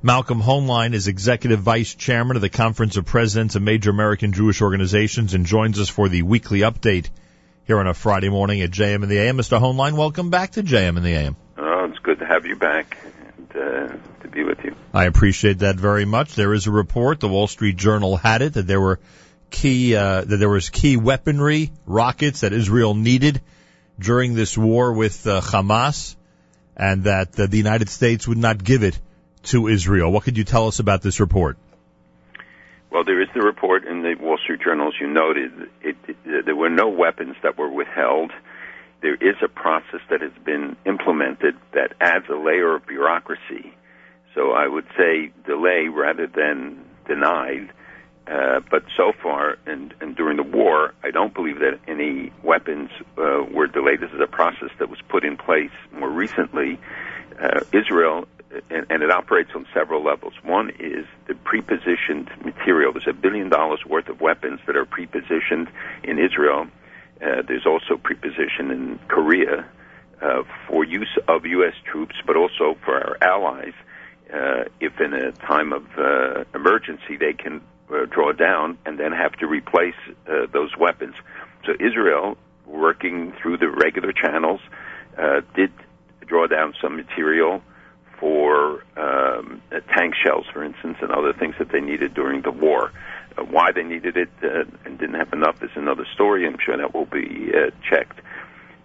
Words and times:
Malcolm 0.00 0.40
Hoenlein 0.40 0.94
is 0.94 1.08
Executive 1.08 1.58
Vice 1.58 1.92
Chairman 1.92 2.36
of 2.36 2.40
the 2.40 2.48
Conference 2.48 2.96
of 2.96 3.04
Presidents 3.04 3.56
of 3.56 3.62
Major 3.62 3.90
American 3.90 4.32
Jewish 4.32 4.62
Organizations 4.62 5.34
and 5.34 5.44
joins 5.44 5.80
us 5.80 5.88
for 5.88 6.08
the 6.08 6.22
weekly 6.22 6.60
update 6.60 7.10
here 7.64 7.80
on 7.80 7.88
a 7.88 7.94
Friday 7.94 8.28
morning 8.28 8.60
at 8.60 8.70
JM 8.70 9.02
in 9.02 9.08
the 9.08 9.18
AM. 9.18 9.36
Mr. 9.36 9.60
Hoenlein, 9.60 9.94
welcome 9.94 10.30
back 10.30 10.52
to 10.52 10.62
JM 10.62 10.98
in 10.98 11.02
the 11.02 11.14
AM. 11.14 11.36
Oh, 11.56 11.86
it's 11.86 11.98
good 11.98 12.20
to 12.20 12.26
have 12.26 12.46
you 12.46 12.54
back 12.54 12.96
and 13.38 13.50
uh, 13.50 13.96
to 14.22 14.28
be 14.30 14.44
with 14.44 14.62
you. 14.62 14.76
I 14.94 15.06
appreciate 15.06 15.58
that 15.58 15.74
very 15.74 16.04
much. 16.04 16.36
There 16.36 16.54
is 16.54 16.68
a 16.68 16.70
report, 16.70 17.18
the 17.18 17.28
Wall 17.28 17.48
Street 17.48 17.76
Journal 17.76 18.16
had 18.16 18.40
it, 18.42 18.52
that 18.52 18.68
there 18.68 18.80
were 18.80 19.00
key, 19.50 19.96
uh, 19.96 20.20
that 20.20 20.36
there 20.36 20.48
was 20.48 20.70
key 20.70 20.96
weaponry, 20.96 21.72
rockets 21.86 22.42
that 22.42 22.52
Israel 22.52 22.94
needed 22.94 23.40
during 23.98 24.36
this 24.36 24.56
war 24.56 24.92
with 24.92 25.26
uh, 25.26 25.40
Hamas, 25.40 26.14
and 26.76 27.02
that 27.02 27.38
uh, 27.40 27.46
the 27.46 27.56
United 27.56 27.88
States 27.88 28.28
would 28.28 28.38
not 28.38 28.62
give 28.62 28.84
it 28.84 28.96
to 29.50 29.68
Israel. 29.68 30.10
What 30.10 30.24
could 30.24 30.36
you 30.36 30.44
tell 30.44 30.68
us 30.68 30.78
about 30.78 31.02
this 31.02 31.20
report? 31.20 31.56
Well, 32.90 33.04
there 33.04 33.20
is 33.20 33.28
the 33.34 33.42
report 33.42 33.84
in 33.84 34.02
the 34.02 34.14
Wall 34.14 34.38
Street 34.42 34.60
Journal, 34.62 34.88
as 34.88 34.94
you 35.00 35.08
noted. 35.08 35.52
It, 35.82 35.96
it, 36.06 36.44
there 36.46 36.56
were 36.56 36.70
no 36.70 36.88
weapons 36.88 37.36
that 37.42 37.58
were 37.58 37.68
withheld. 37.68 38.32
There 39.02 39.14
is 39.14 39.36
a 39.44 39.48
process 39.48 40.00
that 40.10 40.22
has 40.22 40.32
been 40.44 40.76
implemented 40.86 41.56
that 41.72 41.92
adds 42.00 42.24
a 42.30 42.36
layer 42.36 42.74
of 42.74 42.86
bureaucracy. 42.86 43.74
So 44.34 44.52
I 44.52 44.66
would 44.66 44.86
say 44.96 45.32
delay 45.46 45.88
rather 45.88 46.26
than 46.26 46.84
denied. 47.06 47.70
Uh, 48.26 48.60
but 48.70 48.84
so 48.96 49.12
far, 49.22 49.56
and, 49.66 49.94
and 50.00 50.14
during 50.14 50.36
the 50.36 50.42
war, 50.42 50.94
I 51.02 51.10
don't 51.10 51.32
believe 51.32 51.60
that 51.60 51.78
any 51.86 52.30
weapons 52.42 52.90
uh, 53.16 53.44
were 53.50 53.66
delayed. 53.66 54.00
This 54.00 54.10
is 54.12 54.20
a 54.20 54.26
process 54.26 54.70
that 54.78 54.90
was 54.90 54.98
put 55.08 55.24
in 55.24 55.36
place 55.36 55.70
more 55.92 56.10
recently. 56.10 56.78
Uh, 57.40 57.60
Israel 57.72 58.28
and, 58.70 58.86
and 58.90 59.02
it 59.02 59.10
operates 59.10 59.50
on 59.54 59.66
several 59.74 60.02
levels. 60.02 60.34
One 60.42 60.70
is 60.78 61.06
the 61.26 61.34
prepositioned 61.34 62.44
material. 62.44 62.92
There's 62.92 63.08
a 63.08 63.12
billion 63.12 63.48
dollars 63.48 63.80
worth 63.86 64.08
of 64.08 64.20
weapons 64.20 64.60
that 64.66 64.76
are 64.76 64.86
prepositioned 64.86 65.68
in 66.02 66.18
Israel. 66.18 66.66
Uh, 67.20 67.42
there's 67.46 67.66
also 67.66 67.96
preposition 67.96 68.70
in 68.70 68.98
Korea 69.08 69.68
uh, 70.22 70.42
for 70.66 70.84
use 70.84 71.18
of 71.28 71.44
U.S. 71.46 71.74
troops, 71.84 72.16
but 72.26 72.36
also 72.36 72.76
for 72.84 72.94
our 72.94 73.16
allies. 73.22 73.74
Uh, 74.32 74.64
if 74.80 75.00
in 75.00 75.14
a 75.14 75.32
time 75.32 75.72
of 75.72 75.84
uh, 75.96 76.44
emergency 76.54 77.16
they 77.18 77.32
can 77.32 77.62
uh, 77.90 78.04
draw 78.04 78.32
down 78.32 78.76
and 78.84 78.98
then 78.98 79.12
have 79.12 79.32
to 79.32 79.46
replace 79.46 79.94
uh, 80.26 80.46
those 80.52 80.76
weapons. 80.76 81.14
So 81.64 81.72
Israel, 81.80 82.36
working 82.66 83.32
through 83.40 83.56
the 83.56 83.70
regular 83.70 84.12
channels, 84.12 84.60
uh, 85.16 85.40
did 85.54 85.72
draw 86.26 86.46
down 86.46 86.74
some 86.80 86.96
material 86.96 87.62
tank 89.80 90.14
shells, 90.14 90.46
for 90.52 90.64
instance, 90.64 90.98
and 91.00 91.10
other 91.10 91.32
things 91.32 91.54
that 91.58 91.70
they 91.70 91.80
needed 91.80 92.14
during 92.14 92.42
the 92.42 92.50
war. 92.50 92.92
Uh, 93.36 93.44
why 93.44 93.72
they 93.72 93.82
needed 93.82 94.16
it 94.16 94.30
uh, 94.42 94.64
and 94.84 94.98
didn't 94.98 95.14
have 95.14 95.32
enough 95.32 95.62
is 95.62 95.70
another 95.74 96.06
story. 96.14 96.46
I'm 96.46 96.58
sure 96.64 96.76
that 96.76 96.94
will 96.94 97.06
be 97.06 97.50
uh, 97.54 97.70
checked. 97.88 98.20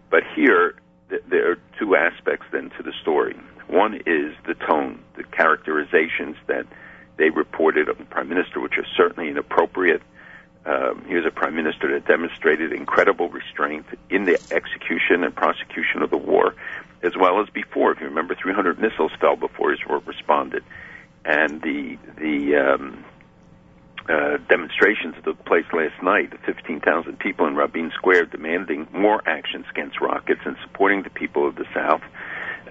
But 0.10 0.24
here, 0.36 0.76
th- 1.10 1.24
there 1.28 1.52
are 1.52 1.58
two 1.80 1.96
aspects 1.96 2.46
then 2.52 2.70
to 2.78 2.84
the 2.84 2.94
story. 3.02 3.36
One 3.68 3.96
is 4.06 4.36
the 4.46 4.54
tone, 4.54 5.04
the 5.16 5.24
characterizations 5.24 6.36
that 6.48 6.66
they 7.18 7.30
reported 7.30 7.90
of 7.90 7.98
the 7.98 8.06
prime 8.06 8.30
minister, 8.30 8.60
which 8.60 8.78
are 8.78 8.86
certainly 8.98 9.30
inappropriate. 9.30 10.02
Um, 10.66 11.04
here's 11.08 11.26
a 11.26 11.32
prime 11.32 11.56
minister 11.56 11.92
that 11.94 12.08
demonstrated 12.08 12.72
incredible 12.72 13.30
restraint 13.30 13.86
in 14.10 14.26
the 14.26 14.40
execution 14.52 15.24
and 15.24 15.36
prosecution 15.36 16.02
of 16.02 16.10
the 16.10 16.18
war, 16.18 16.56
as 17.04 17.14
well 17.20 17.42
as 17.42 17.50
before. 17.50 17.92
If 17.92 18.00
you 18.00 18.08
remember, 18.08 18.36
300 18.36 18.80
missiles 18.80 19.12
fell 19.20 19.36
before 19.36 19.74
Israel 19.74 20.02
responded, 20.06 20.64
and 21.26 21.62
the 21.62 21.98
the 22.18 22.56
um, 22.56 23.06
uh, 24.10 24.38
demonstrations 24.50 25.16
that 25.16 25.26
took 25.26 25.46
place 25.46 25.66
last 25.72 26.02
night, 26.02 26.32
the 26.32 26.38
15,000 26.46 27.20
people 27.20 27.48
in 27.48 27.56
Rabin 27.56 27.92
Square 27.96 28.26
demanding 28.28 28.88
more 28.92 29.22
actions 29.28 29.66
against 29.72 30.02
rockets 30.02 30.42
and 30.46 30.58
supporting 30.64 31.04
the 31.04 31.10
people 31.10 31.48
of 31.48 31.56
the 31.56 31.66
South, 31.74 32.02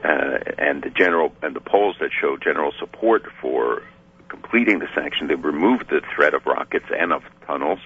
uh, 0.04 0.38
and 0.58 0.82
the 0.82 0.90
general 0.90 1.32
and 1.42 1.54
the 1.54 1.60
polls 1.60 1.96
that 2.00 2.10
show 2.18 2.36
general 2.36 2.72
support 2.78 3.22
for 3.40 3.82
completing 4.28 4.78
this 4.78 4.90
action 4.96 5.28
to 5.28 5.36
remove 5.36 5.80
the 5.88 6.00
threat 6.14 6.34
of 6.34 6.44
rockets 6.46 6.86
and 6.90 7.12
of 7.12 7.22
tunnels. 7.46 7.78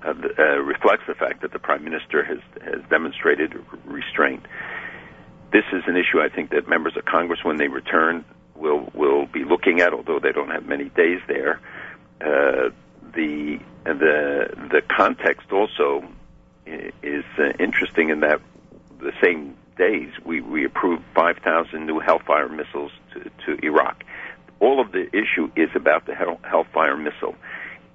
Uh, 0.00 0.14
uh, 0.38 0.42
reflects 0.62 1.02
the 1.08 1.14
fact 1.14 1.42
that 1.42 1.52
the 1.52 1.58
prime 1.58 1.82
minister 1.82 2.22
has 2.22 2.38
has 2.62 2.80
demonstrated 2.88 3.52
restraint 3.84 4.46
this 5.52 5.64
is 5.72 5.82
an 5.86 5.96
issue 5.96 6.20
I 6.20 6.28
think 6.28 6.50
that 6.50 6.68
members 6.68 6.96
of 6.96 7.04
Congress, 7.04 7.40
when 7.42 7.56
they 7.56 7.68
return, 7.68 8.24
will 8.54 8.90
will 8.94 9.26
be 9.26 9.44
looking 9.44 9.80
at, 9.80 9.92
although 9.92 10.18
they 10.18 10.32
don't 10.32 10.50
have 10.50 10.66
many 10.66 10.88
days 10.90 11.20
there. 11.26 11.60
Uh, 12.20 12.70
the 13.14 13.58
the 13.84 14.50
the 14.70 14.82
context 14.94 15.52
also 15.52 16.04
is 17.02 17.24
uh, 17.38 17.52
interesting 17.58 18.10
in 18.10 18.20
that 18.20 18.40
the 19.00 19.12
same 19.22 19.56
days 19.76 20.10
we 20.24 20.40
we 20.40 20.64
approved 20.64 21.04
5,000 21.14 21.86
new 21.86 22.00
Hellfire 22.00 22.48
missiles 22.48 22.92
to, 23.14 23.30
to 23.46 23.64
Iraq. 23.64 24.04
All 24.60 24.80
of 24.80 24.92
the 24.92 25.06
issue 25.16 25.50
is 25.56 25.70
about 25.74 26.06
the 26.06 26.14
Hellfire 26.14 26.96
missile, 26.96 27.36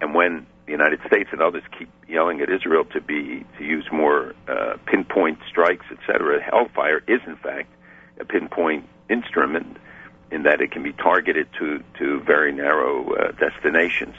and 0.01 0.15
when 0.15 0.47
the 0.65 0.71
United 0.71 0.99
States 1.07 1.29
and 1.31 1.41
others 1.41 1.63
keep 1.77 1.89
yelling 2.07 2.41
at 2.41 2.49
Israel 2.49 2.85
to 2.85 3.01
be 3.01 3.45
to 3.57 3.63
use 3.63 3.85
more 3.91 4.33
uh, 4.47 4.77
pinpoint 4.85 5.39
strikes, 5.47 5.85
etc. 5.91 6.41
Hellfire 6.41 7.03
is 7.07 7.21
in 7.27 7.35
fact 7.35 7.69
a 8.19 8.25
pinpoint 8.25 8.87
instrument 9.09 9.77
in 10.31 10.43
that 10.43 10.61
it 10.61 10.71
can 10.71 10.83
be 10.83 10.93
targeted 10.93 11.47
to 11.59 11.83
to 11.99 12.21
very 12.21 12.51
narrow 12.51 13.13
uh, 13.13 13.31
destinations. 13.33 14.15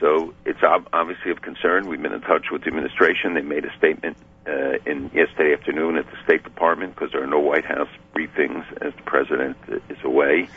So 0.00 0.34
it's 0.44 0.62
ob- 0.62 0.88
obviously 0.92 1.30
of 1.30 1.40
concern. 1.40 1.86
We've 1.86 2.02
been 2.02 2.12
in 2.12 2.20
touch 2.20 2.50
with 2.50 2.62
the 2.62 2.68
administration. 2.68 3.34
They 3.34 3.42
made 3.42 3.64
a 3.64 3.74
statement 3.76 4.16
uh, 4.46 4.78
in 4.84 5.10
yesterday 5.14 5.54
afternoon 5.54 5.96
at 5.96 6.06
the 6.10 6.16
State 6.24 6.42
Department 6.42 6.94
because 6.94 7.12
there 7.12 7.22
are 7.22 7.28
no 7.28 7.38
White 7.38 7.64
House 7.64 7.88
briefings 8.14 8.64
as 8.82 8.92
the 8.94 9.02
president 9.02 9.56
is 9.88 9.98
away 10.02 10.48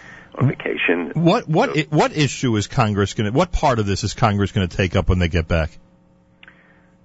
vacation. 0.42 1.12
What 1.16 1.48
what 1.48 1.76
so, 1.76 1.84
what 1.90 2.16
issue 2.16 2.56
is 2.56 2.68
Congress 2.68 3.14
going 3.14 3.32
to? 3.32 3.38
What 3.38 3.52
part 3.52 3.80
of 3.80 3.86
this 3.86 4.04
is 4.04 4.14
Congress 4.14 4.52
going 4.52 4.68
to 4.68 4.76
take 4.76 4.96
up 4.96 5.10
when 5.10 5.20
they 5.20 5.28
get 5.28 5.48
back? 5.48 5.72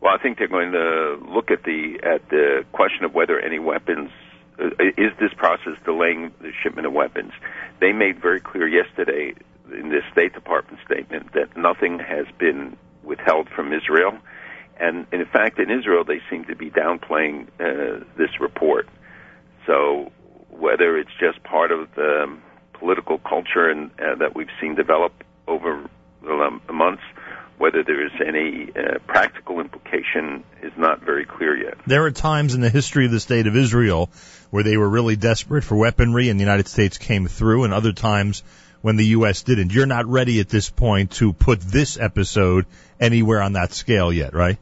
Well, 0.01 0.13
I 0.13 0.23
think 0.23 0.39
they're 0.39 0.49
going 0.49 0.73
to 0.73 1.23
look 1.29 1.51
at 1.51 1.63
the 1.63 2.01
at 2.03 2.29
the 2.29 2.65
question 2.73 3.05
of 3.05 3.15
whether 3.15 3.39
any 3.39 3.59
weapons 3.59 4.11
uh, 4.59 4.67
is 4.97 5.13
this 5.21 5.33
process 5.37 5.75
delaying 5.85 6.33
the 6.41 6.53
shipment 6.63 6.87
of 6.87 6.93
weapons. 6.93 7.33
They 7.81 7.93
made 7.93 8.21
very 8.21 8.41
clear 8.41 8.67
yesterday 8.67 9.35
in 9.73 9.89
this 9.89 10.03
State 10.13 10.35
Department 10.35 10.81
statement 10.85 11.33
that 11.35 11.57
nothing 11.57 11.99
has 11.99 12.27
been 12.39 12.77
withheld 13.03 13.49
from 13.49 13.73
Israel, 13.73 14.19
and 14.79 15.07
in 15.13 15.25
fact, 15.27 15.59
in 15.59 15.71
Israel, 15.71 16.05
they 16.05 16.21
seem 16.29 16.45
to 16.47 16.57
be 16.57 16.71
downplaying 16.71 17.47
uh, 17.61 18.05
this 18.17 18.41
report. 18.41 18.89
So 19.67 20.11
whether 20.51 20.99
it's 20.99 21.11
just 21.19 21.43
part 21.45 21.73
of 21.73 21.95
the 21.95 22.37
political 22.83 23.19
culture 23.19 23.71
and 23.71 23.93
uh, 23.93 24.17
that 24.17 24.35
we've 24.35 24.51
seen 24.61 24.75
develop 24.75 25.13
over 25.47 25.89
the 26.21 26.73
months. 26.73 27.03
Whether 27.59 27.85
there 27.85 28.05
is 28.05 28.13
any 28.27 28.73
uh, 28.75 28.99
practical 29.07 29.61
implication 29.61 30.43
is 30.63 30.73
not 30.77 31.01
very 31.03 31.25
clear 31.25 31.57
yet. 31.57 31.75
There 31.87 32.05
are 32.07 32.11
times 32.11 32.55
in 32.55 32.61
the 32.61 32.71
history 32.71 33.05
of 33.07 33.13
the 33.13 33.21
state 33.21 33.47
of 33.47 33.55
Israel 33.55 34.11
where 34.51 34.65
they 34.65 34.77
were 34.77 34.89
really 34.89 35.15
desperate 35.15 35.63
for 35.63 35.77
weaponry 35.77 36.29
and 36.29 36.41
the 36.41 36.43
United 36.43 36.67
States 36.67 36.99
came 36.99 37.29
through, 37.29 37.63
and 37.63 37.73
other 37.73 37.93
times 37.93 38.43
when 38.81 38.97
the 38.97 39.07
U.S. 39.19 39.45
didn't. 39.45 39.73
You're 39.73 39.87
not 39.87 40.07
ready 40.07 40.41
at 40.41 40.49
this 40.49 40.71
point 40.71 41.13
to 41.13 41.33
put 41.33 41.61
this 41.61 41.97
episode 42.01 42.67
anywhere 42.99 43.41
on 43.41 43.53
that 43.53 43.73
scale 43.73 44.13
yet, 44.13 44.35
right? 44.35 44.59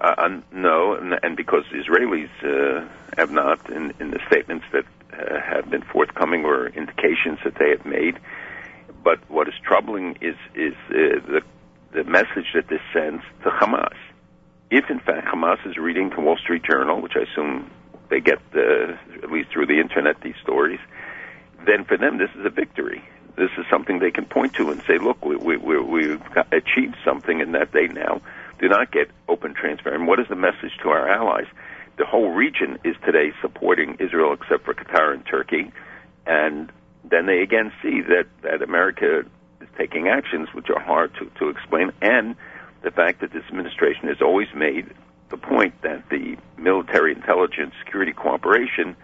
Uh, 0.00 0.40
no, 0.50 0.94
and, 0.94 1.14
and 1.22 1.36
because 1.36 1.64
Israelis 1.72 2.28
uh, 2.42 2.88
have 3.16 3.30
not, 3.30 3.70
in, 3.70 3.94
in 4.00 4.10
the 4.10 4.20
statements 4.26 4.64
that 4.72 4.84
uh, 5.14 5.40
have 5.40 5.70
been 5.70 5.82
forthcoming 5.82 6.44
or 6.44 6.68
indications 6.68 7.38
that 7.44 7.54
they 7.58 7.70
have 7.70 7.86
made. 7.86 8.18
But 9.02 9.18
what 9.30 9.48
is 9.48 9.54
troubling 9.62 10.18
is 10.20 10.36
is 10.54 10.74
uh, 10.90 11.20
the 11.26 11.42
the 11.92 12.04
message 12.04 12.52
that 12.54 12.68
this 12.68 12.80
sends 12.92 13.22
to 13.44 13.50
Hamas. 13.50 13.96
If 14.70 14.90
in 14.90 14.98
fact 14.98 15.26
Hamas 15.26 15.64
is 15.66 15.76
reading 15.76 16.10
the 16.10 16.20
Wall 16.20 16.36
Street 16.36 16.62
Journal, 16.64 17.00
which 17.00 17.14
I 17.16 17.30
assume 17.30 17.70
they 18.08 18.20
get 18.20 18.40
uh, 18.54 18.92
at 19.22 19.30
least 19.30 19.50
through 19.50 19.66
the 19.66 19.78
internet 19.80 20.20
these 20.20 20.34
stories, 20.42 20.80
then 21.66 21.84
for 21.84 21.96
them 21.96 22.18
this 22.18 22.30
is 22.38 22.44
a 22.44 22.50
victory. 22.50 23.02
This 23.36 23.50
is 23.58 23.64
something 23.68 23.98
they 23.98 24.12
can 24.12 24.26
point 24.26 24.54
to 24.54 24.70
and 24.70 24.80
say, 24.86 24.98
"Look, 24.98 25.24
we, 25.24 25.36
we, 25.36 25.56
we, 25.56 25.80
we've 25.80 26.22
achieved 26.52 26.96
something," 27.04 27.40
and 27.40 27.54
that 27.54 27.72
they 27.72 27.88
now 27.88 28.20
do 28.58 28.68
not 28.68 28.92
get 28.92 29.10
open, 29.28 29.54
transparent. 29.54 30.06
What 30.06 30.20
is 30.20 30.28
the 30.28 30.36
message 30.36 30.76
to 30.82 30.88
our 30.90 31.08
allies? 31.08 31.46
The 31.96 32.04
whole 32.04 32.30
region 32.30 32.78
is 32.84 32.96
today 33.04 33.32
supporting 33.40 33.96
Israel 34.00 34.32
except 34.32 34.64
for 34.64 34.74
Qatar 34.74 35.14
and 35.14 35.24
Turkey. 35.26 35.72
And 36.26 36.72
then 37.04 37.26
they 37.26 37.40
again 37.40 37.72
see 37.82 38.00
that, 38.00 38.26
that 38.42 38.62
America 38.62 39.24
is 39.60 39.68
taking 39.78 40.08
actions 40.08 40.48
which 40.52 40.70
are 40.70 40.80
hard 40.80 41.14
to, 41.14 41.30
to 41.38 41.48
explain. 41.48 41.92
And 42.02 42.36
the 42.82 42.90
fact 42.90 43.20
that 43.20 43.32
this 43.32 43.44
administration 43.48 44.08
has 44.08 44.20
always 44.20 44.48
made 44.54 44.92
the 45.30 45.36
point 45.36 45.80
that 45.82 46.08
the 46.10 46.36
military 46.58 47.12
intelligence 47.12 47.74
security 47.84 48.12
cooperation 48.12 48.96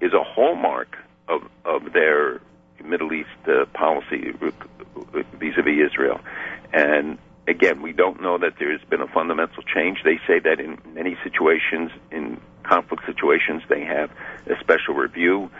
is 0.00 0.12
a 0.12 0.22
hallmark 0.22 0.96
of, 1.28 1.42
of 1.64 1.92
their 1.92 2.40
Middle 2.84 3.12
East 3.12 3.28
uh, 3.48 3.64
policy 3.66 4.32
vis-a-vis 5.38 5.90
Israel. 5.92 6.20
And 6.72 7.18
again, 7.48 7.82
we 7.82 7.92
don't 7.92 8.20
know 8.20 8.38
that 8.38 8.54
there's 8.58 8.82
been 8.84 9.00
a 9.00 9.06
fundamental 9.06 9.62
change. 9.62 10.02
They 10.04 10.18
say 10.26 10.38
that 10.40 10.60
in 10.60 10.78
many 10.94 11.16
situations, 11.22 11.90
in 12.10 12.40
conflict 12.62 13.04
situations, 13.06 13.62
they 13.68 13.84
have 13.84 14.10
a 14.46 14.58
special 14.60 14.94
review. 14.94 15.50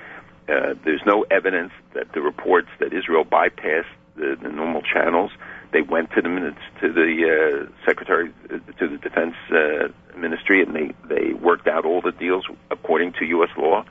Uh, 0.48 0.74
there's 0.84 1.02
no 1.06 1.24
evidence 1.30 1.72
that 1.94 2.12
the 2.12 2.20
reports 2.20 2.68
that 2.78 2.92
Israel 2.92 3.24
bypassed 3.24 3.86
the, 4.16 4.36
the 4.40 4.48
normal 4.48 4.82
channels. 4.82 5.30
They 5.72 5.82
went 5.82 6.10
to 6.12 6.22
the 6.22 6.54
to 6.80 6.92
the 6.92 7.66
uh, 7.66 7.84
secretary 7.84 8.32
uh, 8.44 8.58
to 8.78 8.88
the 8.88 8.98
defense 8.98 9.34
uh, 9.50 9.88
ministry, 10.16 10.62
and 10.62 10.74
they 10.74 10.92
they 11.08 11.34
worked 11.34 11.66
out 11.66 11.84
all 11.84 12.00
the 12.00 12.12
deals 12.12 12.44
according 12.70 13.14
to 13.14 13.24
U.S. 13.26 13.50
law. 13.58 13.84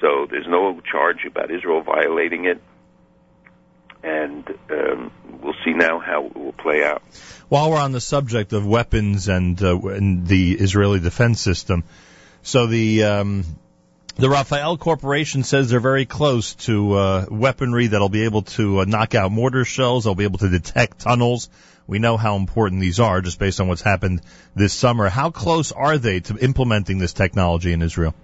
So 0.00 0.26
there's 0.30 0.46
no 0.46 0.80
charge 0.80 1.24
about 1.24 1.50
Israel 1.50 1.82
violating 1.82 2.44
it 2.44 2.62
and 4.02 4.48
um, 4.70 5.10
we'll 5.42 5.54
see 5.64 5.72
now 5.72 5.98
how 5.98 6.26
it 6.26 6.36
will 6.36 6.52
play 6.52 6.84
out. 6.84 7.02
While 7.48 7.70
we're 7.70 7.80
on 7.80 7.92
the 7.92 8.00
subject 8.00 8.52
of 8.52 8.66
weapons 8.66 9.28
and, 9.28 9.60
uh, 9.62 9.78
and 9.78 10.26
the 10.26 10.52
Israeli 10.52 11.00
defense 11.00 11.40
system, 11.40 11.84
so 12.42 12.66
the 12.66 13.04
um, 13.04 13.44
the 14.16 14.28
Rafael 14.28 14.76
Corporation 14.76 15.44
says 15.44 15.70
they're 15.70 15.80
very 15.80 16.04
close 16.04 16.54
to 16.66 16.94
uh, 16.94 17.26
weaponry 17.30 17.86
that'll 17.86 18.08
be 18.08 18.24
able 18.24 18.42
to 18.42 18.80
uh, 18.80 18.84
knock 18.84 19.14
out 19.14 19.30
mortar 19.30 19.64
shells. 19.64 20.04
They'll 20.04 20.16
be 20.16 20.24
able 20.24 20.40
to 20.40 20.48
detect 20.48 20.98
tunnels. 20.98 21.48
We 21.86 22.00
know 22.00 22.16
how 22.16 22.36
important 22.36 22.80
these 22.80 22.98
are 22.98 23.20
just 23.20 23.38
based 23.38 23.60
on 23.60 23.68
what's 23.68 23.80
happened 23.80 24.22
this 24.56 24.72
summer. 24.72 25.08
How 25.08 25.30
close 25.30 25.70
are 25.70 25.98
they 25.98 26.20
to 26.20 26.36
implementing 26.36 26.98
this 26.98 27.12
technology 27.12 27.72
in 27.72 27.80
Israel? 27.80 28.14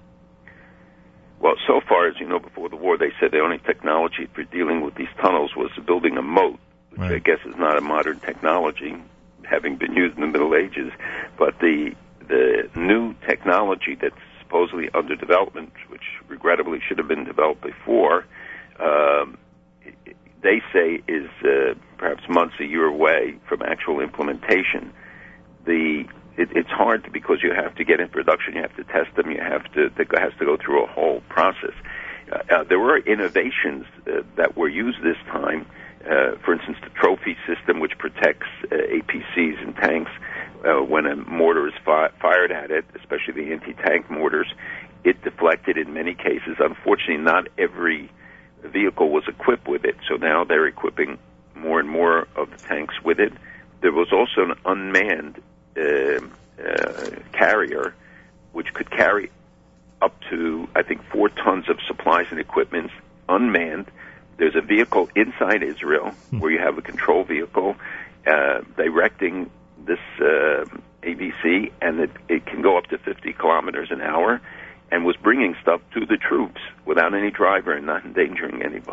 Well, 1.40 1.54
so 1.66 1.80
far, 1.88 2.03
you 2.24 2.30
know, 2.30 2.38
before 2.38 2.70
the 2.70 2.76
war, 2.76 2.96
they 2.96 3.12
said 3.20 3.32
the 3.32 3.40
only 3.40 3.58
technology 3.58 4.26
for 4.34 4.44
dealing 4.44 4.80
with 4.80 4.94
these 4.94 5.12
tunnels 5.20 5.54
was 5.54 5.70
building 5.86 6.16
a 6.16 6.22
moat, 6.22 6.58
which 6.88 7.00
right. 7.00 7.12
I 7.12 7.18
guess 7.18 7.38
is 7.44 7.54
not 7.56 7.76
a 7.76 7.82
modern 7.82 8.18
technology, 8.20 8.94
having 9.42 9.76
been 9.76 9.92
used 9.92 10.14
in 10.14 10.22
the 10.22 10.26
Middle 10.26 10.54
Ages. 10.54 10.90
But 11.38 11.58
the 11.58 11.94
the 12.26 12.70
new 12.74 13.14
technology 13.28 13.94
that's 14.00 14.14
supposedly 14.40 14.88
under 14.94 15.14
development, 15.14 15.74
which 15.88 16.04
regrettably 16.28 16.80
should 16.88 16.96
have 16.96 17.08
been 17.08 17.24
developed 17.24 17.60
before, 17.60 18.24
um, 18.80 19.36
they 20.42 20.62
say 20.72 21.02
is 21.06 21.28
uh, 21.44 21.74
perhaps 21.98 22.22
months, 22.30 22.54
a 22.58 22.64
year 22.64 22.86
away 22.86 23.34
from 23.46 23.60
actual 23.60 24.00
implementation. 24.00 24.94
The 25.66 26.04
it, 26.38 26.48
it's 26.52 26.70
hard 26.70 27.12
because 27.12 27.42
you 27.42 27.52
have 27.52 27.74
to 27.74 27.84
get 27.84 28.00
in 28.00 28.08
production, 28.08 28.54
you 28.54 28.62
have 28.62 28.76
to 28.76 28.84
test 28.84 29.14
them, 29.14 29.30
you 29.30 29.42
have 29.42 29.70
to 29.74 29.86
it 29.86 30.18
has 30.18 30.32
to 30.38 30.46
go 30.46 30.56
through 30.56 30.84
a 30.84 30.86
whole 30.86 31.20
process. 31.28 31.74
Uh, 32.30 32.36
uh, 32.50 32.64
there 32.64 32.78
were 32.78 32.98
innovations 32.98 33.86
uh, 34.06 34.22
that 34.36 34.56
were 34.56 34.68
used 34.68 35.02
this 35.02 35.16
time. 35.26 35.66
Uh, 36.04 36.36
for 36.44 36.52
instance, 36.52 36.76
the 36.82 36.90
trophy 36.90 37.36
system, 37.46 37.80
which 37.80 37.96
protects 37.98 38.46
uh, 38.64 38.74
APCs 38.74 39.62
and 39.62 39.74
tanks 39.76 40.10
uh, 40.64 40.82
when 40.82 41.06
a 41.06 41.16
mortar 41.16 41.68
is 41.68 41.74
fi- 41.84 42.10
fired 42.20 42.52
at 42.52 42.70
it, 42.70 42.84
especially 42.94 43.44
the 43.44 43.52
anti-tank 43.52 44.10
mortars, 44.10 44.52
it 45.02 45.22
deflected 45.22 45.76
in 45.76 45.92
many 45.92 46.14
cases. 46.14 46.56
Unfortunately, 46.58 47.18
not 47.18 47.48
every 47.58 48.10
vehicle 48.62 49.10
was 49.10 49.24
equipped 49.28 49.68
with 49.68 49.84
it, 49.84 49.96
so 50.08 50.16
now 50.16 50.44
they're 50.44 50.66
equipping 50.66 51.18
more 51.54 51.80
and 51.80 51.88
more 51.88 52.26
of 52.36 52.50
the 52.50 52.56
tanks 52.56 52.94
with 53.04 53.20
it. 53.20 53.32
There 53.80 53.92
was 53.92 54.08
also 54.12 54.50
an 54.50 54.58
unmanned 54.64 55.42
uh, 55.76 56.20
uh, 56.62 57.10
carrier, 57.32 57.94
which 58.52 58.72
could 58.72 58.90
carry 58.90 59.30
up 60.00 60.14
to, 60.30 60.68
I 60.74 60.82
think, 60.82 61.02
four 61.10 61.28
tons 61.28 61.68
of 61.68 61.78
supplies 61.86 62.26
and 62.30 62.40
equipment 62.40 62.90
unmanned. 63.28 63.90
There's 64.36 64.56
a 64.56 64.60
vehicle 64.60 65.08
inside 65.14 65.62
Israel 65.62 66.10
hmm. 66.30 66.38
where 66.40 66.50
you 66.50 66.58
have 66.58 66.78
a 66.78 66.82
control 66.82 67.24
vehicle 67.24 67.76
uh, 68.26 68.62
directing 68.76 69.50
this 69.86 69.98
uh, 70.20 70.64
ABC, 71.02 71.72
and 71.80 72.00
it, 72.00 72.10
it 72.28 72.46
can 72.46 72.62
go 72.62 72.78
up 72.78 72.86
to 72.86 72.98
50 72.98 73.32
kilometers 73.34 73.88
an 73.90 74.00
hour 74.00 74.40
and 74.90 75.04
was 75.04 75.16
bringing 75.16 75.56
stuff 75.60 75.80
to 75.94 76.06
the 76.06 76.16
troops 76.16 76.60
without 76.84 77.14
any 77.14 77.30
driver 77.30 77.72
and 77.72 77.86
not 77.86 78.04
endangering 78.04 78.62
anybody. 78.62 78.92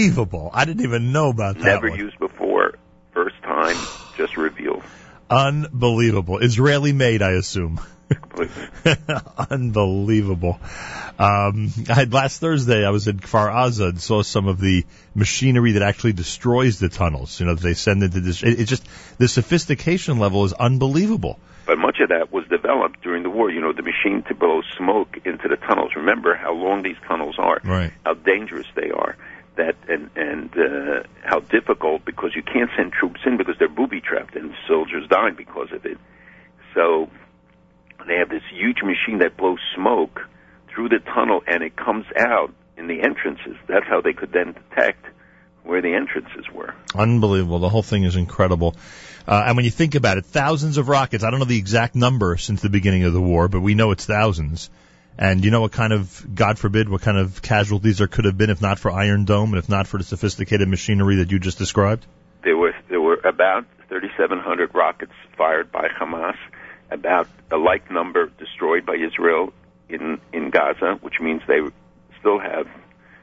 Unbelievable. 0.00 0.50
I 0.52 0.64
didn't 0.64 0.82
even 0.82 1.12
know 1.12 1.28
about 1.28 1.56
that. 1.58 1.64
Never 1.64 1.90
one. 1.90 1.98
used 1.98 2.18
before. 2.18 2.74
First 3.12 3.36
time, 3.42 3.76
just 4.16 4.36
revealed. 4.36 4.82
Unbelievable. 5.28 6.38
Israeli 6.38 6.92
made, 6.92 7.22
I 7.22 7.32
assume. 7.32 7.80
Unbelievable. 9.50 10.58
Um, 11.18 11.70
I 11.88 11.94
had 11.94 12.12
last 12.12 12.40
Thursday. 12.40 12.84
I 12.84 12.90
was 12.90 13.06
in 13.06 13.20
Kfar 13.20 13.52
Aza 13.52 13.90
and 13.90 14.00
saw 14.00 14.22
some 14.22 14.48
of 14.48 14.58
the 14.58 14.84
machinery 15.14 15.72
that 15.72 15.82
actually 15.82 16.14
destroys 16.14 16.80
the 16.80 16.88
tunnels. 16.88 17.38
You 17.38 17.46
know, 17.46 17.54
they 17.54 17.74
send 17.74 18.02
into 18.02 18.20
this. 18.20 18.42
It, 18.42 18.60
it 18.60 18.64
just 18.64 18.84
the 19.18 19.28
sophistication 19.28 20.18
level 20.18 20.44
is 20.44 20.52
unbelievable. 20.54 21.38
But 21.66 21.78
much 21.78 21.98
of 22.00 22.08
that 22.08 22.32
was 22.32 22.44
developed 22.48 23.02
during 23.02 23.22
the 23.22 23.30
war. 23.30 23.50
You 23.50 23.60
know, 23.60 23.72
the 23.72 23.82
machine 23.82 24.24
to 24.28 24.34
blow 24.34 24.62
smoke 24.76 25.18
into 25.24 25.46
the 25.46 25.56
tunnels. 25.56 25.92
Remember 25.94 26.34
how 26.34 26.54
long 26.54 26.82
these 26.82 26.96
tunnels 27.06 27.36
are, 27.38 27.60
right. 27.62 27.92
how 28.04 28.14
dangerous 28.14 28.66
they 28.74 28.90
are 28.90 29.16
that 29.60 29.76
difficult 31.70 32.04
because 32.04 32.30
you 32.34 32.42
can't 32.42 32.70
send 32.76 32.92
troops 32.92 33.20
in 33.24 33.36
because 33.36 33.54
they're 33.58 33.68
booby 33.68 34.00
trapped 34.00 34.34
and 34.36 34.52
soldiers 34.66 35.06
die 35.08 35.30
because 35.30 35.68
of 35.72 35.84
it. 35.84 35.98
So 36.74 37.08
they 38.06 38.16
have 38.16 38.28
this 38.28 38.42
huge 38.52 38.78
machine 38.82 39.18
that 39.20 39.36
blows 39.36 39.58
smoke 39.74 40.20
through 40.72 40.88
the 40.88 40.98
tunnel 40.98 41.42
and 41.46 41.62
it 41.62 41.76
comes 41.76 42.06
out 42.16 42.52
in 42.76 42.86
the 42.86 43.02
entrances. 43.02 43.56
That's 43.68 43.86
how 43.86 44.00
they 44.00 44.12
could 44.12 44.32
then 44.32 44.52
detect 44.52 45.04
where 45.62 45.82
the 45.82 45.94
entrances 45.94 46.50
were. 46.52 46.74
Unbelievable. 46.94 47.58
The 47.58 47.68
whole 47.68 47.82
thing 47.82 48.04
is 48.04 48.16
incredible. 48.16 48.76
Uh, 49.26 49.44
and 49.46 49.56
when 49.56 49.64
you 49.64 49.70
think 49.70 49.94
about 49.94 50.18
it, 50.18 50.24
thousands 50.24 50.78
of 50.78 50.88
rockets. 50.88 51.22
I 51.22 51.30
don't 51.30 51.38
know 51.38 51.44
the 51.46 51.58
exact 51.58 51.94
number 51.94 52.36
since 52.36 52.62
the 52.62 52.70
beginning 52.70 53.04
of 53.04 53.12
the 53.12 53.20
war, 53.20 53.48
but 53.48 53.60
we 53.60 53.74
know 53.74 53.90
it's 53.90 54.06
thousands. 54.06 54.70
And 55.20 55.44
you 55.44 55.50
know 55.50 55.60
what 55.60 55.72
kind 55.72 55.92
of, 55.92 56.34
God 56.34 56.58
forbid, 56.58 56.88
what 56.88 57.02
kind 57.02 57.18
of 57.18 57.42
casualties 57.42 57.98
there 57.98 58.06
could 58.06 58.24
have 58.24 58.38
been 58.38 58.48
if 58.48 58.62
not 58.62 58.78
for 58.78 58.90
Iron 58.90 59.26
Dome 59.26 59.50
and 59.50 59.62
if 59.62 59.68
not 59.68 59.86
for 59.86 59.98
the 59.98 60.04
sophisticated 60.04 60.66
machinery 60.66 61.16
that 61.16 61.30
you 61.30 61.38
just 61.38 61.58
described? 61.58 62.06
There 62.42 62.56
were 62.56 62.74
there 62.88 63.02
were 63.02 63.20
about 63.22 63.66
3,700 63.90 64.74
rockets 64.74 65.12
fired 65.36 65.70
by 65.70 65.88
Hamas, 65.88 66.36
about 66.90 67.28
a 67.50 67.58
like 67.58 67.90
number 67.90 68.30
destroyed 68.38 68.86
by 68.86 68.94
Israel 68.94 69.52
in 69.90 70.22
in 70.32 70.48
Gaza, 70.48 70.98
which 71.02 71.20
means 71.20 71.42
they 71.46 71.60
still 72.18 72.38
have 72.38 72.66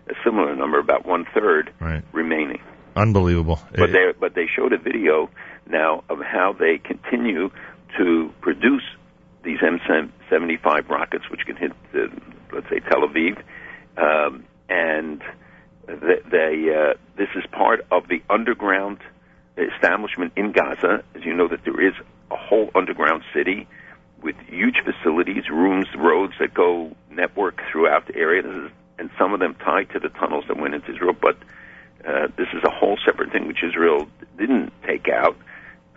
a 0.07 0.13
similar 0.23 0.55
number, 0.55 0.77
about 0.77 1.03
one 1.03 1.25
third 1.33 1.73
right. 1.79 2.03
remaining. 2.11 2.61
Unbelievable. 2.95 3.59
But 3.75 3.91
they 3.91 4.13
but 4.19 4.35
they 4.35 4.45
showed 4.55 4.71
a 4.71 4.77
video 4.77 5.31
now 5.65 6.03
of 6.09 6.19
how 6.21 6.53
they 6.53 6.77
continue 6.77 7.49
to 7.97 8.31
produce 8.41 8.83
these 9.43 9.59
M75 9.59 10.89
rockets, 10.89 11.29
which 11.29 11.45
can 11.45 11.55
hit, 11.55 11.71
let's 12.51 12.69
say, 12.69 12.79
Tel 12.79 13.07
Aviv, 13.07 13.41
um, 13.97 14.45
and 14.69 15.21
they, 15.87 16.19
they 16.29 16.75
uh, 16.75 16.93
this 17.15 17.29
is 17.35 17.45
part 17.51 17.85
of 17.91 18.07
the 18.07 18.21
underground 18.29 18.99
establishment 19.57 20.33
in 20.35 20.51
Gaza. 20.51 21.03
As 21.15 21.23
you 21.23 21.33
know, 21.33 21.47
that 21.47 21.63
there 21.63 21.81
is 21.81 21.93
a 22.29 22.35
whole 22.35 22.69
underground 22.75 23.23
city 23.33 23.67
with 24.21 24.35
huge 24.47 24.77
facilities, 24.83 25.49
rooms, 25.49 25.87
roads 25.95 26.33
that 26.39 26.53
go 26.53 26.95
network 27.09 27.61
throughout 27.71 28.07
the 28.07 28.15
area, 28.15 28.41
is, 28.41 28.71
and 28.99 29.09
some 29.17 29.33
of 29.33 29.39
them 29.39 29.55
tied 29.55 29.89
to 29.91 29.99
the 29.99 30.09
tunnels 30.09 30.45
that 30.47 30.57
went 30.57 30.73
into 30.73 30.93
Israel. 30.93 31.13
But 31.19 31.37
uh, 32.05 32.27
this 32.35 32.47
is 32.53 32.63
a 32.63 32.69
whole 32.69 32.97
separate 33.05 33.31
thing 33.31 33.47
which 33.47 33.63
Israel 33.63 34.07
didn't 34.37 34.73
take 34.85 35.07
out. 35.07 35.37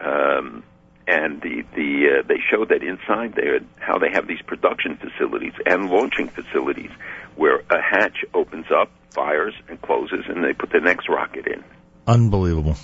Um, 0.01 0.63
and 1.11 1.41
the 1.43 1.65
the 1.75 2.21
uh, 2.21 2.23
they 2.27 2.39
show 2.51 2.65
that 2.65 2.83
inside 2.83 3.35
there 3.35 3.61
how 3.79 3.99
they 3.99 4.11
have 4.11 4.29
these 4.29 4.43
production 4.43 4.97
facilities 4.97 5.55
and 5.67 5.91
launching 5.91 6.29
facilities 6.29 6.91
where 7.35 7.63
a 7.69 7.83
hatch 7.83 8.25
opens 8.33 8.67
up, 8.71 8.91
fires 9.11 9.55
and 9.69 9.81
closes, 9.83 10.25
and 10.29 10.45
they 10.45 10.53
put 10.53 10.71
the 10.71 10.81
next 10.81 11.09
rocket 11.09 11.47
in. 11.47 11.65
Unbelievable. 12.07 12.77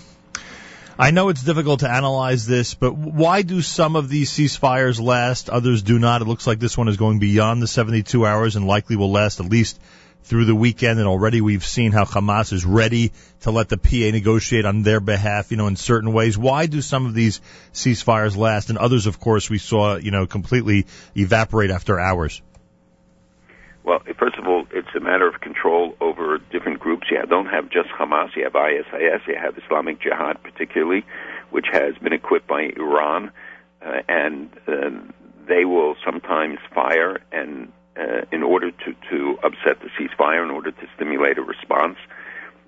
I 0.98 1.10
know 1.10 1.28
it's 1.28 1.42
difficult 1.42 1.80
to 1.80 1.90
analyze 1.90 2.46
this, 2.46 2.74
but 2.74 2.96
why 2.96 3.42
do 3.42 3.60
some 3.60 3.96
of 3.96 4.08
these 4.08 4.30
ceasefires 4.30 4.98
last, 4.98 5.50
others 5.50 5.82
do 5.82 5.98
not? 5.98 6.22
It 6.22 6.24
looks 6.24 6.46
like 6.46 6.58
this 6.58 6.76
one 6.76 6.88
is 6.88 6.96
going 6.96 7.18
beyond 7.18 7.62
the 7.62 7.66
72 7.66 8.24
hours 8.24 8.56
and 8.56 8.66
likely 8.66 8.96
will 8.96 9.12
last 9.12 9.38
at 9.38 9.46
least 9.46 9.78
through 10.26 10.44
the 10.44 10.54
weekend, 10.54 10.98
and 10.98 11.06
already 11.06 11.40
we've 11.40 11.64
seen 11.64 11.92
how 11.92 12.04
Hamas 12.04 12.52
is 12.52 12.64
ready 12.64 13.12
to 13.40 13.52
let 13.52 13.68
the 13.68 13.78
PA 13.78 14.10
negotiate 14.10 14.64
on 14.64 14.82
their 14.82 14.98
behalf, 14.98 15.52
you 15.52 15.56
know, 15.56 15.68
in 15.68 15.76
certain 15.76 16.12
ways. 16.12 16.36
Why 16.36 16.66
do 16.66 16.82
some 16.82 17.06
of 17.06 17.14
these 17.14 17.40
ceasefires 17.72 18.36
last, 18.36 18.68
and 18.68 18.76
others, 18.76 19.06
of 19.06 19.20
course, 19.20 19.48
we 19.48 19.58
saw, 19.58 19.96
you 19.96 20.10
know, 20.10 20.26
completely 20.26 20.86
evaporate 21.14 21.70
after 21.70 22.00
hours? 22.00 22.42
Well, 23.84 24.00
first 24.18 24.36
of 24.36 24.48
all, 24.48 24.66
it's 24.72 24.88
a 24.96 25.00
matter 25.00 25.28
of 25.28 25.40
control 25.40 25.94
over 26.00 26.38
different 26.50 26.80
groups. 26.80 27.06
You 27.08 27.22
don't 27.28 27.46
have 27.46 27.70
just 27.70 27.88
Hamas, 27.90 28.34
you 28.34 28.42
have 28.42 28.56
ISIS, 28.56 29.22
you 29.28 29.36
have 29.40 29.56
Islamic 29.56 30.00
Jihad, 30.00 30.42
particularly, 30.42 31.06
which 31.50 31.66
has 31.70 31.96
been 31.98 32.12
equipped 32.12 32.48
by 32.48 32.62
Iran, 32.76 33.30
uh, 33.80 34.02
and 34.08 34.50
uh, 34.66 34.90
they 35.46 35.64
will 35.64 35.94
sometimes 36.04 36.58
fire 36.74 37.20
and 37.30 37.70
uh, 37.98 38.22
in 38.32 38.42
order 38.42 38.70
to, 38.70 38.94
to 39.10 39.38
upset 39.42 39.80
the 39.80 39.88
ceasefire, 39.98 40.44
in 40.44 40.50
order 40.50 40.70
to 40.70 40.86
stimulate 40.94 41.38
a 41.38 41.42
response. 41.42 41.96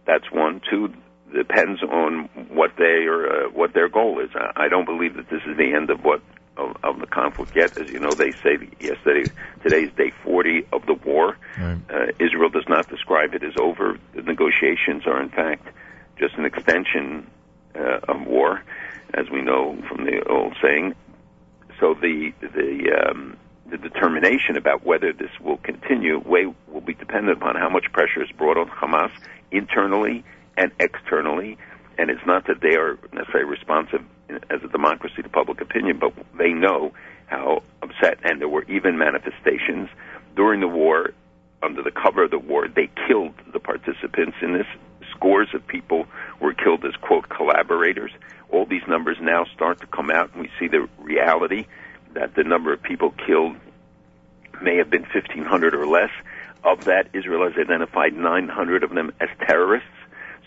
That's 0.06 0.30
one. 0.30 0.60
Two 0.70 0.92
depends 1.34 1.82
on 1.82 2.30
what 2.48 2.72
they 2.78 3.04
are, 3.06 3.46
uh, 3.46 3.50
what 3.50 3.74
their 3.74 3.88
goal 3.88 4.20
is. 4.20 4.30
I, 4.34 4.64
I 4.64 4.68
don't 4.68 4.86
believe 4.86 5.16
that 5.16 5.28
this 5.28 5.42
is 5.46 5.56
the 5.56 5.74
end 5.74 5.90
of 5.90 6.02
what 6.02 6.22
of, 6.56 6.76
of 6.82 7.00
the 7.00 7.06
conflict 7.06 7.54
yet. 7.54 7.78
As 7.78 7.88
you 7.88 7.98
know, 7.98 8.14
they 8.14 8.32
say 8.42 8.58
yesterday, 8.80 9.30
today 9.62 9.84
is 9.84 9.92
day 9.96 10.12
40 10.24 10.66
of 10.72 10.86
the 10.86 10.94
war. 10.94 11.36
Right. 11.58 11.78
Uh, 11.88 12.06
Israel 12.18 12.50
does 12.50 12.68
not 12.68 12.88
describe 12.88 13.34
it 13.34 13.42
as 13.42 13.54
over. 13.60 13.98
The 14.14 14.22
negotiations 14.22 15.06
are, 15.06 15.22
in 15.22 15.30
fact, 15.30 15.68
just 16.18 16.34
an 16.34 16.44
extension 16.44 17.30
uh, 17.74 18.00
of 18.08 18.26
war, 18.26 18.62
as 19.14 19.30
we 19.30 19.40
know 19.40 19.80
from 19.88 20.04
the 20.04 20.22
old 20.28 20.56
saying. 20.60 20.94
So 21.80 21.94
the 21.94 22.32
the 22.40 23.08
um, 23.08 23.36
the 23.70 23.76
determination 23.76 24.56
about 24.56 24.84
whether 24.84 25.12
this 25.12 25.30
will 25.40 25.58
continue 25.58 26.18
will, 26.24 26.54
will 26.68 26.80
be 26.80 26.94
dependent 26.94 27.38
upon 27.38 27.56
how 27.56 27.68
much 27.68 27.86
pressure 27.92 28.22
is 28.22 28.30
brought 28.32 28.56
on 28.56 28.68
Hamas 28.68 29.10
internally 29.50 30.24
and 30.56 30.72
externally. 30.80 31.58
And 31.98 32.10
it's 32.10 32.24
not 32.26 32.46
that 32.46 32.60
they 32.60 32.76
are 32.76 32.98
necessarily 33.12 33.50
responsive 33.50 34.02
as 34.50 34.62
a 34.62 34.68
democracy 34.68 35.22
to 35.22 35.28
public 35.28 35.60
opinion, 35.60 35.98
but 35.98 36.12
they 36.36 36.52
know 36.52 36.92
how 37.26 37.62
upset, 37.82 38.18
and 38.22 38.40
there 38.40 38.48
were 38.48 38.64
even 38.64 38.96
manifestations 38.96 39.88
during 40.34 40.60
the 40.60 40.68
war, 40.68 41.12
under 41.62 41.82
the 41.82 41.90
cover 41.90 42.24
of 42.24 42.30
the 42.30 42.38
war, 42.38 42.68
they 42.68 42.88
killed 43.08 43.34
the 43.52 43.58
participants 43.58 44.36
in 44.40 44.52
this. 44.54 44.66
Scores 45.10 45.48
of 45.52 45.66
people 45.66 46.06
were 46.40 46.54
killed 46.54 46.84
as, 46.84 46.94
quote, 47.00 47.28
collaborators. 47.28 48.12
All 48.50 48.64
these 48.64 48.86
numbers 48.86 49.16
now 49.20 49.44
start 49.54 49.80
to 49.80 49.86
come 49.86 50.10
out, 50.10 50.32
and 50.32 50.42
we 50.42 50.50
see 50.60 50.68
the 50.68 50.88
reality 50.98 51.66
that 52.18 52.34
the 52.34 52.42
number 52.42 52.72
of 52.72 52.82
people 52.82 53.14
killed 53.26 53.54
may 54.60 54.76
have 54.76 54.90
been 54.90 55.02
1,500 55.02 55.74
or 55.74 55.86
less. 55.86 56.10
Of 56.64 56.86
that, 56.86 57.08
Israel 57.12 57.48
has 57.48 57.56
identified 57.56 58.14
900 58.14 58.82
of 58.82 58.90
them 58.90 59.12
as 59.20 59.28
terrorists. 59.46 59.88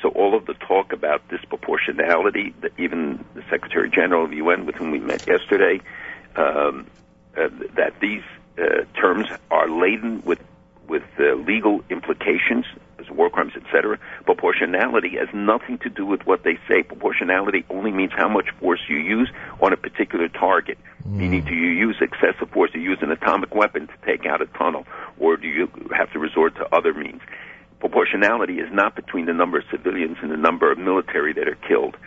So 0.02 0.10
all 0.10 0.36
of 0.36 0.46
the 0.46 0.54
talk 0.54 0.92
about 0.92 1.26
disproportionality, 1.30 2.54
even 2.78 3.24
the 3.34 3.44
Secretary 3.50 3.90
General 3.90 4.26
of 4.26 4.32
the 4.32 4.38
UN, 4.38 4.66
with 4.66 4.76
whom 4.76 4.92
we 4.92 5.00
met 5.00 5.26
yesterday, 5.26 5.80
um, 6.36 6.88
uh, 7.38 7.48
that 7.76 7.94
these 8.02 8.24
uh, 8.58 8.84
terms 9.00 9.28
are 9.50 9.70
laden 9.70 10.22
with 10.24 10.40
with 10.90 11.04
uh, 11.20 11.36
legal 11.36 11.82
implications 11.90 12.66
war 13.16 13.30
crimes, 13.30 13.54
etc. 13.56 13.98
Proportionality 14.26 15.18
has 15.18 15.30
nothing 15.34 15.78
to 15.80 15.90
do 15.90 16.06
with 16.06 16.26
what 16.26 16.44
they 16.44 16.58
say. 16.68 16.84
Proportionality 16.84 17.66
only 17.70 17.92
means 17.92 18.12
how 18.16 18.28
much 18.28 18.50
force 18.60 18.82
you 18.90 18.98
use 18.98 19.30
on 19.62 19.74
a 19.74 19.78
particular 19.78 20.28
target. 20.28 20.78
Mm. 21.08 21.12
Meaning, 21.14 21.46
do 21.46 21.54
you 21.54 21.70
use 21.70 21.98
excessive 22.02 22.50
force? 22.52 22.72
Do 22.72 22.80
you 22.80 22.90
use 22.92 23.00
an 23.02 23.12
atomic 23.12 23.54
weapon 23.56 23.88
to 23.88 23.94
take 24.06 24.26
out 24.26 24.42
a 24.42 24.46
tunnel, 24.48 24.86
or 25.20 25.38
do 25.38 25.48
you 25.48 25.70
have 25.96 26.12
to 26.14 26.20
resort 26.20 26.56
to 26.56 26.76
other 26.76 26.94
means? 26.94 27.22
Proportionality 27.80 28.60
is 28.60 28.72
not 28.72 28.96
between 28.96 29.26
the 29.26 29.34
number 29.34 29.58
of 29.58 29.66
civilians 29.72 30.18
and 30.22 30.32
the 30.32 30.38
number 30.38 30.72
of 30.72 30.78
military 30.78 31.34
that 31.34 31.48
are 31.48 31.56
killed. 31.56 31.98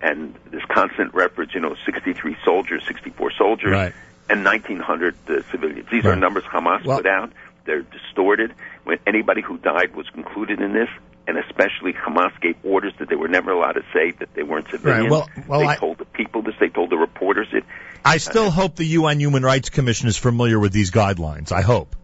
And 0.00 0.34
this 0.50 0.62
constant 0.68 1.14
reference, 1.14 1.54
you 1.54 1.60
know, 1.60 1.74
63 1.86 2.36
soldiers, 2.44 2.82
64 2.86 3.32
soldiers, 3.32 3.72
right. 3.72 3.92
and 4.28 4.44
1,900 4.44 5.14
uh, 5.28 5.42
civilians. 5.50 5.88
These 5.90 6.04
right. 6.04 6.12
are 6.12 6.16
numbers 6.16 6.44
Hamas 6.44 6.84
well, 6.84 6.98
put 6.98 7.06
out 7.06 7.32
they're 7.64 7.82
distorted. 7.82 8.54
When 8.84 8.98
anybody 9.06 9.42
who 9.42 9.58
died 9.58 9.94
was 9.96 10.06
included 10.14 10.60
in 10.60 10.72
this, 10.72 10.88
and 11.26 11.38
especially 11.38 11.94
Hamas 11.94 12.38
gave 12.40 12.56
orders 12.62 12.92
that 12.98 13.08
they 13.08 13.16
were 13.16 13.28
never 13.28 13.50
allowed 13.50 13.72
to 13.72 13.82
say 13.92 14.10
that 14.18 14.34
they 14.34 14.42
weren't 14.42 14.70
civilians. 14.70 15.10
Right. 15.10 15.10
Well, 15.10 15.28
well, 15.48 15.60
they 15.60 15.66
I, 15.66 15.76
told 15.76 15.98
the 15.98 16.04
people 16.04 16.42
this. 16.42 16.54
They 16.60 16.68
told 16.68 16.90
the 16.90 16.96
reporters 16.96 17.48
it. 17.52 17.64
I 18.04 18.18
still 18.18 18.48
uh, 18.48 18.50
hope 18.50 18.76
the 18.76 18.84
UN 18.84 19.18
Human 19.20 19.42
Rights 19.42 19.70
Commission 19.70 20.08
is 20.08 20.18
familiar 20.18 20.58
with 20.58 20.72
these 20.72 20.90
guidelines. 20.90 21.50
I 21.50 21.62
hope. 21.62 21.96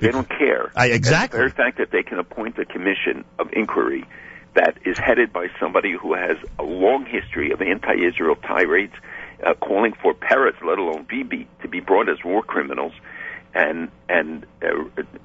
They 0.00 0.10
don't 0.10 0.28
care. 0.28 0.70
I, 0.76 0.88
exactly. 0.88 1.38
the 1.38 1.44
very 1.44 1.52
fact 1.52 1.78
that 1.78 1.90
they 1.90 2.02
can 2.02 2.18
appoint 2.18 2.58
a 2.58 2.66
commission 2.66 3.24
of 3.38 3.48
inquiry 3.54 4.04
that 4.54 4.76
is 4.84 4.98
headed 4.98 5.32
by 5.32 5.48
somebody 5.58 5.92
who 5.92 6.14
has 6.14 6.36
a 6.58 6.62
long 6.62 7.06
history 7.06 7.52
of 7.52 7.62
anti-Israel 7.62 8.36
tirades, 8.36 8.92
uh, 9.46 9.54
calling 9.54 9.94
for 10.02 10.14
Peretz, 10.14 10.62
let 10.62 10.78
alone 10.78 11.06
Bibi, 11.08 11.48
to 11.62 11.68
be 11.68 11.80
brought 11.80 12.08
as 12.10 12.22
war 12.24 12.42
criminals 12.42 12.92
and 13.56 13.90
and 14.08 14.46
uh, 14.62 14.66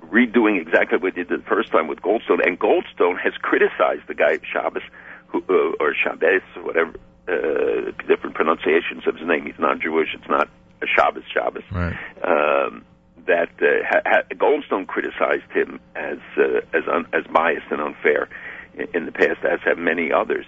redoing 0.10 0.60
exactly 0.60 0.98
what 0.98 1.16
they 1.16 1.24
did 1.24 1.30
the 1.42 1.44
first 1.48 1.72
time 1.72 1.88
with 1.88 2.02
Goldstone. 2.02 2.46
And 2.46 2.58
Goldstone 2.60 3.20
has 3.20 3.34
criticized 3.42 4.08
the 4.08 4.16
guy 4.16 4.38
Schabas, 4.38 4.84
who, 5.28 5.44
uh, 5.50 5.84
or 5.84 5.94
Shabbos, 5.94 6.42
whatever 6.64 6.94
uh, 7.28 7.92
different 8.08 8.36
pronunciations 8.36 9.06
of 9.06 9.18
his 9.18 9.28
name. 9.28 9.46
He's 9.46 9.60
not 9.60 9.80
Jewish. 9.80 10.10
It's 10.16 10.30
not 10.30 10.50
a 10.82 10.88
Shabbos 10.88 11.24
Shabbos. 11.32 11.64
Right. 11.72 11.96
Um, 12.24 12.86
that 13.28 13.52
uh, 13.62 13.86
ha- 13.88 14.02
ha- 14.06 14.24
Goldstone 14.32 14.88
criticized 14.88 15.52
him 15.52 15.80
as 15.96 16.18
uh, 16.38 16.62
as 16.74 16.84
un- 16.92 17.08
as 17.14 17.26
biased 17.26 17.68
and 17.70 17.82
unfair 17.82 18.30
in, 18.74 18.88
in 18.94 19.06
the 19.06 19.12
past, 19.12 19.44
as 19.44 19.60
have 19.66 19.78
many 19.78 20.12
others. 20.12 20.46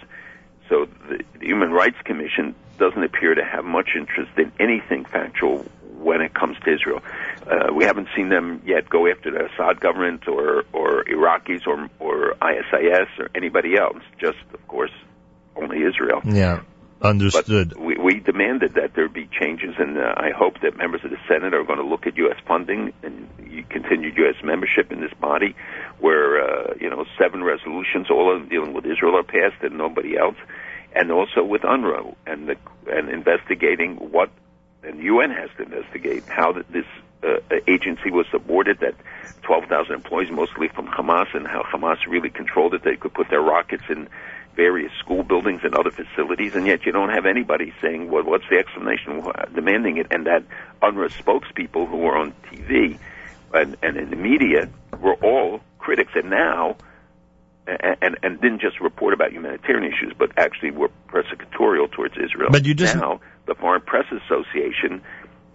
So 0.69 0.87
the, 1.09 1.23
the 1.39 1.45
Human 1.45 1.71
Rights 1.71 1.97
Commission 2.05 2.55
doesn't 2.79 3.03
appear 3.03 3.35
to 3.35 3.43
have 3.43 3.65
much 3.65 3.89
interest 3.95 4.31
in 4.37 4.51
anything 4.59 5.03
factual 5.05 5.65
when 6.03 6.21
it 6.21 6.33
comes 6.33 6.57
to 6.65 6.73
Israel. 6.73 7.01
Uh, 7.45 7.73
we 7.73 7.83
haven't 7.85 8.07
seen 8.15 8.29
them 8.29 8.61
yet 8.65 8.89
go 8.89 9.07
after 9.07 9.31
the 9.31 9.45
Assad 9.45 9.79
government 9.79 10.27
or 10.27 10.63
or 10.73 11.03
Iraqis 11.05 11.65
or 11.67 11.89
or 11.99 12.35
ISIS 12.41 13.07
or 13.19 13.29
anybody 13.35 13.77
else. 13.77 14.03
Just 14.19 14.39
of 14.53 14.67
course 14.67 14.91
only 15.55 15.77
Israel. 15.83 16.21
Yeah. 16.25 16.61
Understood. 17.01 17.73
But 17.75 17.81
we, 17.81 17.97
we 17.97 18.19
demanded 18.21 18.75
that 18.75 18.93
there 18.95 19.09
be 19.09 19.27
changes, 19.27 19.75
and 19.77 19.97
uh, 19.97 20.13
I 20.15 20.29
hope 20.33 20.61
that 20.61 20.77
members 20.77 21.01
of 21.03 21.11
the 21.11 21.17
Senate 21.27 21.53
are 21.53 21.65
going 21.65 21.79
to 21.79 21.85
look 21.85 22.07
at 22.07 22.15
U.S. 22.15 22.37
funding 22.47 22.93
and 23.03 23.27
continued 23.69 24.15
U.S. 24.17 24.35
membership 24.41 24.89
in 24.89 25.01
this 25.01 25.13
body, 25.19 25.53
where 25.99 26.39
uh, 26.39 26.73
you 26.79 26.89
know 26.89 27.03
seven 27.19 27.43
resolutions, 27.43 28.09
all 28.09 28.33
of 28.33 28.39
them 28.39 28.49
dealing 28.49 28.73
with 28.73 28.85
Israel, 28.85 29.17
are 29.17 29.23
passed, 29.23 29.61
and 29.63 29.77
nobody 29.77 30.17
else, 30.17 30.37
and 30.95 31.11
also 31.11 31.43
with 31.43 31.63
UNRWA 31.63 32.15
and 32.25 32.47
the, 32.47 32.55
and 32.87 33.09
investigating 33.09 33.95
what 33.95 34.29
and 34.83 34.99
the 34.99 35.03
UN 35.03 35.31
has 35.31 35.49
to 35.57 35.63
investigate 35.63 36.25
how 36.27 36.53
this 36.53 36.85
uh, 37.23 37.37
agency 37.67 38.11
was 38.11 38.25
aborted, 38.33 38.79
that 38.79 38.95
12,000 39.43 39.93
employees, 39.93 40.29
mostly 40.31 40.67
from 40.67 40.87
Hamas, 40.87 41.33
and 41.33 41.47
how 41.47 41.63
Hamas 41.63 41.97
really 42.07 42.29
controlled 42.29 42.73
it. 42.73 42.83
They 42.83 42.95
could 42.95 43.13
put 43.13 43.29
their 43.29 43.41
rockets 43.41 43.83
in 43.89 44.09
various 44.55 44.91
school 44.99 45.23
buildings 45.23 45.61
and 45.63 45.73
other 45.73 45.91
facilities, 45.91 46.55
and 46.55 46.67
yet 46.67 46.85
you 46.85 46.91
don't 46.91 47.09
have 47.09 47.25
anybody 47.25 47.73
saying, 47.81 48.11
well, 48.11 48.23
what's 48.23 48.45
the 48.49 48.57
explanation, 48.57 49.23
demanding 49.55 49.97
it, 49.97 50.07
and 50.11 50.27
that 50.27 50.43
UNRWA 50.81 51.09
spokespeople 51.11 51.89
who 51.89 51.97
were 51.97 52.15
on 52.15 52.33
TV 52.51 52.99
and, 53.53 53.77
and 53.81 53.97
in 53.97 54.09
the 54.09 54.15
media 54.15 54.69
were 54.99 55.15
all 55.15 55.61
critics, 55.79 56.11
and 56.15 56.29
now 56.29 56.75
and, 57.67 58.17
and 58.21 58.41
didn't 58.41 58.59
just 58.59 58.79
report 58.81 59.13
about 59.13 59.31
humanitarian 59.31 59.91
issues, 59.91 60.13
but 60.17 60.31
actually 60.37 60.71
were 60.71 60.89
persecutorial 61.07 61.89
towards 61.91 62.15
Israel. 62.15 62.49
But 62.51 62.65
you 62.65 62.73
just 62.73 62.95
now 62.95 63.21
the 63.45 63.55
Foreign 63.55 63.81
Press 63.81 64.05
Association 64.11 65.01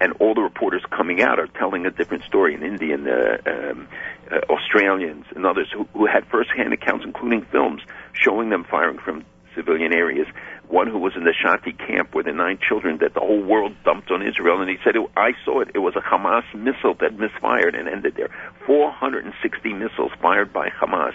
and 0.00 0.12
all 0.20 0.34
the 0.34 0.42
reporters 0.42 0.82
coming 0.90 1.22
out 1.22 1.38
are 1.38 1.48
telling 1.58 1.86
a 1.86 1.90
different 1.90 2.24
story. 2.24 2.54
In 2.54 2.62
Indian, 2.62 3.08
uh, 3.08 3.38
um, 3.46 3.88
uh, 4.30 4.36
Australians, 4.50 5.24
and 5.34 5.44
others 5.44 5.68
who, 5.72 5.88
who 5.92 6.06
had 6.06 6.24
first-hand 6.26 6.72
accounts, 6.72 7.04
including 7.04 7.42
films 7.50 7.82
showing 8.12 8.50
them 8.50 8.64
firing 8.64 8.98
from 8.98 9.24
civilian 9.54 9.92
areas. 9.92 10.26
One 10.68 10.86
who 10.86 10.98
was 10.98 11.14
in 11.16 11.24
the 11.24 11.32
Shati 11.32 11.76
camp 11.76 12.14
with 12.14 12.26
the 12.26 12.32
nine 12.32 12.58
children 12.66 12.98
that 13.00 13.14
the 13.14 13.20
whole 13.20 13.42
world 13.42 13.74
dumped 13.84 14.10
on 14.10 14.22
Israel, 14.26 14.60
and 14.60 14.70
he 14.70 14.76
said, 14.84 14.94
"I 15.16 15.32
saw 15.44 15.60
it. 15.60 15.70
It 15.74 15.78
was 15.78 15.96
a 15.96 16.00
Hamas 16.00 16.44
missile 16.54 16.94
that 17.00 17.18
misfired 17.18 17.74
and 17.74 17.88
ended 17.88 18.14
there. 18.16 18.28
460 18.66 19.72
missiles 19.72 20.12
fired 20.20 20.52
by 20.52 20.68
Hamas." 20.68 21.14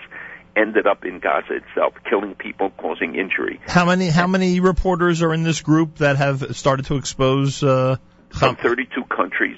Ended 0.55 0.87
up 0.87 1.05
in 1.05 1.19
Gaza 1.19 1.55
itself, 1.55 1.93
killing 2.09 2.35
people, 2.35 2.69
causing 2.71 3.15
injury. 3.15 3.59
How 3.67 3.85
many 3.85 4.09
how 4.09 4.27
many 4.27 4.59
reporters 4.59 5.21
are 5.21 5.33
in 5.33 5.43
this 5.43 5.61
group 5.61 5.97
that 5.97 6.17
have 6.17 6.55
started 6.55 6.85
to 6.87 6.95
expose? 6.95 7.63
Uh, 7.63 7.97
From 8.29 8.55
32 8.55 9.03
countries. 9.05 9.57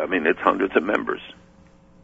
I 0.00 0.06
mean, 0.06 0.26
it's 0.26 0.38
hundreds 0.40 0.76
of 0.76 0.82
members. 0.82 1.20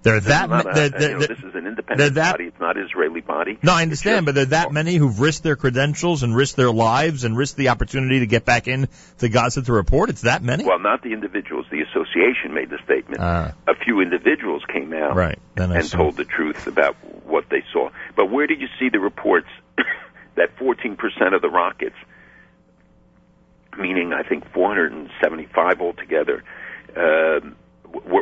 There 0.02 0.16
are 0.16 0.20
that 0.20 0.50
many. 0.50 0.64
They're, 0.64 0.88
they're, 0.88 1.10
you 1.10 1.18
know, 1.18 1.26
this 1.26 1.38
is 1.38 1.54
an 1.54 1.66
independent 1.66 2.14
that, 2.14 2.32
body. 2.32 2.44
It's 2.44 2.58
not 2.58 2.76
an 2.76 2.84
Israeli 2.84 3.20
body. 3.20 3.58
No, 3.62 3.72
I 3.72 3.82
understand, 3.82 4.26
but 4.26 4.34
there 4.34 4.42
are 4.42 4.46
that 4.46 4.72
many 4.72 4.96
who've 4.96 5.20
risked 5.20 5.44
their 5.44 5.54
credentials 5.54 6.24
and 6.24 6.34
risked 6.34 6.56
their 6.56 6.72
lives 6.72 7.22
and 7.22 7.36
risked 7.36 7.56
the 7.56 7.68
opportunity 7.68 8.20
to 8.20 8.26
get 8.26 8.44
back 8.44 8.66
in 8.66 8.88
to 9.18 9.28
Gaza 9.28 9.62
to 9.62 9.72
report. 9.72 10.10
It's 10.10 10.22
that 10.22 10.42
many. 10.42 10.64
Well, 10.64 10.80
not 10.80 11.02
the 11.02 11.12
individuals. 11.12 11.66
The 11.70 11.82
association 11.82 12.52
made 12.52 12.70
the 12.70 12.78
statement. 12.84 13.20
Uh, 13.20 13.52
a 13.68 13.74
few 13.76 14.00
individuals 14.00 14.62
came 14.72 14.92
out 14.92 15.14
right. 15.14 15.38
and 15.56 15.88
told 15.88 16.16
the 16.16 16.24
truth 16.24 16.66
about 16.66 16.96
what 17.24 17.48
they 17.48 17.62
saw. 17.72 17.90
But 18.16 18.30
where 18.30 18.48
did 18.48 18.60
you 18.60 18.68
see 18.80 18.88
the 18.88 18.98
reports 18.98 19.48
that 20.34 20.56
14% 20.56 20.98
of 21.34 21.42
the 21.42 21.48
rockets, 21.48 21.96
meaning 23.78 24.12
I 24.12 24.24
think 24.24 24.50
475 24.52 25.80
altogether, 25.80 26.42
um, 26.96 27.56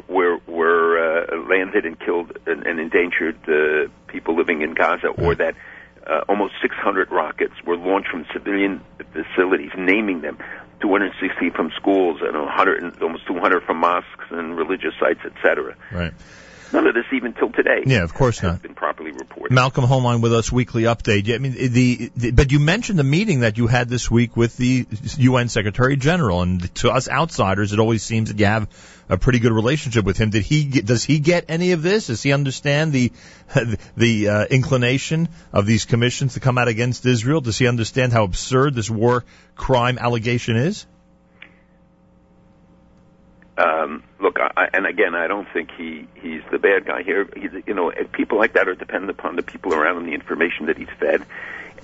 were 0.08 0.38
were, 0.46 0.98
uh, 0.98 1.36
landed 1.48 1.86
and 1.86 1.98
killed 1.98 2.36
and, 2.46 2.66
and 2.66 2.80
endangered 2.80 3.38
uh, 3.48 3.90
people 4.08 4.36
living 4.36 4.62
in 4.62 4.74
Gaza, 4.74 5.08
or 5.08 5.34
that 5.34 5.54
uh, 6.06 6.22
almost 6.28 6.54
600 6.62 7.10
rockets 7.10 7.54
were 7.66 7.76
launched 7.76 8.10
from 8.10 8.26
civilian 8.32 8.80
facilities, 9.12 9.70
naming 9.76 10.22
them 10.22 10.38
260 10.80 11.50
from 11.50 11.70
schools 11.76 12.20
and 12.22 12.36
100, 12.36 13.02
almost 13.02 13.26
200 13.26 13.62
from 13.62 13.78
mosques 13.78 14.24
and 14.30 14.56
religious 14.56 14.94
sites, 14.98 15.20
etc. 15.24 15.76
Right. 15.92 16.12
None 16.72 16.86
of 16.86 16.94
this 16.94 17.06
even 17.12 17.32
till 17.32 17.50
today. 17.50 17.82
Yeah, 17.86 18.02
of 18.02 18.14
course 18.14 18.42
not. 18.42 18.62
Been 18.62 18.74
properly 18.74 19.10
reported. 19.10 19.52
Malcolm 19.52 19.84
Hoenlein 19.84 20.20
with 20.20 20.32
us, 20.32 20.52
weekly 20.52 20.84
update. 20.84 21.26
Yeah, 21.26 21.34
I 21.34 21.38
mean, 21.38 21.52
the, 21.52 22.10
the, 22.16 22.30
but 22.30 22.52
you 22.52 22.60
mentioned 22.60 22.98
the 22.98 23.04
meeting 23.04 23.40
that 23.40 23.58
you 23.58 23.66
had 23.66 23.88
this 23.88 24.10
week 24.10 24.36
with 24.36 24.56
the 24.56 24.86
UN 25.18 25.48
Secretary 25.48 25.96
General, 25.96 26.42
and 26.42 26.74
to 26.76 26.90
us 26.90 27.08
outsiders, 27.08 27.72
it 27.72 27.80
always 27.80 28.02
seems 28.02 28.30
that 28.30 28.38
you 28.38 28.46
have 28.46 28.68
a 29.08 29.18
pretty 29.18 29.40
good 29.40 29.52
relationship 29.52 30.04
with 30.04 30.16
him. 30.16 30.30
Did 30.30 30.44
he 30.44 30.64
does 30.64 31.02
he 31.02 31.18
get 31.18 31.46
any 31.48 31.72
of 31.72 31.82
this? 31.82 32.06
Does 32.06 32.22
he 32.22 32.32
understand 32.32 32.92
the 32.92 33.12
the 33.96 34.28
uh, 34.28 34.44
inclination 34.44 35.28
of 35.52 35.66
these 35.66 35.84
commissions 35.84 36.34
to 36.34 36.40
come 36.40 36.56
out 36.58 36.68
against 36.68 37.04
Israel? 37.04 37.40
Does 37.40 37.58
he 37.58 37.66
understand 37.66 38.12
how 38.12 38.24
absurd 38.24 38.74
this 38.74 38.88
war 38.88 39.24
crime 39.56 39.98
allegation 39.98 40.56
is? 40.56 40.86
Um, 43.58 44.02
look, 44.20 44.38
I, 44.40 44.68
and 44.72 44.86
again, 44.86 45.14
I 45.14 45.26
don't 45.26 45.46
think 45.52 45.70
he 45.76 46.06
he's 46.14 46.42
the 46.50 46.58
bad 46.58 46.86
guy 46.86 47.02
here. 47.02 47.28
He's, 47.36 47.50
you 47.66 47.74
know, 47.74 47.92
people 48.12 48.38
like 48.38 48.54
that 48.54 48.68
are 48.68 48.74
dependent 48.74 49.10
upon 49.10 49.36
the 49.36 49.42
people 49.42 49.74
around 49.74 49.98
him, 49.98 50.06
the 50.06 50.14
information 50.14 50.66
that 50.66 50.78
he's 50.78 50.88
fed. 50.98 51.24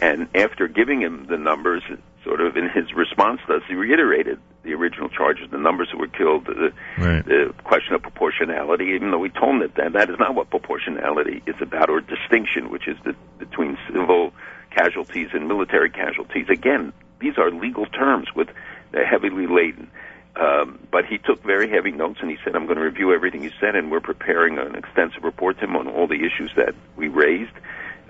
And 0.01 0.29
after 0.35 0.69
giving 0.69 1.01
him 1.01 1.27
the 1.27 1.39
numbers, 1.39 1.83
sort 2.23 2.41
of 2.41 2.57
in 2.57 2.69
his 2.69 2.93
response 2.95 3.41
to 3.47 3.55
us, 3.55 3.63
he 3.67 3.75
reiterated 3.75 4.39
the 4.63 4.75
original 4.75 5.09
charges, 5.09 5.51
the 5.51 5.59
numbers 5.59 5.89
that 5.91 5.99
were 5.99 6.09
killed, 6.09 6.47
the, 6.47 6.73
right. 6.99 7.25
the 7.25 7.55
question 7.65 7.95
of 7.95 8.03
proportionality, 8.03 8.93
even 8.95 9.11
though 9.11 9.19
we 9.19 9.31
told 9.31 9.55
him 9.55 9.59
that, 9.61 9.75
that 9.77 9.93
that 9.93 10.11
is 10.11 10.19
not 10.19 10.35
what 10.35 10.51
proportionality 10.51 11.43
is 11.47 11.55
about, 11.61 11.89
or 11.89 12.01
distinction, 12.01 12.69
which 12.69 12.89
is 12.89 12.97
the, 13.05 13.15
between 13.39 13.79
civil 13.87 14.33
casualties 14.71 15.29
and 15.33 15.49
military 15.49 15.89
casualties. 15.89 16.47
Again, 16.51 16.93
these 17.21 17.39
are 17.39 17.51
legal 17.51 17.87
terms 17.87 18.29
with 18.35 18.49
they're 18.93 19.07
heavily 19.07 19.47
laden. 19.47 19.91
Um, 20.39 20.87
but 20.91 21.07
he 21.07 21.19
took 21.19 21.43
very 21.43 21.71
heavy 21.71 21.93
notes 21.93 22.19
and 22.21 22.31
he 22.31 22.37
said, 22.45 22.55
I'm 22.55 22.67
going 22.67 22.77
to 22.77 22.85
review 22.85 23.15
everything 23.15 23.43
you 23.43 23.53
said, 23.59 23.75
and 23.75 23.91
we're 23.91 24.01
preparing 24.01 24.59
an 24.59 24.75
extensive 24.75 25.25
report 25.25 25.59
to 25.59 25.65
him 25.65 25.77
on 25.77 25.89
all 25.89 26.07
the 26.07 26.17
issues 26.27 26.53
that 26.57 26.75
we 26.95 27.09
raised. 27.09 27.53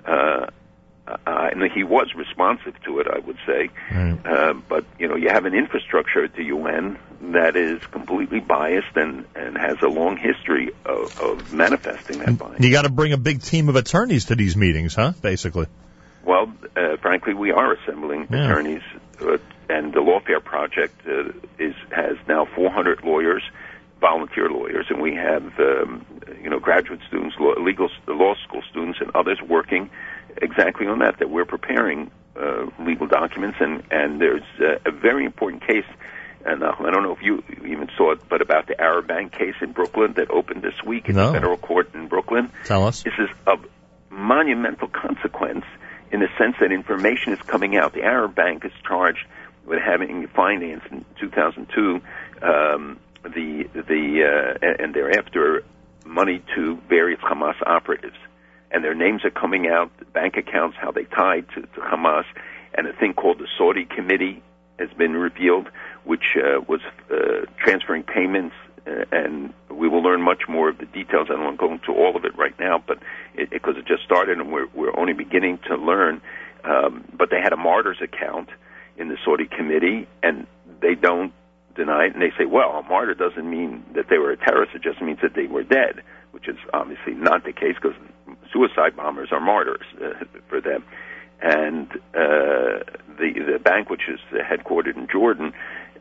Uh, 0.05 0.47
uh, 1.07 1.15
and 1.25 1.71
he 1.71 1.83
was 1.83 2.13
responsive 2.15 2.73
to 2.83 2.99
it, 2.99 3.07
I 3.07 3.19
would 3.19 3.37
say. 3.45 3.69
Right. 3.93 4.19
Uh, 4.25 4.53
but 4.67 4.85
you 4.99 5.07
know, 5.07 5.15
you 5.15 5.29
have 5.29 5.45
an 5.45 5.53
infrastructure 5.53 6.25
at 6.25 6.35
the 6.35 6.43
UN 6.45 6.99
that 7.33 7.55
is 7.55 7.81
completely 7.91 8.41
biased 8.41 8.95
and 8.95 9.25
and 9.35 9.57
has 9.57 9.77
a 9.81 9.87
long 9.87 10.17
history 10.17 10.71
of, 10.85 11.17
of 11.17 11.53
manifesting 11.53 12.19
that 12.19 12.37
bias. 12.37 12.59
You 12.59 12.71
got 12.71 12.81
to 12.81 12.91
bring 12.91 13.13
a 13.13 13.17
big 13.17 13.41
team 13.41 13.69
of 13.69 13.77
attorneys 13.77 14.25
to 14.25 14.35
these 14.35 14.57
meetings, 14.57 14.95
huh? 14.95 15.13
Basically. 15.21 15.67
Well, 16.25 16.51
uh, 16.75 16.97
frankly, 17.01 17.33
we 17.33 17.51
are 17.51 17.73
assembling 17.73 18.27
Yeah. 18.29 18.45
attorneys, 18.51 18.81
uh, 19.21 19.37
and 19.69 19.93
the 19.93 19.99
Lawfare 19.99 20.43
Project 20.43 21.01
uh, 21.07 21.29
is 21.59 21.75
has 21.91 22.17
now 22.27 22.45
400 22.45 23.03
lawyers, 23.03 23.43
volunteer 23.99 24.49
lawyers, 24.49 24.85
and 24.89 25.01
we 25.01 25.15
have 25.15 25.43
um, 25.59 26.05
you 26.41 26.49
know 26.49 26.59
graduate 26.59 26.99
students, 27.07 27.35
law, 27.39 27.53
legal 27.59 27.89
law 28.07 28.35
school 28.43 28.61
students, 28.69 28.99
and 29.01 29.11
others 29.15 29.39
working 29.41 29.89
exactly 30.41 30.87
on 30.87 30.99
that. 30.99 31.19
That 31.19 31.29
we're 31.29 31.45
preparing 31.45 32.11
uh, 32.39 32.67
legal 32.79 33.07
documents, 33.07 33.57
and 33.59 33.83
and 33.91 34.21
there's 34.21 34.43
uh, 34.59 34.77
a 34.85 34.91
very 34.91 35.25
important 35.25 35.65
case. 35.65 35.85
And 36.45 36.63
uh, 36.63 36.71
I 36.79 36.91
don't 36.91 37.03
know 37.03 37.13
if 37.13 37.21
you 37.21 37.43
even 37.65 37.89
saw 37.97 38.11
it, 38.13 38.21
but 38.29 38.41
about 38.41 38.67
the 38.67 38.79
Arab 38.79 39.07
Bank 39.07 39.33
case 39.33 39.55
in 39.61 39.73
Brooklyn 39.73 40.13
that 40.13 40.29
opened 40.31 40.61
this 40.61 40.81
week 40.85 41.09
in 41.09 41.15
No. 41.15 41.27
the 41.27 41.33
federal 41.33 41.57
court 41.57 41.93
in 41.93 42.07
Brooklyn. 42.07 42.51
Tell 42.63 42.85
us. 42.85 43.03
This 43.03 43.15
is 43.17 43.29
of 43.45 43.65
monumental 44.09 44.87
consequence 44.87 45.65
in 46.11 46.21
the 46.21 46.27
sense 46.37 46.55
that 46.61 46.71
information 46.71 47.33
is 47.33 47.39
coming 47.41 47.75
out. 47.75 47.93
The 47.93 48.03
Arab 48.03 48.33
Bank 48.35 48.63
is 48.63 48.71
charged 48.87 49.25
with 49.67 49.79
having 49.79 50.27
financed 50.35 50.87
in 50.91 51.05
2002 51.19 52.01
um, 52.41 52.99
the 53.23 53.65
the 53.73 54.55
uh, 54.61 54.83
and 54.83 54.93
thereafter 54.93 55.63
money 56.05 56.41
to 56.55 56.79
various 56.87 57.19
Hamas 57.19 57.55
operatives, 57.65 58.15
and 58.71 58.83
their 58.83 58.95
names 58.95 59.25
are 59.25 59.29
coming 59.29 59.67
out, 59.67 59.91
bank 60.13 60.37
accounts, 60.37 60.77
how 60.79 60.91
they 60.91 61.03
tied 61.03 61.45
to, 61.49 61.61
to 61.61 61.81
Hamas, 61.81 62.23
and 62.73 62.87
a 62.87 62.93
thing 62.93 63.13
called 63.13 63.39
the 63.39 63.47
Saudi 63.57 63.85
Committee 63.85 64.41
has 64.79 64.89
been 64.97 65.13
revealed, 65.13 65.67
which 66.05 66.37
uh, 66.37 66.61
was 66.67 66.79
uh, 67.11 67.45
transferring 67.57 68.03
payments 68.03 68.55
uh, 68.87 69.03
and 69.11 69.53
we 69.69 69.89
will 69.89 70.01
learn 70.01 70.21
much 70.21 70.43
more 70.47 70.69
of 70.69 70.77
the 70.77 70.85
details. 70.85 71.27
I 71.29 71.33
don't 71.33 71.43
want 71.43 71.59
to 71.59 71.67
go 71.67 71.73
into 71.73 71.91
all 71.91 72.15
of 72.15 72.23
it 72.23 72.37
right 72.37 72.57
now, 72.59 72.81
but 72.85 72.99
it, 73.35 73.49
because 73.49 73.75
it 73.75 73.85
just 73.85 74.03
started 74.03 74.37
and 74.39 74.51
we're, 74.51 74.67
we're 74.73 74.97
only 74.97 75.13
beginning 75.13 75.59
to 75.67 75.75
learn. 75.75 76.21
Um, 76.63 77.03
but 77.13 77.29
they 77.29 77.41
had 77.41 77.53
a 77.53 77.57
martyrs 77.57 77.97
account 78.01 78.49
in 78.97 79.09
the 79.09 79.17
Saudi 79.23 79.45
committee, 79.45 80.07
and 80.23 80.47
they 80.81 80.95
don't 80.95 81.33
deny 81.75 82.05
it. 82.05 82.13
And 82.13 82.21
they 82.21 82.31
say, 82.37 82.45
well, 82.45 82.71
a 82.71 82.83
martyr 82.83 83.13
doesn't 83.13 83.49
mean 83.49 83.85
that 83.93 84.09
they 84.09 84.17
were 84.17 84.31
a 84.31 84.37
terrorist; 84.37 84.75
it 84.75 84.81
just 84.81 85.01
means 85.01 85.19
that 85.21 85.33
they 85.33 85.47
were 85.47 85.63
dead, 85.63 86.01
which 86.31 86.47
is 86.47 86.57
obviously 86.73 87.13
not 87.13 87.43
the 87.43 87.53
case 87.53 87.75
because 87.81 87.97
suicide 88.51 88.95
bombers 88.95 89.29
are 89.31 89.39
martyrs 89.39 89.85
uh, 90.03 90.25
for 90.47 90.61
them. 90.61 90.83
And 91.41 91.91
uh, 92.15 92.83
the 93.17 93.33
the 93.53 93.59
bank, 93.63 93.89
which 93.89 94.09
is 94.09 94.19
headquartered 94.31 94.97
in 94.97 95.07
Jordan, 95.07 95.53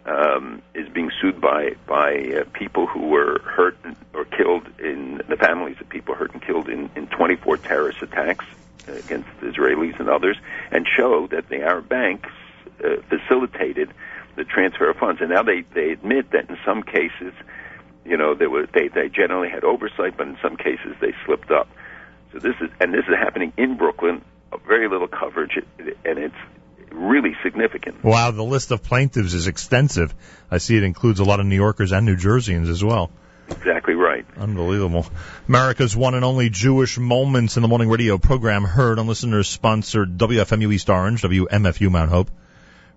um, 0.06 0.62
is 0.74 0.88
being 0.88 1.10
sued 1.20 1.40
by 1.40 1.74
by 1.86 2.40
uh, 2.40 2.44
people 2.54 2.86
who 2.86 3.08
were 3.08 3.40
hurt 3.40 3.76
or 4.14 4.24
killed 4.24 4.66
in 4.78 5.20
the 5.28 5.36
families 5.36 5.76
of 5.80 5.88
people 5.88 6.14
hurt 6.14 6.32
and 6.32 6.42
killed 6.42 6.68
in, 6.68 6.88
in 6.96 7.06
24 7.08 7.58
terrorist 7.58 8.00
attacks 8.00 8.46
against 8.88 9.28
Israelis 9.40 9.98
and 9.98 10.08
others, 10.08 10.38
and 10.70 10.86
show 10.96 11.26
that 11.26 11.48
the 11.48 11.60
Arab 11.60 11.88
banks 11.88 12.30
uh, 12.82 13.02
facilitated 13.08 13.92
the 14.36 14.44
transfer 14.44 14.90
of 14.90 14.96
funds. 14.96 15.20
And 15.20 15.30
now 15.30 15.42
they 15.42 15.62
they 15.74 15.90
admit 15.90 16.30
that 16.32 16.48
in 16.48 16.58
some 16.64 16.82
cases, 16.82 17.32
you 18.04 18.16
know, 18.16 18.34
there 18.34 18.50
was 18.50 18.68
they 18.72 18.88
they 18.88 19.08
generally 19.08 19.48
had 19.48 19.64
oversight, 19.64 20.16
but 20.16 20.28
in 20.28 20.38
some 20.42 20.56
cases 20.56 20.94
they 21.00 21.14
slipped 21.24 21.50
up. 21.50 21.68
So 22.32 22.38
this 22.38 22.54
is 22.60 22.70
and 22.80 22.92
this 22.92 23.04
is 23.08 23.14
happening 23.14 23.52
in 23.56 23.76
Brooklyn. 23.76 24.22
Very 24.66 24.88
little 24.88 25.08
coverage, 25.08 25.58
and 25.78 26.18
it's 26.18 26.34
really 26.90 27.36
significant. 27.42 28.02
Wow, 28.02 28.30
the 28.30 28.44
list 28.44 28.70
of 28.70 28.82
plaintiffs 28.82 29.34
is 29.34 29.48
extensive. 29.48 30.14
I 30.50 30.58
see 30.58 30.76
it 30.76 30.82
includes 30.82 31.20
a 31.20 31.24
lot 31.24 31.40
of 31.40 31.46
New 31.46 31.56
Yorkers 31.56 31.92
and 31.92 32.06
New 32.06 32.16
Jerseyans 32.16 32.68
as 32.68 32.82
well. 32.82 33.10
Exactly 33.50 33.94
right. 33.94 34.24
Unbelievable. 34.36 35.06
America's 35.48 35.96
one 35.96 36.14
and 36.14 36.24
only 36.24 36.48
Jewish 36.48 36.98
Moments 36.98 37.56
in 37.56 37.62
the 37.62 37.68
Morning 37.68 37.88
radio 37.88 38.18
program 38.18 38.64
heard 38.64 38.98
on 38.98 39.06
listeners 39.06 39.48
sponsored 39.48 40.18
WFMU 40.18 40.72
East 40.72 40.90
Orange, 40.90 41.22
WMFU 41.22 41.90
Mount 41.90 42.10
Hope. 42.10 42.30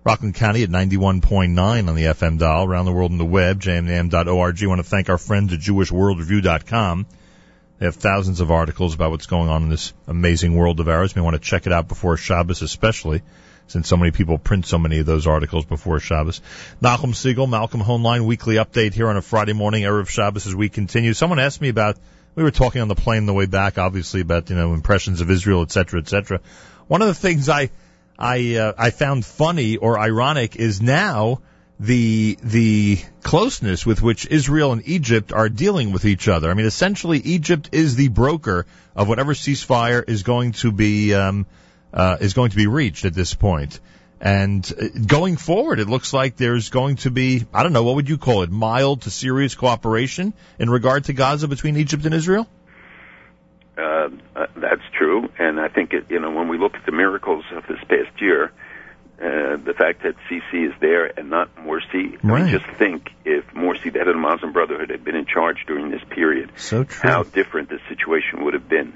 Rockland 0.02 0.34
County 0.34 0.62
at 0.62 0.70
91.9 0.70 1.88
on 1.88 1.94
the 1.94 2.04
FM 2.04 2.38
dial, 2.38 2.64
around 2.64 2.86
the 2.86 2.92
world 2.92 3.12
on 3.12 3.18
the 3.18 3.24
web, 3.24 3.60
jmnam.org. 3.60 4.62
I 4.62 4.66
want 4.66 4.78
to 4.78 4.88
thank 4.88 5.10
our 5.10 5.18
friends 5.18 5.52
at 5.52 5.60
jewishworldreview.com. 5.60 7.06
They 7.78 7.86
have 7.86 7.96
thousands 7.96 8.40
of 8.40 8.50
articles 8.50 8.94
about 8.94 9.10
what's 9.10 9.26
going 9.26 9.50
on 9.50 9.64
in 9.64 9.68
this 9.68 9.92
amazing 10.06 10.54
world 10.54 10.80
of 10.80 10.88
ours. 10.88 11.14
You 11.14 11.20
may 11.20 11.24
want 11.24 11.34
to 11.34 11.40
check 11.40 11.66
it 11.66 11.72
out 11.72 11.86
before 11.86 12.16
Shabbos 12.16 12.62
especially, 12.62 13.22
since 13.66 13.88
so 13.88 13.98
many 13.98 14.10
people 14.10 14.38
print 14.38 14.64
so 14.64 14.78
many 14.78 15.00
of 15.00 15.06
those 15.06 15.26
articles 15.26 15.66
before 15.66 16.00
Shabbos. 16.00 16.40
Malcolm 16.80 17.12
Siegel, 17.12 17.46
Malcolm 17.46 17.82
Hoenlein, 17.82 18.24
weekly 18.24 18.54
update 18.54 18.94
here 18.94 19.08
on 19.08 19.18
a 19.18 19.22
Friday 19.22 19.52
morning, 19.52 19.82
Erev 19.82 20.08
Shabbos 20.08 20.46
as 20.46 20.54
we 20.54 20.70
continue. 20.70 21.12
Someone 21.12 21.38
asked 21.38 21.60
me 21.60 21.68
about, 21.68 21.98
we 22.34 22.42
were 22.42 22.50
talking 22.50 22.80
on 22.80 22.88
the 22.88 22.94
plane 22.94 23.26
the 23.26 23.34
way 23.34 23.46
back, 23.46 23.76
obviously, 23.76 24.22
about, 24.22 24.48
you 24.48 24.56
know, 24.56 24.72
impressions 24.72 25.20
of 25.20 25.30
Israel, 25.30 25.60
et 25.60 25.70
cetera, 25.70 26.00
et 26.00 26.08
cetera. 26.08 26.40
One 26.86 27.02
of 27.02 27.08
the 27.08 27.14
things 27.14 27.48
I, 27.50 27.70
I, 28.20 28.56
uh, 28.56 28.72
I 28.76 28.90
found 28.90 29.24
funny 29.24 29.76
or 29.76 29.98
ironic 29.98 30.56
is 30.56 30.80
now 30.82 31.40
the 31.80 32.36
the 32.42 32.98
closeness 33.22 33.86
with 33.86 34.02
which 34.02 34.26
Israel 34.26 34.72
and 34.72 34.86
Egypt 34.86 35.32
are 35.32 35.48
dealing 35.48 35.92
with 35.92 36.04
each 36.04 36.28
other. 36.28 36.50
I 36.50 36.54
mean, 36.54 36.66
essentially, 36.66 37.18
Egypt 37.18 37.70
is 37.72 37.96
the 37.96 38.08
broker 38.08 38.66
of 38.94 39.08
whatever 39.08 39.32
ceasefire 39.32 40.06
is 40.06 40.22
going 40.22 40.52
to 40.52 40.72
be 40.72 41.14
um, 41.14 41.46
uh, 41.94 42.18
is 42.20 42.34
going 42.34 42.50
to 42.50 42.56
be 42.56 42.66
reached 42.66 43.06
at 43.06 43.14
this 43.14 43.32
point. 43.32 43.80
And 44.20 44.70
uh, 44.78 44.88
going 45.06 45.38
forward, 45.38 45.80
it 45.80 45.88
looks 45.88 46.12
like 46.12 46.36
there's 46.36 46.68
going 46.68 46.96
to 46.96 47.10
be 47.10 47.46
I 47.54 47.62
don't 47.62 47.72
know 47.72 47.84
what 47.84 47.96
would 47.96 48.10
you 48.10 48.18
call 48.18 48.42
it, 48.42 48.50
mild 48.50 49.02
to 49.02 49.10
serious 49.10 49.54
cooperation 49.54 50.34
in 50.58 50.68
regard 50.68 51.04
to 51.04 51.14
Gaza 51.14 51.48
between 51.48 51.78
Egypt 51.78 52.04
and 52.04 52.14
Israel. 52.14 52.46
Uh, 53.80 54.08
uh, 54.36 54.46
that's 54.56 54.82
true, 54.98 55.28
and 55.38 55.58
I 55.58 55.68
think 55.68 55.92
it, 55.92 56.04
you 56.10 56.20
know 56.20 56.30
when 56.30 56.48
we 56.48 56.58
look 56.58 56.74
at 56.74 56.84
the 56.84 56.92
miracles 56.92 57.44
of 57.56 57.62
this 57.66 57.78
past 57.88 58.20
year, 58.20 58.52
uh, 59.18 59.56
the 59.56 59.74
fact 59.76 60.02
that 60.02 60.14
Sisi 60.28 60.66
is 60.68 60.74
there 60.80 61.06
and 61.18 61.30
not 61.30 61.54
Morsi. 61.56 62.18
I 62.22 62.28
Right. 62.28 62.42
mean, 62.44 62.48
just 62.58 62.66
think 62.78 63.10
if 63.24 63.44
Morsi, 63.54 63.92
the 63.92 63.98
head 63.98 64.08
of 64.08 64.14
the 64.14 64.20
Muslim 64.20 64.52
Brotherhood, 64.52 64.90
had 64.90 65.04
been 65.04 65.16
in 65.16 65.26
charge 65.26 65.58
during 65.66 65.90
this 65.90 66.02
period, 66.10 66.50
So 66.56 66.84
true. 66.84 67.10
how 67.10 67.22
different 67.22 67.68
the 67.68 67.78
situation 67.88 68.44
would 68.44 68.54
have 68.54 68.68
been. 68.68 68.94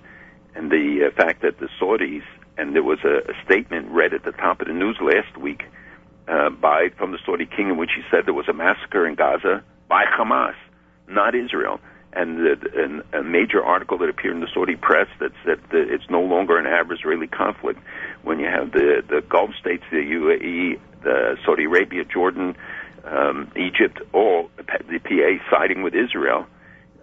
And 0.54 0.70
the 0.70 1.06
uh, 1.08 1.14
fact 1.14 1.42
that 1.42 1.58
the 1.58 1.68
Saudis, 1.80 2.22
and 2.56 2.74
there 2.74 2.82
was 2.82 3.00
a, 3.04 3.30
a 3.30 3.34
statement 3.44 3.88
read 3.90 4.14
at 4.14 4.22
the 4.24 4.32
top 4.32 4.60
of 4.60 4.66
the 4.68 4.72
news 4.72 4.96
last 5.00 5.36
week 5.36 5.62
uh, 6.28 6.50
by 6.50 6.88
from 6.96 7.12
the 7.12 7.18
Saudi 7.26 7.46
king 7.46 7.68
in 7.68 7.76
which 7.76 7.90
he 7.96 8.02
said 8.10 8.20
there 8.24 8.34
was 8.34 8.48
a 8.48 8.52
massacre 8.54 9.06
in 9.06 9.14
Gaza 9.16 9.62
by 9.88 10.04
Hamas, 10.06 10.54
not 11.08 11.34
Israel. 11.34 11.80
And, 12.16 12.38
the, 12.38 12.54
and 12.82 13.02
a 13.12 13.22
major 13.22 13.60
article 13.64 13.98
that 13.98 14.08
appeared 14.08 14.34
in 14.34 14.40
the 14.40 14.48
Saudi 14.54 14.76
press 14.76 15.08
that 15.18 15.32
said 15.44 15.58
that 15.70 15.92
it's 15.92 16.08
no 16.08 16.22
longer 16.22 16.56
an 16.58 16.66
Arab-Israeli 16.66 17.26
conflict 17.26 17.80
when 18.22 18.38
you 18.38 18.46
have 18.46 18.70
the 18.70 19.02
the 19.08 19.20
Gulf 19.20 19.50
states, 19.60 19.82
the 19.90 19.96
UAE, 19.96 20.78
the 21.02 21.36
Saudi 21.44 21.64
Arabia, 21.64 22.04
Jordan, 22.04 22.54
um, 23.04 23.50
Egypt, 23.56 24.00
all 24.12 24.48
the 24.88 24.98
PA 25.00 25.30
siding 25.50 25.82
with 25.82 25.94
Israel. 25.94 26.46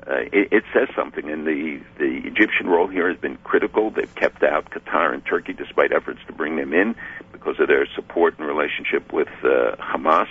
uh, 0.08 0.22
it, 0.32 0.52
it 0.52 0.64
says 0.74 0.90
something. 0.96 1.30
And 1.30 1.46
the 1.46 1.80
the 1.98 2.22
Egyptian 2.26 2.68
role 2.68 2.88
here 2.88 3.10
has 3.10 3.20
been 3.20 3.38
critical. 3.44 3.92
They've 3.92 4.14
kept 4.16 4.44
out 4.44 4.70
Qatar 4.72 5.14
and 5.14 5.26
Turkey 5.26 5.54
despite 5.54 5.92
efforts 5.92 6.20
to 6.28 6.34
bring 6.34 6.56
them 6.56 6.74
in 6.74 6.96
because 7.32 7.60
of 7.60 7.68
their 7.68 7.88
support 7.96 8.38
and 8.40 8.48
relationship 8.48 9.14
with 9.14 9.30
uh, 9.44 9.76
Hamas. 9.78 10.28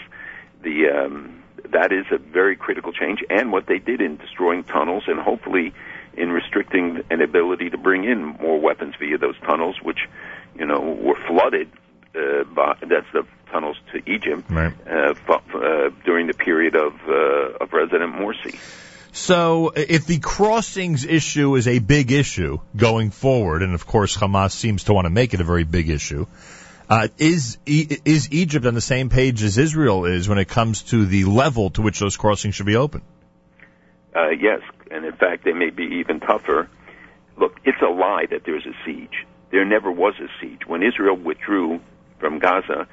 The 0.62 0.88
um, 0.88 1.39
that 1.70 1.92
is 1.92 2.06
a 2.10 2.18
very 2.18 2.56
critical 2.56 2.92
change, 2.92 3.22
and 3.30 3.52
what 3.52 3.66
they 3.66 3.78
did 3.78 4.00
in 4.00 4.16
destroying 4.16 4.64
tunnels 4.64 5.04
and 5.06 5.18
hopefully 5.20 5.72
in 6.14 6.30
restricting 6.30 7.02
an 7.10 7.22
ability 7.22 7.70
to 7.70 7.78
bring 7.78 8.04
in 8.04 8.24
more 8.24 8.60
weapons 8.60 8.94
via 8.98 9.18
those 9.18 9.38
tunnels, 9.40 9.76
which 9.82 9.98
you 10.58 10.66
know 10.66 10.80
were 10.80 11.16
flooded. 11.26 11.70
Uh, 12.12 12.42
by, 12.42 12.74
that's 12.80 13.06
the 13.12 13.24
tunnels 13.52 13.76
to 13.92 14.10
Egypt 14.10 14.42
Right. 14.50 14.72
uh, 14.88 15.14
fu- 15.14 15.58
uh, 15.58 15.90
during 16.04 16.26
the 16.26 16.34
period 16.34 16.74
of 16.74 16.94
uh, 17.08 17.62
of 17.62 17.70
President 17.70 18.14
Morsi. 18.14 18.58
So, 19.12 19.72
if 19.74 20.06
the 20.06 20.18
crossings 20.18 21.04
issue 21.04 21.56
is 21.56 21.66
a 21.66 21.80
big 21.80 22.12
issue 22.12 22.58
going 22.76 23.10
forward, 23.10 23.62
and 23.62 23.74
of 23.74 23.86
course 23.86 24.16
Hamas 24.16 24.52
seems 24.52 24.84
to 24.84 24.92
want 24.92 25.06
to 25.06 25.10
make 25.10 25.34
it 25.34 25.40
a 25.40 25.44
very 25.44 25.64
big 25.64 25.90
issue, 25.90 26.26
uh, 26.90 27.08
is 27.18 27.56
E- 27.66 27.96
is 28.04 28.30
Egypt 28.32 28.66
on 28.66 28.74
the 28.74 28.80
same 28.80 29.08
page 29.08 29.42
as 29.42 29.56
Israel 29.56 30.04
is 30.06 30.28
when 30.28 30.38
it 30.38 30.48
comes 30.48 30.82
to 30.90 31.06
the 31.06 31.24
level 31.24 31.70
to 31.70 31.82
which 31.82 32.00
those 32.00 32.16
crossings 32.16 32.56
should 32.56 32.66
be 32.66 32.76
open? 32.76 33.02
Uh, 34.14 34.30
yes, 34.30 34.60
and 34.90 35.04
in 35.04 35.12
fact, 35.12 35.44
they 35.44 35.52
may 35.52 35.70
be 35.70 35.84
even 36.00 36.18
tougher. 36.18 36.68
Look, 37.38 37.58
it's 37.64 37.80
a 37.80 37.88
lie 37.88 38.26
that 38.30 38.42
there's 38.44 38.66
a 38.66 38.74
siege. 38.84 39.24
There 39.50 39.64
never 39.64 39.90
was 39.90 40.14
a 40.20 40.28
siege. 40.40 40.66
When 40.66 40.82
Israel 40.82 41.16
withdrew 41.16 41.80
from 42.18 42.40
Gaza, 42.40 42.88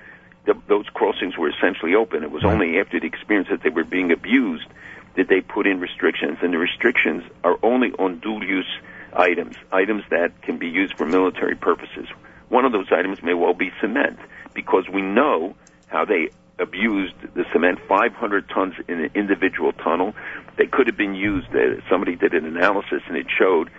the, 0.46 0.54
those 0.68 0.86
crossings 0.94 1.36
were 1.38 1.50
essentially 1.50 1.96
open. 1.96 2.24
It 2.24 2.32
was 2.32 2.44
Right. 2.44 2.54
only 2.54 2.80
after 2.80 3.00
the 3.00 3.08
experience 3.08 3.50
that 3.50 3.62
they 3.64 3.70
were 3.70 3.84
being 3.84 4.12
abused 4.12 4.68
that 5.16 5.28
they 5.28 5.42
put 5.42 5.66
in 5.66 5.80
restrictions, 5.80 6.38
and 6.44 6.54
the 6.54 6.60
restrictions 6.60 7.24
are 7.44 7.58
only 7.64 7.92
on 7.98 8.20
dual-use 8.20 8.70
items, 9.14 9.56
items 9.72 10.04
that 10.12 10.40
can 10.44 10.58
be 10.58 10.68
used 10.68 10.94
for 10.96 11.06
military 11.08 11.56
purposes. 11.56 12.08
One 12.50 12.66
of 12.66 12.72
those 12.72 12.88
items 12.92 13.20
may 13.24 13.34
well 13.34 13.54
be 13.54 13.72
cement, 13.82 14.20
because 14.54 14.86
we 14.92 15.02
know 15.02 15.56
how 15.88 16.06
they 16.06 16.30
abused 16.60 17.16
the 17.36 17.46
cement 17.54 17.80
500 17.88 18.50
tons 18.50 18.74
in 18.88 19.00
an 19.02 19.12
individual 19.16 19.74
tunnel. 19.74 20.14
They 20.58 20.66
could 20.66 20.88
have 20.88 20.98
been 20.98 21.14
used. 21.14 21.48
Uh, 21.54 21.82
somebody 21.90 22.16
did 22.16 22.34
an 22.34 22.46
analysis, 22.46 23.02
and 23.08 23.16
it 23.18 23.28
showed 23.30 23.70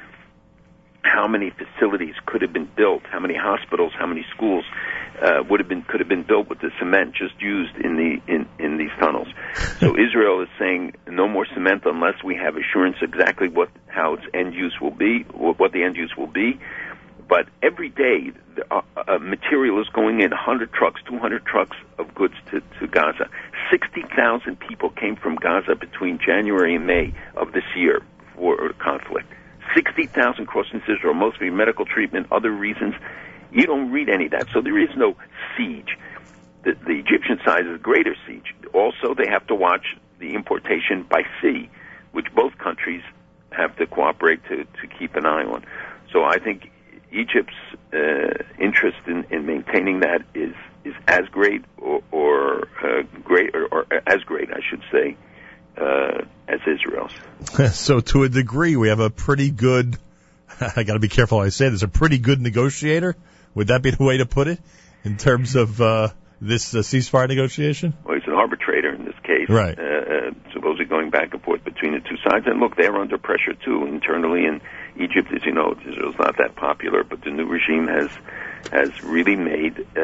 how 1.03 1.27
many 1.27 1.51
facilities 1.51 2.15
could 2.27 2.43
have 2.43 2.53
been 2.53 2.69
built, 2.77 3.03
how 3.11 3.21
many 3.21 3.35
hospitals, 3.35 3.93
how 3.99 4.07
many 4.07 4.25
schools 4.35 4.65
uh, 5.23 5.43
would 5.49 5.61
have 5.61 5.69
been 5.69 5.83
could 5.83 6.01
have 6.01 6.09
been 6.09 6.23
built 6.23 6.49
with 6.49 6.61
the 6.61 6.71
cement 6.79 7.15
just 7.15 7.41
used 7.41 7.75
in 7.77 7.97
the 7.97 8.33
in 8.33 8.47
in 8.59 8.79
these 8.79 8.93
tunnels. 9.01 9.29
So 9.81 9.95
Israel 9.97 10.43
is 10.43 10.49
saying 10.59 10.95
no 11.07 11.29
more 11.29 11.47
cement 11.55 11.83
unless 11.87 12.25
we 12.25 12.35
have 12.35 12.57
assurance 12.57 12.97
exactly 13.01 13.49
what 13.49 13.69
how 13.87 14.15
its 14.15 14.25
end 14.35 14.53
use 14.53 14.75
will 14.81 14.91
be, 14.91 15.25
what 15.33 15.59
what 15.61 15.73
the 15.73 15.85
end 15.85 15.95
use 15.97 16.15
will 16.17 16.27
be. 16.27 16.59
But 17.29 17.49
every 17.63 17.91
day, 17.91 18.33
uh, 18.71 18.81
uh, 18.97 19.19
material 19.19 19.81
is 19.81 19.89
going 19.89 20.21
in 20.21 20.31
100 20.31 20.73
trucks, 20.73 21.03
200 21.07 21.45
trucks 21.45 21.77
of 21.99 22.15
goods 22.15 22.35
to, 22.51 22.63
to 22.81 22.87
Gaza. 22.87 23.29
60,000 23.71 24.59
people 24.59 24.91
came 24.91 25.15
from 25.15 25.37
Gaza 25.37 25.75
between 25.75 26.19
January 26.19 26.75
and 26.75 26.87
May 26.87 27.13
of 27.37 27.53
this 27.53 27.65
year 27.77 28.03
for 28.35 28.73
conflict. 28.79 29.29
60,000 29.75 30.47
crossing 30.47 30.81
Israel, 30.89 31.13
mostly 31.13 31.51
medical 31.51 31.85
treatment, 31.85 32.27
other 32.33 32.51
reasons. 32.51 32.95
You 33.53 33.67
don't 33.67 33.91
read 33.93 34.09
any 34.09 34.27
of 34.27 34.31
that. 34.31 34.47
So 34.53 34.63
there 34.63 34.79
is 34.79 34.91
no 34.97 35.15
siege. 35.57 35.99
The, 36.65 36.75
the 36.87 36.93
Egyptian 36.93 37.39
side 37.45 37.67
is 37.67 37.75
a 37.75 37.79
greater 37.79 38.17
siege. 38.27 38.55
Also, 38.73 39.15
they 39.15 39.29
have 39.29 39.47
to 39.49 39.55
watch 39.55 39.97
the 40.19 40.35
importation 40.35 41.03
by 41.03 41.25
sea, 41.43 41.69
which 42.13 42.27
both 42.35 42.57
countries 42.57 43.03
have 43.51 43.77
to 43.77 43.87
cooperate 43.87 44.43
to, 44.45 44.65
to 44.65 44.87
keep 44.99 45.15
an 45.15 45.27
eye 45.27 45.45
on. 45.45 45.65
So 46.11 46.25
I 46.25 46.39
think 46.39 46.71
Egypt's 47.13 47.55
uh, 47.93 48.45
interest 48.59 48.99
in, 49.07 49.25
in 49.31 49.47
maintaining 49.47 50.01
that 50.01 50.23
is 50.35 50.55
is 50.85 50.95
as 51.07 51.27
great 51.31 51.65
or, 51.77 52.03
or 52.11 52.69
uh, 52.83 53.03
great 53.25 53.55
or, 53.55 53.67
or 53.67 53.87
as 54.07 54.23
great, 54.25 54.51
I 54.51 54.61
should 54.69 54.83
say, 54.93 55.17
uh, 55.77 56.25
as 56.47 56.61
Israel's. 56.67 57.13
so, 57.75 58.01
to 58.01 58.25
a 58.25 58.29
degree, 58.29 58.77
we 58.77 58.89
have 58.89 59.01
a 59.01 59.11
pretty 59.11 59.51
good. 59.51 59.97
I 60.77 60.83
got 60.83 60.95
to 60.95 61.01
be 61.01 61.09
careful 61.09 61.39
how 61.39 61.45
I 61.45 61.51
say 61.51 61.69
this. 61.69 61.83
A 61.83 61.89
pretty 61.89 62.19
good 62.19 62.41
negotiator. 62.41 63.17
Would 63.55 63.69
that 63.69 63.83
be 63.83 63.91
the 63.91 64.05
way 64.05 64.19
to 64.19 64.27
put 64.27 64.49
it 64.49 64.61
in 65.05 65.17
terms 65.17 65.57
of 65.57 65.81
uh, 65.81 66.09
this 66.41 66.75
uh, 66.75 66.79
ceasefire 66.79 67.29
negotiation? 67.29 67.95
Well, 68.05 68.17
he's 68.19 68.27
an 68.27 68.35
arbitrator 68.35 68.95
in 68.95 69.05
this 69.05 69.15
case, 69.23 69.49
Right. 69.49 69.79
Uh, 69.79 69.83
uh, 69.83 70.31
supposedly 70.53 70.85
going 70.85 71.11
back 71.11 71.33
and 71.33 71.43
forth 71.43 71.65
between 71.65 71.93
the 71.93 72.01
two 72.01 72.17
sides. 72.29 72.47
And 72.47 72.61
look, 72.61 72.77
they're 72.77 72.95
under 72.97 73.19
pressure 73.19 73.55
too 73.65 73.87
internally. 73.87 74.47
And 74.47 74.61
Egypt, 74.97 75.29
as 75.35 75.45
you 75.45 75.53
know, 75.53 75.75
Israel's 75.81 76.19
not 76.19 76.37
that 76.39 76.57
popular, 76.57 77.05
but 77.05 77.23
the 77.23 77.31
new 77.31 77.47
regime 77.47 77.87
has 77.89 78.11
has 78.73 79.03
really 79.03 79.37
made 79.37 79.87
uh, 79.97 80.03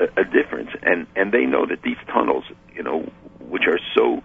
a, 0.00 0.20
a 0.20 0.24
difference. 0.24 0.70
And 0.82 1.06
and 1.16 1.32
they 1.32 1.46
know 1.46 1.66
that 1.66 1.82
these 1.82 1.98
tunnels, 2.06 2.44
you 2.74 2.82
know, 2.82 3.10
which 3.40 3.62
are 3.66 3.78
so 3.94 4.22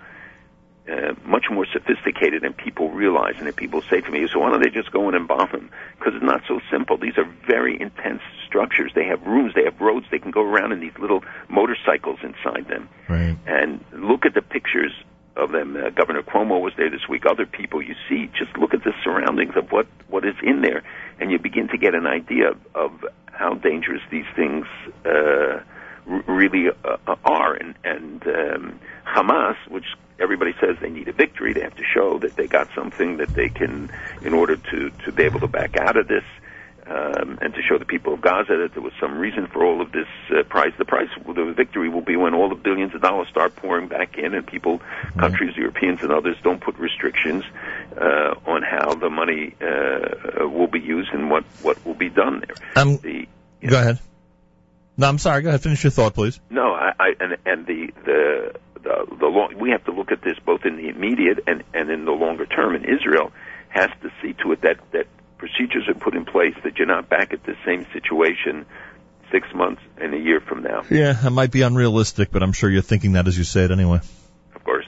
uh, 0.89 1.13
much 1.25 1.45
more 1.51 1.65
sophisticated 1.65 2.43
than 2.43 2.53
people 2.53 2.89
realize. 2.91 3.35
And 3.37 3.47
that 3.47 3.55
people 3.55 3.81
say 3.89 4.01
to 4.01 4.11
me, 4.11 4.27
so 4.31 4.39
why 4.39 4.51
don't 4.51 4.63
they 4.63 4.69
just 4.69 4.91
go 4.91 5.09
in 5.09 5.15
and 5.15 5.27
bomb 5.27 5.49
them? 5.51 5.69
Because 5.97 6.13
it's 6.15 6.23
not 6.23 6.41
so 6.47 6.59
simple. 6.71 6.97
These 6.97 7.17
are 7.17 7.27
very 7.45 7.79
intense 7.79 8.21
structures. 8.45 8.91
They 8.95 9.05
have 9.05 9.21
rooms, 9.25 9.53
they 9.53 9.65
have 9.65 9.79
roads, 9.81 10.05
they 10.11 10.19
can 10.19 10.31
go 10.31 10.41
around 10.41 10.71
in 10.71 10.79
these 10.79 10.97
little 10.99 11.23
motorcycles 11.49 12.19
inside 12.23 12.67
them. 12.67 12.89
Right. 13.09 13.37
And 13.45 13.83
look 13.93 14.25
at 14.25 14.33
the 14.33 14.41
pictures 14.41 14.93
of 15.35 15.51
them. 15.51 15.75
Uh, 15.75 15.89
Governor 15.89 16.23
Cuomo 16.23 16.61
was 16.61 16.73
there 16.77 16.89
this 16.89 17.07
week. 17.07 17.25
Other 17.29 17.45
people 17.45 17.81
you 17.81 17.95
see, 18.09 18.29
just 18.37 18.57
look 18.57 18.73
at 18.73 18.83
the 18.83 18.93
surroundings 19.03 19.55
of 19.55 19.71
what, 19.71 19.87
what 20.07 20.25
is 20.25 20.35
in 20.41 20.61
there. 20.61 20.83
And 21.19 21.31
you 21.31 21.39
begin 21.39 21.67
to 21.69 21.77
get 21.77 21.93
an 21.93 22.07
idea 22.07 22.51
of, 22.51 22.57
of 22.75 23.05
how 23.25 23.53
dangerous 23.55 24.01
these 24.09 24.25
things 24.35 24.65
uh, 25.05 25.59
r- 26.09 26.23
really 26.27 26.69
uh, 26.69 27.15
are. 27.23 27.53
And, 27.53 27.75
and 27.83 28.23
um, 28.27 28.79
Hamas, 29.05 29.55
which 29.69 29.85
everybody 30.19 30.53
says 30.59 30.77
they 30.81 30.89
need 30.89 31.07
a 31.07 31.13
victory, 31.13 31.53
they 31.53 31.61
have 31.61 31.75
to 31.75 31.83
show 31.83 32.19
that 32.19 32.35
they 32.35 32.47
got 32.47 32.67
something 32.75 33.17
that 33.17 33.29
they 33.33 33.49
can, 33.49 33.91
in 34.21 34.33
order 34.33 34.55
to, 34.55 34.89
to 35.05 35.11
be 35.11 35.23
able 35.23 35.39
to 35.41 35.47
back 35.47 35.77
out 35.77 35.97
of 35.97 36.07
this. 36.07 36.23
Um, 36.89 37.37
and 37.41 37.53
to 37.53 37.61
show 37.61 37.77
the 37.77 37.83
people 37.83 38.13
of 38.13 38.21
Gaza 38.21 38.55
that 38.63 38.69
there 38.71 38.81
was 38.81 38.93
some 38.97 39.17
reason 39.17 39.47
for 39.47 39.61
all 39.61 39.81
of 39.81 39.91
this 39.91 40.07
uh, 40.31 40.43
price. 40.43 40.71
The 40.77 40.85
price, 40.85 41.09
the 41.25 41.51
victory 41.51 41.89
will 41.89 41.99
be 41.99 42.15
when 42.15 42.33
all 42.33 42.47
the 42.47 42.55
billions 42.55 42.95
of 42.95 43.01
dollars 43.01 43.27
start 43.27 43.57
pouring 43.57 43.89
back 43.89 44.17
in, 44.17 44.33
and 44.33 44.47
people, 44.47 44.81
countries, 45.19 45.57
Europeans, 45.57 46.01
and 46.01 46.13
others 46.13 46.37
don't 46.43 46.61
put 46.61 46.77
restrictions 46.79 47.43
uh, 47.99 48.35
on 48.45 48.61
how 48.61 48.95
the 48.95 49.09
money 49.09 49.53
uh, 49.59 50.47
will 50.47 50.67
be 50.67 50.79
used 50.79 51.09
and 51.11 51.29
what 51.29 51.43
what 51.61 51.85
will 51.85 51.93
be 51.93 52.07
done 52.07 52.39
there. 52.47 52.55
Um, 52.81 52.95
The, 52.99 53.27
go 53.63 53.69
know, 53.69 53.79
ahead. 53.81 53.99
No, 54.95 55.09
I'm 55.09 55.17
sorry. 55.17 55.41
Go 55.41 55.49
ahead. 55.49 55.61
Finish 55.61 55.83
your 55.83 55.91
thought, 55.91 56.13
please. 56.13 56.39
No, 56.49 56.71
I, 56.71 56.93
I 56.97 57.13
and 57.19 57.37
and 57.45 57.65
the 57.67 57.91
the 58.05 58.55
the, 58.87 59.15
the 59.17 59.25
long, 59.25 59.57
we 59.59 59.71
have 59.71 59.83
to 59.85 59.91
look 59.91 60.11
at 60.11 60.21
this 60.21 60.37
both 60.45 60.65
in 60.65 60.77
the 60.77 60.87
immediate 60.89 61.39
and 61.47 61.63
and 61.73 61.89
in 61.89 62.05
the 62.05 62.11
longer 62.11 62.45
term. 62.45 62.75
And 62.75 62.85
Israel 62.85 63.31
has 63.69 63.89
to 64.01 64.11
see 64.21 64.33
to 64.43 64.53
it 64.53 64.61
that 64.61 64.79
that 64.91 65.07
procedures 65.37 65.87
are 65.87 65.93
put 65.93 66.15
in 66.15 66.25
place 66.25 66.55
that 66.63 66.77
you're 66.77 66.87
not 66.87 67.09
back 67.09 67.33
at 67.33 67.43
the 67.43 67.55
same 67.65 67.85
situation 67.93 68.65
six 69.31 69.47
months 69.53 69.81
and 69.97 70.13
a 70.13 70.17
year 70.17 70.39
from 70.39 70.63
now. 70.63 70.83
Yeah, 70.89 71.27
it 71.27 71.29
might 71.29 71.51
be 71.51 71.61
unrealistic, 71.61 72.31
but 72.31 72.41
I'm 72.41 72.53
sure 72.53 72.69
you're 72.69 72.81
thinking 72.81 73.13
that 73.13 73.27
as 73.27 73.37
you 73.37 73.43
say 73.43 73.65
it 73.65 73.71
anyway. 73.71 73.99
Of 74.55 74.63
course. 74.63 74.85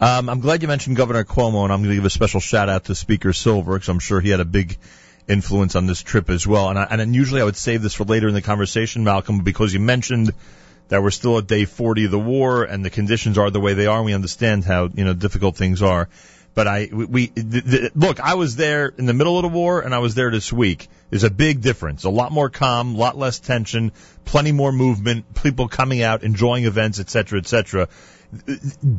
Um, 0.00 0.28
I'm 0.28 0.40
glad 0.40 0.62
you 0.62 0.68
mentioned 0.68 0.96
Governor 0.96 1.24
Cuomo, 1.24 1.64
and 1.64 1.72
I'm 1.72 1.80
going 1.80 1.90
to 1.90 1.94
give 1.94 2.04
a 2.04 2.10
special 2.10 2.40
shout 2.40 2.68
out 2.68 2.84
to 2.86 2.94
Speaker 2.94 3.32
Silver 3.32 3.74
because 3.74 3.88
I'm 3.88 4.00
sure 4.00 4.20
he 4.20 4.30
had 4.30 4.40
a 4.40 4.44
big 4.44 4.76
influence 5.28 5.76
on 5.76 5.86
this 5.86 6.02
trip 6.02 6.30
as 6.30 6.46
well. 6.46 6.68
And, 6.68 6.78
I, 6.78 6.84
and 6.90 7.14
usually 7.14 7.40
I 7.40 7.44
would 7.44 7.56
save 7.56 7.82
this 7.82 7.94
for 7.94 8.04
later 8.04 8.28
in 8.28 8.34
the 8.34 8.42
conversation, 8.42 9.04
Malcolm, 9.04 9.40
because 9.40 9.72
you 9.72 9.80
mentioned 9.80 10.32
that 10.88 11.02
we're 11.02 11.10
still 11.10 11.38
at 11.38 11.46
day 11.46 11.64
40 11.64 12.06
of 12.06 12.10
the 12.10 12.18
war 12.18 12.62
and 12.64 12.84
the 12.84 12.90
conditions 12.90 13.38
are 13.38 13.50
the 13.50 13.60
way 13.60 13.74
they 13.74 13.86
are. 13.86 13.96
And 13.96 14.06
we 14.06 14.14
understand 14.14 14.64
how 14.64 14.88
you 14.94 15.04
know 15.04 15.14
difficult 15.14 15.56
things 15.56 15.82
are. 15.82 16.08
But 16.54 16.66
I, 16.66 16.88
we, 16.90 17.04
we 17.04 17.26
th- 17.26 17.64
th- 17.64 17.92
look. 17.94 18.18
I 18.18 18.34
was 18.34 18.56
there 18.56 18.88
in 18.96 19.04
the 19.04 19.12
middle 19.12 19.36
of 19.36 19.42
the 19.42 19.48
war, 19.48 19.82
and 19.82 19.94
I 19.94 19.98
was 19.98 20.14
there 20.14 20.30
this 20.30 20.50
week. 20.50 20.88
There's 21.10 21.24
a 21.24 21.30
big 21.30 21.60
difference. 21.60 22.04
A 22.04 22.10
lot 22.10 22.32
more 22.32 22.48
calm, 22.48 22.94
a 22.94 22.98
lot 22.98 23.16
less 23.18 23.38
tension, 23.38 23.92
plenty 24.24 24.52
more 24.52 24.72
movement, 24.72 25.34
people 25.42 25.68
coming 25.68 26.00
out, 26.00 26.22
enjoying 26.22 26.64
events, 26.64 26.98
etc., 26.98 27.40
etc. 27.40 27.88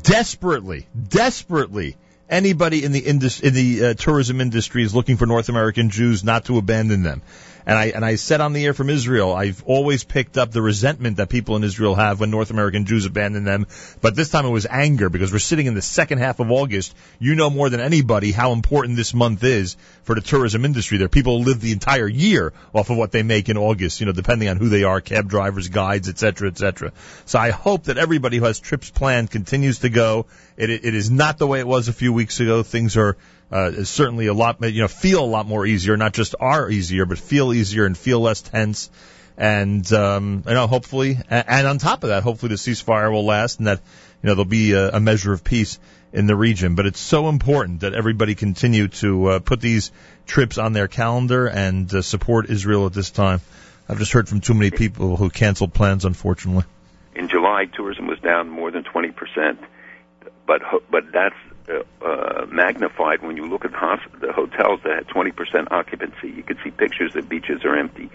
Desperately, 0.03 0.87
desperately, 1.09 1.97
anybody 2.29 2.83
in 2.83 2.91
the 2.91 2.99
indus- 2.99 3.39
in 3.39 3.55
the 3.55 3.85
uh, 3.85 3.93
tourism 3.95 4.39
industry 4.39 4.83
is 4.83 4.93
looking 4.93 5.17
for 5.17 5.25
North 5.25 5.49
American 5.49 5.89
Jews 5.89 6.23
not 6.23 6.45
to 6.45 6.59
abandon 6.59 7.01
them. 7.01 7.23
And 7.67 7.77
I 7.77 7.87
and 7.87 8.05
I 8.05 8.15
said 8.15 8.39
on 8.39 8.53
the 8.53 8.65
air 8.65 8.73
from 8.73 8.89
Israel, 8.89 9.33
I've 9.33 9.61
always 9.65 10.05
picked 10.05 10.37
up 10.37 10.51
the 10.51 10.61
resentment 10.61 11.17
that 11.17 11.27
people 11.27 11.57
in 11.57 11.65
Israel 11.65 11.95
have 11.95 12.21
when 12.21 12.31
North 12.31 12.49
American 12.49 12.85
Jews 12.85 13.05
abandon 13.05 13.43
them, 13.43 13.67
but 13.99 14.15
this 14.15 14.29
time 14.29 14.45
it 14.45 14.51
was 14.51 14.65
anger 14.65 15.09
because 15.09 15.33
we're 15.33 15.39
sitting 15.39 15.65
in 15.65 15.73
the 15.73 15.81
second 15.81 16.19
half 16.19 16.39
of 16.39 16.49
August. 16.49 16.95
You 17.19 17.35
know 17.35 17.49
more 17.49 17.69
than 17.69 17.81
anybody 17.81 18.31
how 18.31 18.53
important 18.53 18.95
this 18.95 19.13
month 19.13 19.43
is 19.43 19.75
for 20.03 20.15
the 20.15 20.21
tourism 20.21 20.63
industry. 20.63 20.97
There 20.97 21.07
are 21.07 21.09
people 21.09 21.39
who 21.39 21.43
live 21.43 21.59
the 21.59 21.73
entire 21.73 22.07
year 22.07 22.53
off 22.73 22.89
of 22.89 22.95
what 22.95 23.11
they 23.11 23.21
make 23.21 23.49
in 23.49 23.57
August, 23.57 23.99
you 23.99 24.05
know, 24.05 24.13
depending 24.13 24.47
on 24.47 24.55
who 24.55 24.69
they 24.69 24.83
are, 24.83 25.01
cab 25.01 25.27
drivers, 25.27 25.67
guides, 25.67 26.07
etc., 26.07 26.47
etc. 26.47 26.93
So 27.25 27.37
I 27.37 27.49
hope 27.49 27.83
that 27.83 27.97
everybody 27.97 28.37
who 28.37 28.45
has 28.45 28.61
trips 28.61 28.89
planned 28.89 29.29
continues 29.29 29.79
to 29.79 29.89
go. 29.89 30.27
It, 30.55 30.69
it 30.69 30.95
is 30.95 31.11
not 31.11 31.37
the 31.37 31.47
way 31.47 31.59
it 31.59 31.67
was 31.67 31.89
a 31.89 31.93
few 31.93 32.13
weeks 32.13 32.39
ago. 32.39 32.63
Things 32.63 32.95
are 32.95 33.17
uh, 33.51 33.83
certainly 33.83 34.27
a 34.27 34.33
lot, 34.33 34.61
you 34.61 34.81
know, 34.81 34.87
feel 34.87 35.23
a 35.23 35.25
lot 35.25 35.47
more 35.47 35.65
easier, 35.65 35.95
not 35.95 36.13
just 36.13 36.35
are 36.39 36.69
easier, 36.69 37.05
but 37.05 37.17
feel 37.17 37.53
easier 37.53 37.85
and 37.85 37.97
feel 37.97 38.19
less 38.19 38.41
tense. 38.41 38.89
And, 39.37 39.91
um, 39.93 40.43
you 40.47 40.53
know, 40.53 40.67
hopefully, 40.67 41.19
and 41.29 41.67
on 41.67 41.77
top 41.77 42.03
of 42.03 42.09
that, 42.09 42.23
hopefully 42.23 42.49
the 42.49 42.55
ceasefire 42.55 43.11
will 43.11 43.25
last 43.25 43.59
and 43.59 43.67
that, 43.67 43.79
you 44.23 44.27
know, 44.27 44.33
there'll 44.33 44.45
be 44.45 44.73
a, 44.73 44.89
a 44.89 44.99
measure 44.99 45.31
of 45.31 45.43
peace 45.43 45.79
in 46.11 46.25
the 46.25 46.35
region. 46.35 46.75
But 46.75 46.87
it's 46.87 46.99
so 46.99 47.29
important 47.29 47.81
that 47.81 47.93
everybody 47.93 48.35
continue 48.35 48.87
to 48.87 49.27
uh, 49.27 49.39
put 49.39 49.61
these 49.61 49.91
trips 50.25 50.57
on 50.57 50.73
their 50.73 50.87
calendar 50.87 51.47
and 51.47 51.93
uh, 51.93 52.01
support 52.01 52.49
Israel 52.49 52.87
at 52.87 52.93
this 52.93 53.11
time. 53.11 53.41
I've 53.87 53.99
just 53.99 54.11
heard 54.11 54.27
from 54.27 54.41
too 54.41 54.53
many 54.53 54.71
people 54.71 55.15
who 55.15 55.29
canceled 55.29 55.73
plans, 55.73 56.03
unfortunately. 56.03 56.65
In 57.15 57.29
July, 57.29 57.65
tourism 57.65 58.07
was 58.07 58.19
down 58.19 58.49
more 58.49 58.69
than 58.71 58.83
20%, 58.83 59.57
but 60.45 60.61
but 60.91 61.11
that's 61.13 61.35
uh, 61.69 62.45
magnified 62.49 63.21
when 63.21 63.37
you 63.37 63.45
look 63.45 63.65
at 63.65 63.71
the 63.71 64.31
hotels 64.31 64.79
that 64.83 64.95
had 64.95 65.07
20% 65.07 65.71
occupancy. 65.71 66.29
You 66.29 66.43
could 66.43 66.57
see 66.63 66.71
pictures 66.71 67.11
that 67.15 67.27
beaches 67.27 67.65
are 67.65 67.77
empty. 67.77 68.09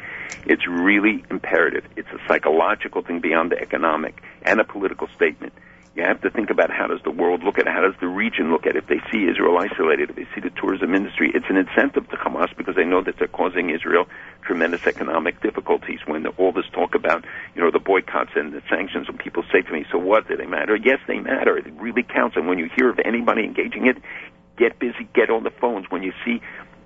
It's 0.47 0.67
really 0.67 1.25
imperative. 1.31 1.85
It's 1.97 2.09
a 2.09 2.19
psychological 2.27 3.03
thing 3.03 3.21
beyond 3.21 3.53
the 3.53 3.61
economic 3.61 4.23
and 4.43 4.61
a 4.61 4.65
political 4.65 5.09
statement 5.15 5.53
you 5.95 6.03
have 6.03 6.23
to 6.23 6.31
think 6.31 6.49
about 6.49 6.71
how 6.71 6.87
does 6.87 7.01
the 7.05 7.11
world 7.11 7.43
look 7.43 7.59
at 7.59 7.67
it, 7.67 7.73
how 7.73 7.83
does 7.83 7.95
the 8.01 8.07
region 8.09 8.51
look 8.51 8.65
at 8.65 8.77
it. 8.77 8.85
If 8.85 8.87
they 8.89 9.01
see 9.13 9.29
Israel 9.29 9.59
isolated, 9.59 10.11
if 10.11 10.17
they 10.17 10.27
see 10.35 10.41
the 10.41 10.51
tourism 10.51 10.95
industry, 10.95 11.31
it's 11.35 11.45
an 11.51 11.57
incentive 11.57 12.09
to 12.09 12.17
Hamas 12.17 12.57
because 12.57 12.77
they 12.77 12.85
know 12.85 13.03
that 13.03 13.17
they're 13.19 13.29
causing 13.29 13.69
Israel 13.69 14.07
tremendous 14.43 14.81
economic 14.87 15.41
difficulties. 15.43 16.01
When 16.07 16.27
all 16.39 16.53
this 16.53 16.65
talk 16.73 16.95
about, 16.95 17.25
you 17.55 17.63
know, 17.63 17.71
the 17.71 17.79
boycotts 17.79 18.33
and 18.35 18.53
the 18.55 18.63
sanctions, 18.71 19.07
when 19.09 19.19
people 19.19 19.45
say 19.53 19.61
to 19.61 19.73
me, 19.73 19.85
so 19.93 19.99
what, 19.99 20.29
do 20.29 20.37
they 20.37 20.47
matter? 20.47 20.77
Yes, 20.77 20.99
they 21.07 21.19
matter. 21.19 21.59
It 21.59 21.67
really 21.75 22.03
counts. 22.03 22.37
And 22.37 22.49
when 22.49 22.59
you 22.59 22.71
hear 22.75 22.89
of 22.89 22.99
anybody 23.05 23.45
engaging 23.45 23.87
it, 23.87 23.99
get 24.57 24.79
busy, 24.79 25.07
get 25.15 25.29
on 25.29 25.45
the 25.45 25.51
phones. 25.51 25.87
When 25.91 26.03
you 26.03 26.13
see 26.25 26.41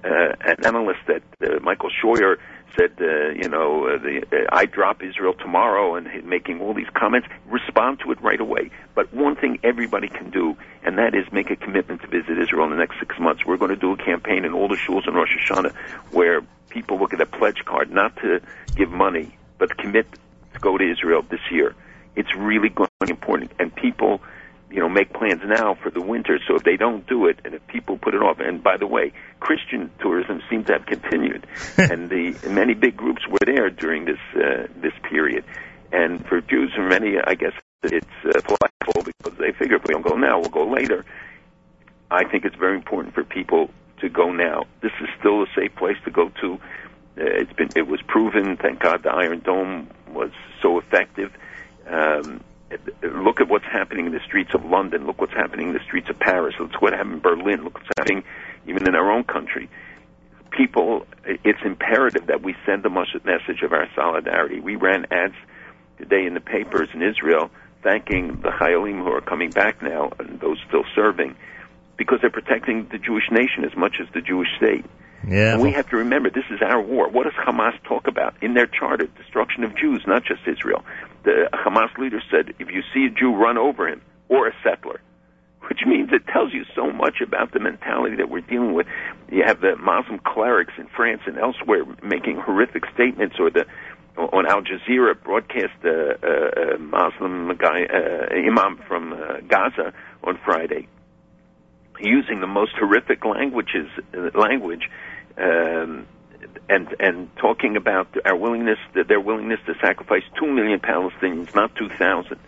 uh, 0.05 0.35
an 0.41 0.65
analyst 0.65 1.01
that 1.07 1.23
uh, 1.43 1.61
Michael 1.63 1.91
Scheuer 1.91 2.37
said, 2.79 2.93
uh, 3.01 3.31
you 3.31 3.49
know, 3.49 3.87
uh, 3.87 3.99
the, 3.99 4.23
uh, 4.33 4.37
I 4.53 4.67
drop 4.67 5.03
Israel 5.03 5.35
tomorrow 5.35 5.95
and 5.95 6.25
making 6.25 6.61
all 6.61 6.75
these 6.75 6.89
comments, 6.95 7.29
respond 7.47 8.01
to 8.01 8.13
it 8.13 8.21
right 8.21 8.41
away. 8.41 8.71
But 8.95 9.13
one 9.15 9.37
thing 9.37 9.59
everybody 9.63 10.09
can 10.09 10.31
do, 10.31 10.57
and 10.83 10.99
that 10.99 11.15
is 11.15 11.31
make 11.33 11.51
a 11.51 11.57
commitment 11.57 12.03
to 12.03 12.07
visit 12.09 12.39
Israel 12.39 12.65
in 12.65 12.71
the 12.71 12.77
next 12.77 12.99
six 12.99 13.19
months. 13.19 13.45
We're 13.45 13.57
going 13.57 13.71
to 13.71 13.77
do 13.77 13.93
a 13.93 13.97
campaign 13.97 14.45
in 14.45 14.53
all 14.53 14.69
the 14.69 14.77
shuls 14.77 15.07
in 15.07 15.15
Rosh 15.15 15.31
Hashanah 15.37 15.75
where 16.11 16.43
people 16.69 16.99
look 16.99 17.15
at 17.15 17.21
a 17.21 17.27
pledge 17.27 17.65
card 17.65 17.91
not 17.91 18.17
to 18.17 18.41
give 18.75 18.91
money, 18.91 19.37
but 19.59 19.77
commit 19.79 20.07
to 20.55 20.61
go 20.61 20.77
to 20.77 20.91
Israel 20.91 21.23
this 21.29 21.41
year. 21.51 21.75
It's 22.15 22.35
really 22.35 22.69
going 22.69 22.89
to 23.01 23.07
be 23.07 23.11
important. 23.11 23.53
And 23.59 23.75
people 23.75 24.21
you 24.77 24.83
know, 24.83 24.91
make 24.91 25.11
plans 25.15 25.41
now 25.47 25.75
for 25.83 25.91
the 25.91 26.03
winter. 26.03 26.39
So 26.47 26.57
if 26.57 26.63
they 26.63 26.77
don't 26.77 27.07
do 27.07 27.27
it, 27.27 27.39
and 27.47 27.55
if 27.55 27.67
people 27.67 27.97
put 27.97 28.15
it 28.15 28.21
off, 28.21 28.41
and 28.41 28.63
by 28.63 28.77
the 28.77 28.87
way, 28.87 29.11
Christian 29.41 29.91
tourism 30.01 30.43
seems 30.51 30.67
to 30.67 30.75
have 30.75 30.85
continued, 30.85 31.47
and 31.79 32.11
the 32.11 32.37
many 32.47 32.75
big 32.75 32.95
groups 32.95 33.27
were 33.27 33.39
there 33.47 33.71
during 33.71 34.05
this 34.05 34.21
uh, 34.35 34.67
this 34.77 34.93
period. 35.11 35.45
And 35.93 36.27
for 36.27 36.43
Jews, 36.43 36.73
for 36.77 36.87
many, 36.87 37.15
I 37.19 37.35
guess 37.37 37.53
it's 37.85 38.07
uh, 38.27 38.41
because 39.05 39.39
they 39.39 39.53
figure 39.53 39.77
if 39.77 39.85
we 39.85 39.95
don't 39.95 40.07
go 40.07 40.17
now, 40.17 40.41
we'll 40.41 40.51
go 40.51 40.69
later. 40.69 41.07
I 42.11 42.25
think 42.25 42.45
it's 42.45 42.57
very 42.57 42.77
important 42.77 43.15
for 43.15 43.25
people 43.25 43.71
to 44.01 44.11
go 44.11 44.31
now. 44.31 44.65
This 44.83 44.93
is 45.01 45.09
still 45.19 45.43
a 45.43 45.47
safe 45.57 45.75
place 45.77 45.97
to 46.05 46.11
go 46.11 46.31
to. 46.43 46.55
Uh, 46.55 47.25
it's 47.41 47.53
been 47.55 47.71
it 47.77 47.87
was 47.87 48.03
proven. 48.07 48.59
Thank 48.59 48.81
God 48.81 49.05
the 49.05 49.11
Iron 49.11 49.41
Dome 49.41 49.89
was 50.13 50.33
so 50.61 50.79
effective. 50.79 51.33
Um, 51.89 52.43
look 53.03 53.41
at 53.41 53.49
what's 53.49 53.65
happening 53.65 54.07
in 54.07 54.13
the 54.13 54.21
streets 54.25 54.51
of 54.55 54.65
London. 54.65 55.07
Look 55.07 55.21
what's 55.21 55.33
happening 55.33 55.69
in 55.69 55.75
the 55.75 55.85
streets 55.85 56.09
of 56.11 56.19
Paris. 56.19 56.55
Look 56.59 56.81
what 56.81 56.93
happened 56.93 57.15
in 57.15 57.21
Berlin. 57.21 57.65
Look 57.65 57.75
what's 57.75 57.89
happening 57.97 58.25
even 58.67 58.89
in 58.89 58.95
our 58.95 59.11
own 59.11 59.25
country. 59.25 59.69
People, 60.51 61.07
it's 61.25 61.61
imperative 61.65 62.27
that 62.27 62.43
we 62.43 62.55
send 62.65 62.85
a 62.87 62.91
message 62.91 63.63
of 63.63 63.73
our 63.73 63.89
solidarity. 63.95 64.61
We 64.61 64.77
ran 64.77 65.07
ads 65.11 65.35
today 65.99 66.25
in 66.25 66.35
the 66.35 66.41
papers 66.41 66.89
in 66.95 67.03
Israel 67.03 67.51
thanking 67.83 68.41
the 68.41 68.51
Chayalim 68.51 69.03
who 69.05 69.13
are 69.13 69.21
coming 69.21 69.51
back 69.51 69.83
now 69.83 70.11
and 70.19 70.41
those 70.41 70.59
still 70.67 70.85
serving 70.95 71.37
because 71.97 72.19
they're 72.21 72.31
protecting 72.31 72.89
the 72.91 72.99
Jewish 72.99 73.31
nation 73.31 73.65
as 73.65 73.77
much 73.77 73.97
as 74.01 74.09
the 74.13 74.21
Jewish 74.21 74.49
state. 74.57 74.85
Yeah. 75.27 75.55
And 75.55 75.63
we 75.63 75.73
have 75.73 75.89
to 75.91 75.97
remember 75.97 76.31
this 76.31 76.45
is 76.51 76.61
our 76.63 76.81
war. 76.81 77.09
What 77.09 77.25
does 77.25 77.33
Hamas 77.35 77.81
talk 77.85 78.07
about 78.07 78.35
in 78.43 78.55
their 78.55 78.67
charter? 78.67 79.07
Destruction 79.07 79.65
of 79.65 79.77
Jews, 79.77 80.03
not 80.07 80.25
just 80.25 80.41
Israel. 80.47 80.85
The 81.27 81.51
Hamas 81.53 81.91
leader 81.99 82.23
said, 82.31 82.55
if 82.61 82.69
you 82.71 82.83
see 82.95 83.07
a 83.07 83.11
Jew, 83.11 83.35
run 83.35 83.59
over 83.59 83.89
him 83.89 84.01
or 84.29 84.47
a 84.47 84.53
settler. 84.63 85.01
Which 85.69 85.81
means 85.85 86.11
it 86.13 86.25
tells 86.33 86.55
you 86.55 86.65
so 86.77 86.93
much 86.93 87.17
about 87.21 87.53
the 87.53 87.59
mentality 87.59 88.15
that 88.17 88.31
we're 88.31 88.41
dealing 88.41 88.75
with. 88.75 88.87
You 89.29 89.43
have 89.45 89.61
the 89.61 89.75
Muslim 89.75 90.21
clerics 90.21 90.75
in 90.79 90.87
France 90.87 91.23
and 91.27 91.37
elsewhere 91.37 91.85
making 92.01 92.37
horrific 92.37 92.85
statements, 92.95 93.35
or 93.41 93.51
the 93.51 93.67
on 94.17 94.47
Al 94.47 94.63
Jazeera 94.63 95.21
broadcast 95.21 95.75
a, 95.85 96.17
a, 96.23 96.75
a 96.77 96.79
Muslim 96.79 97.57
guy, 97.59 97.83
uh, 97.83 98.33
imam 98.33 98.81
from 98.87 99.13
uh, 99.13 99.41
Gaza 99.49 99.93
on 100.23 100.39
Friday 100.45 100.87
using 102.01 102.41
the 102.41 102.47
most 102.47 102.73
horrific 102.79 103.25
languages 103.25 103.89
language 104.35 104.89
um, 105.39 106.07
and 106.69 106.95
and 106.99 107.35
talking 107.37 107.77
about 107.77 108.09
our 108.25 108.37
willingness 108.37 108.79
their 108.95 109.21
willingness 109.21 109.61
to 109.67 109.75
sacrifice 109.81 110.23
two 110.39 110.47
million 110.47 110.81
Palestinians, 110.81 111.55
not 111.55 111.75
two 111.77 111.89
thousand. 111.89 112.39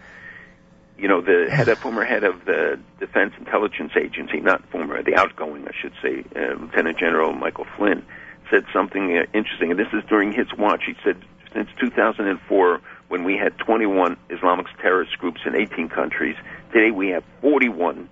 You 0.97 1.07
know, 1.07 1.21
the 1.21 1.49
head 1.51 1.69
of 1.69 1.79
former 1.85 2.05
head 2.05 2.25
of 2.25 2.45
the 2.45 2.79
Defense 2.99 3.35
Intelligence 3.39 3.93
Agency, 3.97 4.41
not 4.41 4.65
former, 4.71 5.03
the 5.03 5.15
outgoing, 5.15 5.67
I 5.69 5.73
should 5.81 5.93
say, 6.03 6.25
uh, 6.35 6.55
Lieutenant 6.55 6.99
General 6.99 7.33
Michael 7.33 7.67
Flynn, 7.77 8.05
said 8.51 8.65
something 8.73 9.17
uh, 9.17 9.27
interesting, 9.33 9.71
and 9.71 9.79
this 9.79 9.93
is 9.93 10.03
during 10.09 10.33
his 10.33 10.47
watch. 10.59 10.83
He 10.87 10.95
said, 11.05 11.23
since 11.55 11.69
2004, 11.81 12.81
when 13.09 13.25
we 13.25 13.37
had 13.37 13.57
21 13.59 14.17
Islamic 14.31 14.67
terrorist 14.81 15.17
groups 15.19 15.41
in 15.47 15.55
18 15.55 15.89
countries, 15.89 16.37
today 16.73 16.91
we 16.91 17.09
have 17.09 17.25
41 17.41 18.09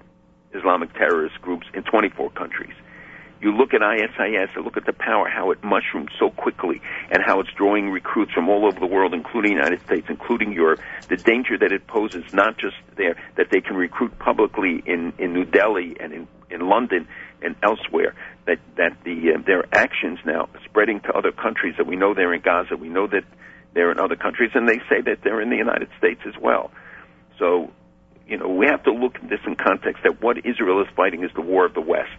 Islamic 0.54 0.92
terrorist 0.94 1.40
groups 1.42 1.66
in 1.74 1.82
24 1.82 2.30
countries. 2.30 2.74
You 3.46 3.52
look 3.52 3.74
at 3.74 3.80
ISIS 3.80 4.50
and 4.56 4.64
look 4.64 4.76
at 4.76 4.86
the 4.86 4.92
power, 4.92 5.28
how 5.28 5.52
it 5.52 5.62
mushroomed 5.62 6.10
so 6.18 6.30
quickly, 6.30 6.82
and 7.12 7.22
how 7.24 7.38
it's 7.38 7.50
drawing 7.56 7.90
recruits 7.90 8.32
from 8.32 8.48
all 8.48 8.66
over 8.66 8.80
the 8.80 8.86
world, 8.86 9.14
including 9.14 9.52
the 9.52 9.62
United 9.62 9.80
States, 9.86 10.08
including 10.10 10.52
Europe. 10.52 10.80
The 11.08 11.16
danger 11.16 11.56
that 11.56 11.70
it 11.70 11.86
poses, 11.86 12.24
not 12.32 12.58
just 12.58 12.74
there, 12.96 13.14
that 13.36 13.50
they 13.52 13.60
can 13.60 13.76
recruit 13.76 14.18
publicly 14.18 14.82
in, 14.84 15.12
in 15.18 15.32
New 15.32 15.44
Delhi 15.44 15.96
and 16.00 16.12
in, 16.12 16.28
in 16.50 16.68
London 16.68 17.06
and 17.40 17.54
elsewhere. 17.62 18.16
That 18.46 18.58
that 18.78 18.96
the 19.04 19.34
uh, 19.36 19.42
their 19.46 19.64
actions 19.72 20.18
now 20.26 20.48
spreading 20.64 20.98
to 21.02 21.12
other 21.12 21.30
countries. 21.30 21.76
That 21.78 21.86
we 21.86 21.94
know 21.94 22.14
they're 22.14 22.34
in 22.34 22.40
Gaza, 22.40 22.76
we 22.76 22.88
know 22.88 23.06
that 23.06 23.22
they're 23.74 23.92
in 23.92 24.00
other 24.00 24.16
countries, 24.16 24.50
and 24.54 24.68
they 24.68 24.80
say 24.90 25.02
that 25.02 25.18
they're 25.22 25.40
in 25.40 25.50
the 25.50 25.56
United 25.56 25.90
States 25.98 26.22
as 26.26 26.34
well. 26.36 26.72
So 27.38 27.70
you 28.26 28.38
know, 28.38 28.48
we 28.48 28.66
have 28.66 28.82
to 28.82 28.92
look 28.92 29.14
at 29.14 29.28
this 29.30 29.38
in 29.46 29.54
context 29.54 30.02
that 30.02 30.20
what 30.20 30.38
Israel 30.38 30.82
is 30.82 30.88
fighting 30.96 31.22
is 31.22 31.30
the 31.36 31.42
war 31.42 31.64
of 31.64 31.74
the 31.74 31.80
West. 31.80 32.10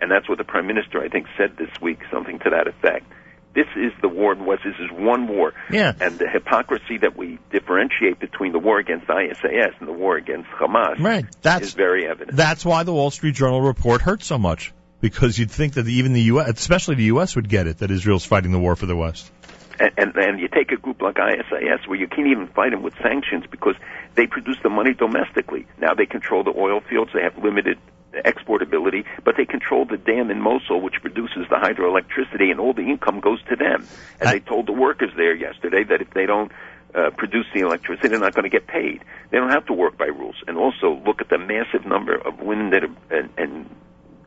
And 0.00 0.10
that's 0.10 0.28
what 0.28 0.38
the 0.38 0.44
Prime 0.44 0.66
Minister, 0.66 1.00
I 1.02 1.08
think, 1.08 1.26
said 1.36 1.56
this 1.56 1.70
week, 1.80 2.00
something 2.10 2.38
to 2.40 2.50
that 2.50 2.66
effect. 2.66 3.06
This 3.54 3.66
is 3.74 3.92
the 4.02 4.08
war 4.08 4.34
the 4.34 4.42
West. 4.42 4.62
This 4.64 4.74
is 4.78 4.90
one 4.92 5.28
war. 5.28 5.54
Yeah. 5.70 5.92
And 5.98 6.18
the 6.18 6.28
hypocrisy 6.28 6.98
that 6.98 7.16
we 7.16 7.38
differentiate 7.50 8.18
between 8.18 8.52
the 8.52 8.58
war 8.58 8.78
against 8.78 9.08
ISIS 9.08 9.74
and 9.78 9.88
the 9.88 9.92
war 9.92 10.16
against 10.16 10.50
Hamas 10.50 10.98
right. 10.98 11.24
that's, 11.40 11.68
is 11.68 11.74
very 11.74 12.06
evident. 12.06 12.36
That's 12.36 12.66
why 12.66 12.82
the 12.82 12.92
Wall 12.92 13.10
Street 13.10 13.34
Journal 13.34 13.62
report 13.62 14.02
hurt 14.02 14.22
so 14.22 14.36
much. 14.36 14.74
Because 15.00 15.38
you'd 15.38 15.50
think 15.50 15.74
that 15.74 15.86
even 15.86 16.14
the 16.14 16.22
U.S., 16.22 16.48
especially 16.58 16.96
the 16.96 17.04
U.S., 17.04 17.36
would 17.36 17.48
get 17.48 17.66
it, 17.66 17.78
that 17.78 17.90
Israel's 17.90 18.24
fighting 18.24 18.50
the 18.50 18.58
war 18.58 18.76
for 18.76 18.86
the 18.86 18.96
West 18.96 19.30
and, 19.78 19.92
and, 19.96 20.16
and 20.16 20.40
you 20.40 20.48
take 20.48 20.72
a 20.72 20.76
group 20.76 21.02
like 21.02 21.18
ISIS 21.18 21.86
where 21.86 21.98
you 21.98 22.08
can't 22.08 22.28
even 22.28 22.48
fight 22.48 22.70
them 22.70 22.82
with 22.82 22.94
sanctions 23.02 23.44
because 23.50 23.76
they 24.14 24.26
produce 24.26 24.56
the 24.62 24.70
money 24.70 24.94
domestically. 24.94 25.66
Now 25.78 25.94
they 25.94 26.06
control 26.06 26.44
the 26.44 26.54
oil 26.56 26.80
fields. 26.80 27.10
They 27.12 27.22
have 27.22 27.36
limited 27.42 27.78
exportability, 28.24 29.04
but 29.24 29.36
they 29.36 29.44
control 29.44 29.84
the 29.84 29.96
dam 29.96 30.30
in 30.30 30.40
Mosul, 30.40 30.80
which 30.80 31.00
produces 31.00 31.46
the 31.50 31.56
hydroelectricity, 31.56 32.50
and 32.50 32.60
all 32.60 32.72
the 32.72 32.82
income 32.82 33.20
goes 33.20 33.42
to 33.50 33.56
them. 33.56 33.86
And 34.20 34.28
I, 34.28 34.34
they 34.34 34.40
told 34.40 34.66
the 34.66 34.72
workers 34.72 35.10
there 35.16 35.34
yesterday 35.34 35.84
that 35.84 36.00
if 36.00 36.10
they 36.14 36.26
don't 36.26 36.52
uh, 36.94 37.10
produce 37.10 37.46
the 37.54 37.60
electricity, 37.60 38.08
they're 38.08 38.18
not 38.18 38.34
going 38.34 38.44
to 38.44 38.50
get 38.50 38.66
paid. 38.66 39.04
They 39.30 39.38
don't 39.38 39.50
have 39.50 39.66
to 39.66 39.72
work 39.72 39.98
by 39.98 40.06
rules. 40.06 40.36
And 40.46 40.56
also 40.56 41.02
look 41.04 41.20
at 41.20 41.28
the 41.28 41.38
massive 41.38 41.84
number 41.86 42.14
of 42.14 42.40
women 42.40 42.70
that 42.70 42.82
have, 42.82 42.96
and, 43.10 43.30
and 43.36 43.70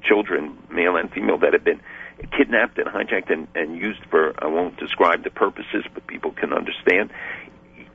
children, 0.04 0.58
male 0.69 0.95
and 0.95 1.12
female, 1.12 1.38
that 1.39 1.54
have 1.54 1.63
been 1.63 1.82
kidnapped 2.38 2.78
and 2.78 2.88
hijacked 2.88 3.32
and, 3.32 3.47
and 3.56 3.78
used 3.78 4.04
for, 4.10 4.34
I 4.43 4.47
won't 4.47 4.78
describe 4.78 5.23
the 5.23 5.30
purposes, 5.30 5.86
but 5.93 6.06
people 6.08 6.32
can 6.32 6.54
understand. 6.54 7.12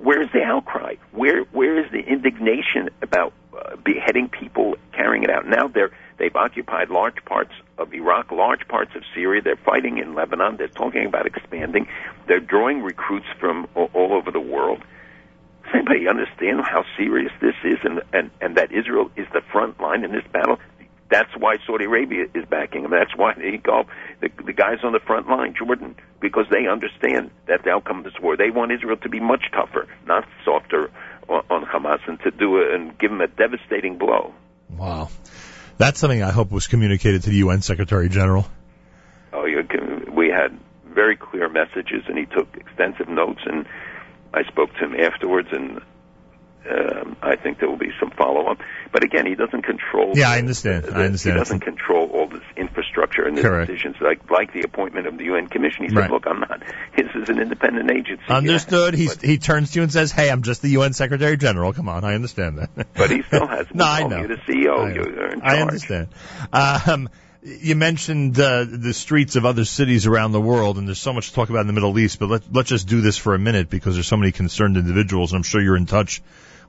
Where's 0.04 0.30
the 0.32 0.42
outcry? 0.42 0.96
Where 1.12 1.44
where 1.44 1.82
is 1.82 1.90
the 1.90 2.00
indignation 2.00 2.90
about 3.00 3.32
uh, 3.56 3.76
beheading 3.76 4.28
people, 4.28 4.74
carrying 4.92 5.22
it 5.22 5.30
out? 5.30 5.46
Now 5.46 5.66
they're 5.66 5.92
they've 6.18 6.36
occupied 6.36 6.90
large 6.90 7.24
parts 7.24 7.52
of 7.78 7.94
Iraq, 7.94 8.30
large 8.30 8.68
parts 8.68 8.94
of 8.94 9.02
Syria. 9.14 9.40
They're 9.40 9.56
fighting 9.56 9.96
in 9.96 10.14
Lebanon. 10.14 10.58
They're 10.58 10.68
talking 10.68 11.06
about 11.06 11.24
expanding. 11.24 11.88
They're 12.26 12.38
drawing 12.38 12.82
recruits 12.82 13.28
from 13.40 13.66
all, 13.74 13.88
all 13.94 14.12
over 14.12 14.30
the 14.30 14.40
world. 14.40 14.80
Does 15.64 15.72
anybody 15.74 16.06
understand 16.06 16.60
how 16.60 16.84
serious 16.98 17.32
this 17.40 17.54
is, 17.64 17.78
and, 17.82 18.02
and 18.12 18.30
and 18.42 18.58
that 18.58 18.72
Israel 18.72 19.10
is 19.16 19.26
the 19.32 19.40
front 19.40 19.80
line 19.80 20.04
in 20.04 20.12
this 20.12 20.26
battle? 20.30 20.58
That's 21.10 21.30
why 21.38 21.56
Saudi 21.66 21.84
Arabia 21.84 22.24
is 22.34 22.44
backing 22.48 22.82
them. 22.82 22.90
That's 22.90 23.14
why 23.16 23.34
the 23.34 23.58
Gulf, 23.58 23.86
the, 24.20 24.30
the 24.44 24.52
guys 24.52 24.78
on 24.82 24.92
the 24.92 25.00
front 25.00 25.28
line, 25.28 25.54
Jordan, 25.56 25.96
because 26.20 26.46
they 26.50 26.66
understand 26.66 27.30
that 27.46 27.62
the 27.64 27.70
outcome 27.70 27.98
of 27.98 28.04
this 28.04 28.14
war. 28.20 28.36
They 28.36 28.50
want 28.50 28.72
Israel 28.72 28.96
to 28.96 29.08
be 29.08 29.20
much 29.20 29.44
tougher, 29.52 29.86
not 30.06 30.26
softer 30.44 30.90
on, 31.28 31.44
on 31.50 31.64
Hamas, 31.64 32.00
and 32.08 32.18
to 32.20 32.30
do 32.30 32.58
it 32.58 32.74
and 32.74 32.98
give 32.98 33.10
them 33.10 33.20
a 33.20 33.28
devastating 33.28 33.98
blow. 33.98 34.32
Wow, 34.70 35.10
that's 35.76 36.00
something 36.00 36.22
I 36.22 36.30
hope 36.30 36.50
was 36.50 36.66
communicated 36.66 37.24
to 37.24 37.30
the 37.30 37.36
UN 37.36 37.60
Secretary 37.60 38.08
General. 38.08 38.46
Oh, 39.32 39.44
you 39.44 39.62
we 40.12 40.28
had 40.28 40.58
very 40.86 41.16
clear 41.16 41.48
messages, 41.48 42.04
and 42.08 42.16
he 42.16 42.26
took 42.26 42.56
extensive 42.56 43.08
notes, 43.08 43.40
and 43.44 43.66
I 44.32 44.44
spoke 44.44 44.72
to 44.74 44.84
him 44.84 44.94
afterwards, 44.98 45.48
and 45.52 45.80
um, 46.70 47.16
I 47.22 47.37
think 47.37 47.59
there 47.61 47.68
will 47.68 47.77
be 47.77 47.92
some 48.00 48.11
follow 48.11 48.46
up. 48.46 48.59
But 48.92 49.05
again, 49.05 49.27
he 49.27 49.35
doesn't 49.35 49.62
control. 49.62 50.12
Yeah, 50.14 50.31
I 50.31 50.38
understand. 50.38 50.85
The, 50.85 50.94
I 50.94 51.05
understand. 51.05 51.35
He 51.35 51.40
doesn't 51.40 51.61
control 51.61 52.09
all 52.11 52.29
this 52.29 52.42
infrastructure 52.57 53.27
and 53.27 53.37
the 53.37 53.42
Correct. 53.42 53.70
decisions, 53.70 53.96
like 54.00 54.31
like 54.31 54.53
the 54.53 54.62
appointment 54.62 55.07
of 55.07 55.18
the 55.18 55.24
UN 55.24 55.48
Commission. 55.48 55.85
He 55.85 55.90
said, 55.90 55.98
Right. 55.98 56.11
"Look, 56.11 56.27
I'm 56.27 56.40
not. 56.40 56.62
This 56.96 57.09
is 57.14 57.29
an 57.29 57.40
independent 57.40 57.90
agency." 57.90 58.24
Understood. 58.29 58.94
He 58.94 59.11
he 59.22 59.38
turns 59.38 59.72
to 59.72 59.81
you 59.81 59.83
and 59.83 59.92
says, 59.92 60.12
"Hey, 60.12 60.31
I'm 60.31 60.42
just 60.42 60.62
the 60.62 60.70
UN 60.70 60.92
Secretary 60.92 61.37
General. 61.37 61.72
Come 61.72 61.88
on, 61.88 62.05
I 62.05 62.14
understand 62.14 62.59
that." 62.59 62.70
but 62.94 63.11
he 63.11 63.22
still 63.22 63.46
has. 63.46 63.66
no, 63.74 63.85
I 63.85 64.07
know. 64.07 64.18
You're 64.18 64.29
the 64.29 64.37
CEO. 64.37 64.79
I. 64.79 64.94
You're 64.94 65.33
in 65.33 65.42
I 65.42 65.61
understand. 65.61 66.09
Um, 66.53 67.09
you 67.42 67.74
mentioned 67.74 68.40
uh, 68.40 68.64
the 68.66 68.94
streets 68.94 69.37
of 69.37 69.44
other 69.44 69.66
cities 69.66 70.07
around 70.07 70.33
the 70.33 70.40
world, 70.40 70.79
and 70.79 70.88
there's 70.88 71.00
so 71.00 71.12
much 71.12 71.29
to 71.29 71.35
talk 71.35 71.50
about 71.50 71.61
in 71.61 71.66
the 71.66 71.74
Middle 71.74 71.98
East. 71.98 72.18
But 72.18 72.31
let, 72.31 72.42
let's 72.50 72.70
just 72.70 72.88
do 72.88 73.03
this 73.03 73.18
for 73.18 73.35
a 73.35 73.38
minute 73.38 73.68
because 73.68 73.94
there's 73.94 74.07
so 74.07 74.16
many 74.16 74.33
concerned 74.33 74.79
individuals, 74.79 75.33
and 75.33 75.38
I'm 75.38 75.42
sure 75.42 75.61
you're 75.61 75.77
in 75.77 75.85
touch 75.85 76.22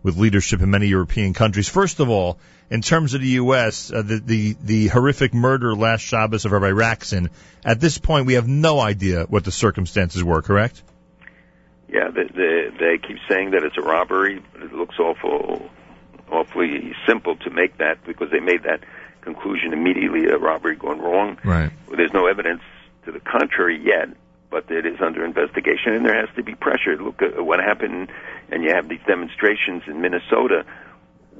with 0.05 0.17
leadership 0.17 0.61
in 0.61 0.69
many 0.69 0.85
European 0.85 1.33
countries. 1.33 1.67
First 1.67 1.99
of 1.99 2.11
all, 2.11 2.37
in 2.69 2.83
terms 2.83 3.15
of 3.15 3.21
the 3.21 3.41
U.S., 3.41 3.91
uh, 3.91 4.03
the, 4.03 4.19
the 4.19 4.55
the 4.61 4.87
horrific 4.87 5.33
murder 5.33 5.73
last 5.73 6.01
Shabbos 6.01 6.45
of 6.45 6.51
Rabbi 6.51 6.69
Raksin. 6.69 7.31
At 7.65 7.79
this 7.79 7.97
point, 7.97 8.27
we 8.27 8.35
have 8.35 8.47
no 8.47 8.79
idea 8.79 9.23
what 9.23 9.43
the 9.43 9.51
circumstances 9.51 10.23
were. 10.23 10.43
Correct? 10.43 10.83
Yeah, 11.89 12.11
they, 12.11 12.25
they, 12.25 12.69
they 12.79 12.97
keep 12.99 13.17
saying 13.27 13.51
that 13.51 13.63
it's 13.63 13.77
a 13.79 13.81
robbery, 13.81 14.43
but 14.53 14.61
it 14.61 14.73
looks 14.73 14.99
awful, 14.99 15.71
awfully 16.31 16.93
simple 17.07 17.35
to 17.37 17.49
make 17.49 17.79
that 17.79 18.05
because 18.05 18.29
they 18.29 18.39
made 18.39 18.61
that 18.63 18.81
conclusion 19.21 19.73
immediately 19.73 20.25
a 20.25 20.37
robbery 20.37 20.75
gone 20.75 20.99
wrong. 20.99 21.39
Right. 21.43 21.71
Well, 21.87 21.97
there's 21.97 22.13
no 22.13 22.27
evidence 22.27 22.61
to 23.05 23.11
the 23.11 23.19
contrary 23.19 23.81
yet, 23.83 24.09
but 24.49 24.69
it 24.69 24.85
is 24.85 25.01
under 25.01 25.25
investigation, 25.25 25.93
and 25.93 26.05
there 26.05 26.15
has 26.15 26.33
to 26.35 26.43
be 26.43 26.55
pressure. 26.55 26.97
Look 26.97 27.21
at 27.21 27.43
what 27.43 27.59
happened, 27.59 28.09
and 28.51 28.63
you 28.63 28.71
have 28.73 28.87
these 28.89 29.01
demonstrations 29.07 29.83
in 29.87 30.01
Minnesota. 30.01 30.65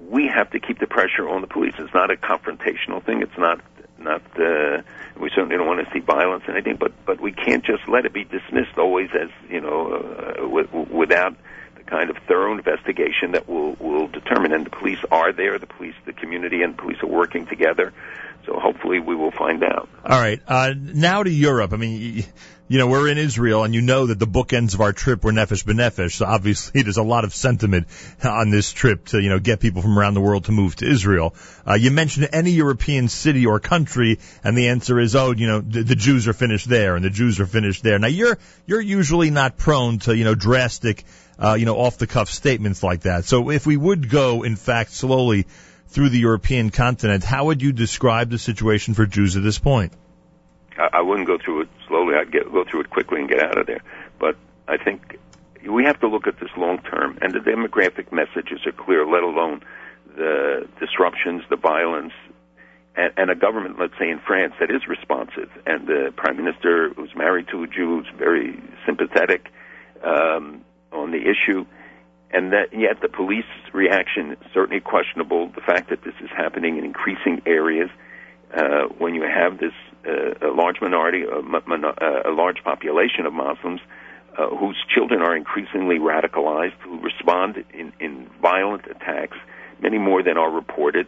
We 0.09 0.27
have 0.27 0.51
to 0.51 0.59
keep 0.59 0.79
the 0.79 0.87
pressure 0.87 1.27
on 1.27 1.41
the 1.41 1.47
police. 1.47 1.73
It's 1.79 1.93
not 1.93 2.11
a 2.11 2.15
confrontational 2.15 3.03
thing. 3.03 3.21
It's 3.21 3.37
not 3.37 3.61
not. 3.97 4.21
Uh, 4.39 4.81
we 5.19 5.29
certainly 5.29 5.55
don't 5.57 5.67
want 5.67 5.85
to 5.85 5.93
see 5.93 5.99
violence 5.99 6.43
or 6.47 6.51
anything, 6.51 6.77
but 6.77 6.91
but 7.05 7.19
we 7.21 7.31
can't 7.31 7.63
just 7.63 7.87
let 7.87 8.05
it 8.05 8.13
be 8.13 8.23
dismissed 8.23 8.77
always 8.77 9.09
as 9.19 9.29
you 9.49 9.61
know 9.61 9.93
uh, 9.93 10.33
w- 10.41 10.87
without 10.91 11.35
the 11.77 11.83
kind 11.83 12.09
of 12.09 12.17
thorough 12.27 12.53
investigation 12.57 13.31
that 13.31 13.47
will 13.47 13.73
will 13.75 14.07
determine. 14.07 14.51
And 14.51 14.65
the 14.65 14.71
police 14.71 14.99
are 15.11 15.31
there. 15.31 15.57
The 15.57 15.67
police, 15.67 15.95
the 16.05 16.13
community, 16.13 16.61
and 16.61 16.73
the 16.77 16.81
police 16.81 17.01
are 17.01 17.07
working 17.07 17.45
together. 17.45 17.93
So 18.45 18.59
hopefully 18.59 18.99
we 18.99 19.15
will 19.15 19.31
find 19.31 19.63
out. 19.63 19.89
All 20.05 20.19
right. 20.19 20.39
Uh, 20.47 20.73
now 20.77 21.23
to 21.23 21.31
Europe. 21.31 21.73
I 21.73 21.77
mean, 21.77 22.25
you 22.67 22.79
know, 22.79 22.87
we're 22.87 23.07
in 23.09 23.19
Israel, 23.19 23.63
and 23.63 23.75
you 23.75 23.81
know 23.81 24.07
that 24.07 24.17
the 24.17 24.25
bookends 24.25 24.73
of 24.73 24.81
our 24.81 24.91
trip 24.91 25.23
were 25.23 25.31
Nefesh 25.31 25.63
B'Nefesh. 25.65 26.13
So 26.13 26.25
obviously, 26.25 26.81
there's 26.83 26.97
a 26.97 27.03
lot 27.03 27.23
of 27.23 27.33
sentiment 27.33 27.87
on 28.23 28.49
this 28.49 28.71
trip 28.71 29.05
to, 29.07 29.19
you 29.19 29.29
know, 29.29 29.39
get 29.39 29.59
people 29.59 29.83
from 29.83 29.99
around 29.99 30.15
the 30.15 30.21
world 30.21 30.45
to 30.45 30.51
move 30.51 30.75
to 30.77 30.89
Israel. 30.89 31.35
Uh, 31.67 31.75
you 31.75 31.91
mentioned 31.91 32.29
any 32.33 32.51
European 32.51 33.07
city 33.07 33.45
or 33.45 33.59
country, 33.59 34.19
and 34.43 34.57
the 34.57 34.69
answer 34.69 34.99
is, 34.99 35.15
oh, 35.15 35.31
you 35.31 35.47
know, 35.47 35.61
the, 35.61 35.83
the 35.83 35.95
Jews 35.95 36.27
are 36.27 36.33
finished 36.33 36.67
there, 36.67 36.95
and 36.95 37.05
the 37.05 37.11
Jews 37.11 37.39
are 37.39 37.45
finished 37.45 37.83
there. 37.83 37.99
Now, 37.99 38.07
you're 38.07 38.37
you're 38.65 38.81
usually 38.81 39.29
not 39.29 39.57
prone 39.57 39.99
to, 39.99 40.17
you 40.17 40.23
know, 40.23 40.33
drastic, 40.33 41.03
uh, 41.37 41.53
you 41.53 41.65
know, 41.65 41.77
off 41.77 41.99
the 41.99 42.07
cuff 42.07 42.29
statements 42.29 42.81
like 42.81 43.01
that. 43.01 43.25
So 43.25 43.51
if 43.51 43.67
we 43.67 43.77
would 43.77 44.09
go, 44.09 44.41
in 44.41 44.55
fact, 44.55 44.91
slowly 44.91 45.45
through 45.89 46.09
the 46.09 46.19
European 46.19 46.71
continent, 46.71 47.23
how 47.23 47.45
would 47.45 47.61
you 47.61 47.73
describe 47.73 48.31
the 48.31 48.39
situation 48.39 48.95
for 48.95 49.05
Jews 49.05 49.37
at 49.37 49.43
this 49.43 49.59
point? 49.59 49.93
I, 50.77 51.01
wouldn't 51.01 51.27
go 51.27 51.37
through 51.37 51.61
it 51.61 51.69
slowly. 51.87 52.15
I'd 52.15 52.31
get, 52.31 52.51
go 52.51 52.65
through 52.69 52.81
it 52.81 52.89
quickly 52.89 53.19
and 53.19 53.29
get 53.29 53.41
out 53.41 53.57
of 53.57 53.67
there. 53.67 53.81
But 54.19 54.35
I 54.67 54.77
think 54.77 55.17
we 55.67 55.85
have 55.85 55.99
to 56.01 56.07
look 56.07 56.27
at 56.27 56.39
this 56.39 56.49
long 56.57 56.79
term, 56.79 57.17
and 57.21 57.33
the 57.33 57.39
demographic 57.39 58.11
messages 58.11 58.65
are 58.65 58.71
clear. 58.71 59.05
Let 59.05 59.23
alone 59.23 59.61
the 60.15 60.67
disruptions, 60.79 61.43
the 61.49 61.55
violence, 61.55 62.13
and, 62.95 63.11
and 63.17 63.29
a 63.29 63.35
government, 63.35 63.77
let's 63.79 63.93
say 63.99 64.09
in 64.09 64.19
France, 64.19 64.53
that 64.59 64.71
is 64.71 64.87
responsive, 64.87 65.49
and 65.65 65.87
the 65.87 66.13
prime 66.15 66.37
minister 66.37 66.93
who's 66.93 67.15
married 67.15 67.47
to 67.49 67.63
a 67.63 67.67
Jew, 67.67 68.01
who's 68.01 68.07
very 68.17 68.61
sympathetic 68.85 69.47
um, 70.03 70.63
on 70.91 71.11
the 71.11 71.21
issue. 71.21 71.65
And 72.31 72.51
that 72.51 72.73
yet 72.73 73.01
the 73.01 73.07
police 73.07 73.45
reaction 73.71 74.31
is 74.33 74.37
certainly 74.53 74.81
questionable. 74.81 75.47
The 75.47 75.61
fact 75.61 75.89
that 75.89 76.03
this 76.03 76.15
is 76.21 76.29
happening 76.35 76.77
in 76.77 76.83
increasing 76.83 77.41
areas, 77.45 77.89
uh, 78.53 78.87
when 78.97 79.15
you 79.15 79.23
have 79.23 79.57
this 79.57 79.73
large 80.65 80.81
minority, 80.81 81.21
a, 81.23 81.41
mon- 81.43 81.85
uh, 81.85 82.31
a 82.31 82.33
large 82.33 82.63
population 82.63 83.27
of 83.27 83.33
Muslims 83.33 83.81
uh, 84.37 84.47
whose 84.47 84.77
children 84.93 85.21
are 85.21 85.35
increasingly 85.35 85.97
radicalized, 85.99 86.77
who 86.83 86.99
respond 87.01 87.63
in, 87.71 87.93
in 87.99 88.27
violent 88.41 88.85
attacks, 88.87 89.37
many 89.79 89.99
more 89.99 90.23
than 90.23 90.37
are 90.37 90.51
reported. 90.51 91.07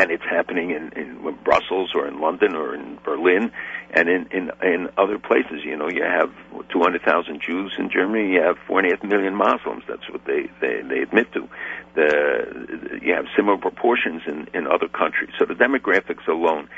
And 0.00 0.12
it's 0.12 0.22
happening 0.22 0.70
in, 0.70 0.92
in 0.94 1.36
Brussels 1.42 1.90
or 1.96 2.06
in 2.06 2.20
London 2.20 2.54
or 2.54 2.72
in 2.76 2.98
Berlin 3.04 3.50
and 3.90 4.08
in, 4.08 4.28
in, 4.30 4.50
in 4.62 4.88
other 4.96 5.18
places. 5.18 5.64
You 5.64 5.76
know, 5.76 5.88
you 5.88 6.04
have 6.04 6.30
200,000 6.70 7.42
Jews 7.44 7.72
in 7.76 7.90
Germany, 7.90 8.34
you 8.34 8.40
have 8.40 8.56
4.5 8.68 9.02
million 9.02 9.34
Muslims. 9.34 9.82
That's 9.88 10.08
what 10.08 10.24
they, 10.24 10.42
they, 10.60 10.82
they 10.88 11.00
admit 11.00 11.32
to. 11.32 11.48
The, 11.96 12.98
you 13.02 13.12
have 13.12 13.26
similar 13.36 13.58
proportions 13.58 14.22
in, 14.28 14.46
in 14.54 14.68
other 14.68 14.86
countries. 14.86 15.30
So 15.36 15.44
the 15.46 15.54
demographics 15.54 16.28
alone 16.28 16.68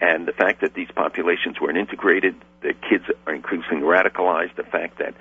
and 0.00 0.26
the 0.26 0.32
fact 0.32 0.62
that 0.62 0.74
these 0.74 0.88
populations 0.94 1.60
weren't 1.60 1.76
integrated, 1.76 2.34
the 2.62 2.72
kids 2.72 3.04
are 3.26 3.34
increasingly 3.34 3.82
radicalized, 3.82 4.56
the 4.56 4.62
fact 4.62 4.98
that, 4.98 5.14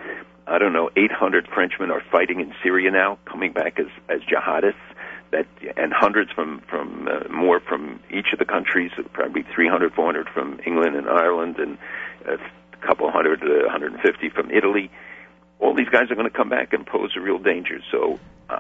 I 0.47 0.57
don't 0.57 0.73
know, 0.73 0.89
800 0.95 1.47
Frenchmen 1.53 1.91
are 1.91 2.01
fighting 2.11 2.39
in 2.39 2.53
Syria 2.63 2.89
now, 2.91 3.17
coming 3.25 3.51
back 3.51 3.79
as, 3.79 3.87
as 4.07 4.21
jihadists, 4.21 4.75
that, 5.31 5.45
and 5.75 5.93
hundreds 5.93 6.31
from, 6.31 6.61
from 6.69 7.07
uh, 7.07 7.27
more 7.29 7.59
from 7.59 7.99
each 8.09 8.27
of 8.33 8.39
the 8.39 8.45
countries, 8.45 8.91
probably 9.13 9.43
300, 9.53 9.93
400 9.93 10.29
from 10.29 10.59
England 10.65 10.95
and 10.95 11.09
Ireland, 11.09 11.57
and 11.57 11.77
a 12.25 12.37
couple 12.85 13.11
hundred, 13.11 13.43
uh, 13.43 13.65
150 13.65 14.29
from 14.29 14.49
Italy. 14.49 14.89
All 15.59 15.75
these 15.75 15.89
guys 15.89 16.09
are 16.09 16.15
going 16.15 16.29
to 16.29 16.35
come 16.35 16.49
back 16.49 16.71
and 16.71 16.85
pose 16.85 17.11
a 17.17 17.19
real 17.19 17.37
danger. 17.37 17.79
So 17.91 18.17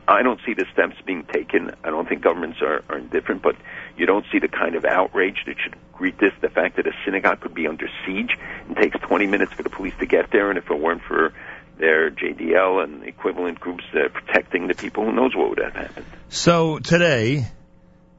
I 0.07 0.21
don't 0.21 0.39
see 0.45 0.53
the 0.53 0.65
steps 0.71 0.95
being 1.05 1.23
taken. 1.23 1.71
I 1.83 1.89
don't 1.89 2.07
think 2.07 2.21
governments 2.21 2.59
are, 2.61 2.83
are 2.89 2.99
indifferent, 2.99 3.41
but 3.41 3.55
you 3.97 4.05
don't 4.05 4.25
see 4.31 4.37
the 4.37 4.47
kind 4.47 4.75
of 4.75 4.85
outrage 4.85 5.43
that 5.47 5.55
should 5.63 5.75
greet 5.93 6.19
this. 6.19 6.31
The 6.41 6.49
fact 6.49 6.75
that 6.75 6.85
a 6.85 6.91
synagogue 7.05 7.41
could 7.41 7.55
be 7.55 7.67
under 7.67 7.89
siege 8.05 8.37
and 8.67 8.77
takes 8.77 8.99
20 8.99 9.25
minutes 9.25 9.53
for 9.53 9.63
the 9.63 9.69
police 9.69 9.95
to 9.99 10.05
get 10.05 10.29
there, 10.31 10.49
and 10.49 10.59
if 10.59 10.69
it 10.69 10.79
weren't 10.79 11.01
for 11.01 11.33
their 11.77 12.11
JDL 12.11 12.83
and 12.83 13.03
equivalent 13.03 13.59
groups 13.59 13.83
uh, 13.93 14.09
protecting 14.09 14.67
the 14.67 14.75
people, 14.75 15.05
who 15.05 15.11
knows 15.11 15.35
what 15.35 15.49
would 15.49 15.59
have 15.59 15.73
happened. 15.73 16.05
So 16.27 16.77
today, 16.77 17.47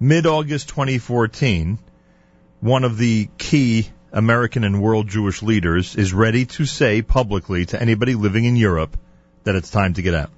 mid-August 0.00 0.70
2014, 0.70 1.78
one 2.60 2.84
of 2.84 2.98
the 2.98 3.28
key 3.38 3.88
American 4.12 4.64
and 4.64 4.82
world 4.82 5.08
Jewish 5.08 5.40
leaders 5.40 5.94
is 5.94 6.12
ready 6.12 6.46
to 6.46 6.64
say 6.64 7.02
publicly 7.02 7.66
to 7.66 7.80
anybody 7.80 8.14
living 8.16 8.44
in 8.44 8.56
Europe 8.56 8.96
that 9.44 9.54
it's 9.54 9.70
time 9.70 9.94
to 9.94 10.02
get 10.02 10.14
out. 10.14 10.30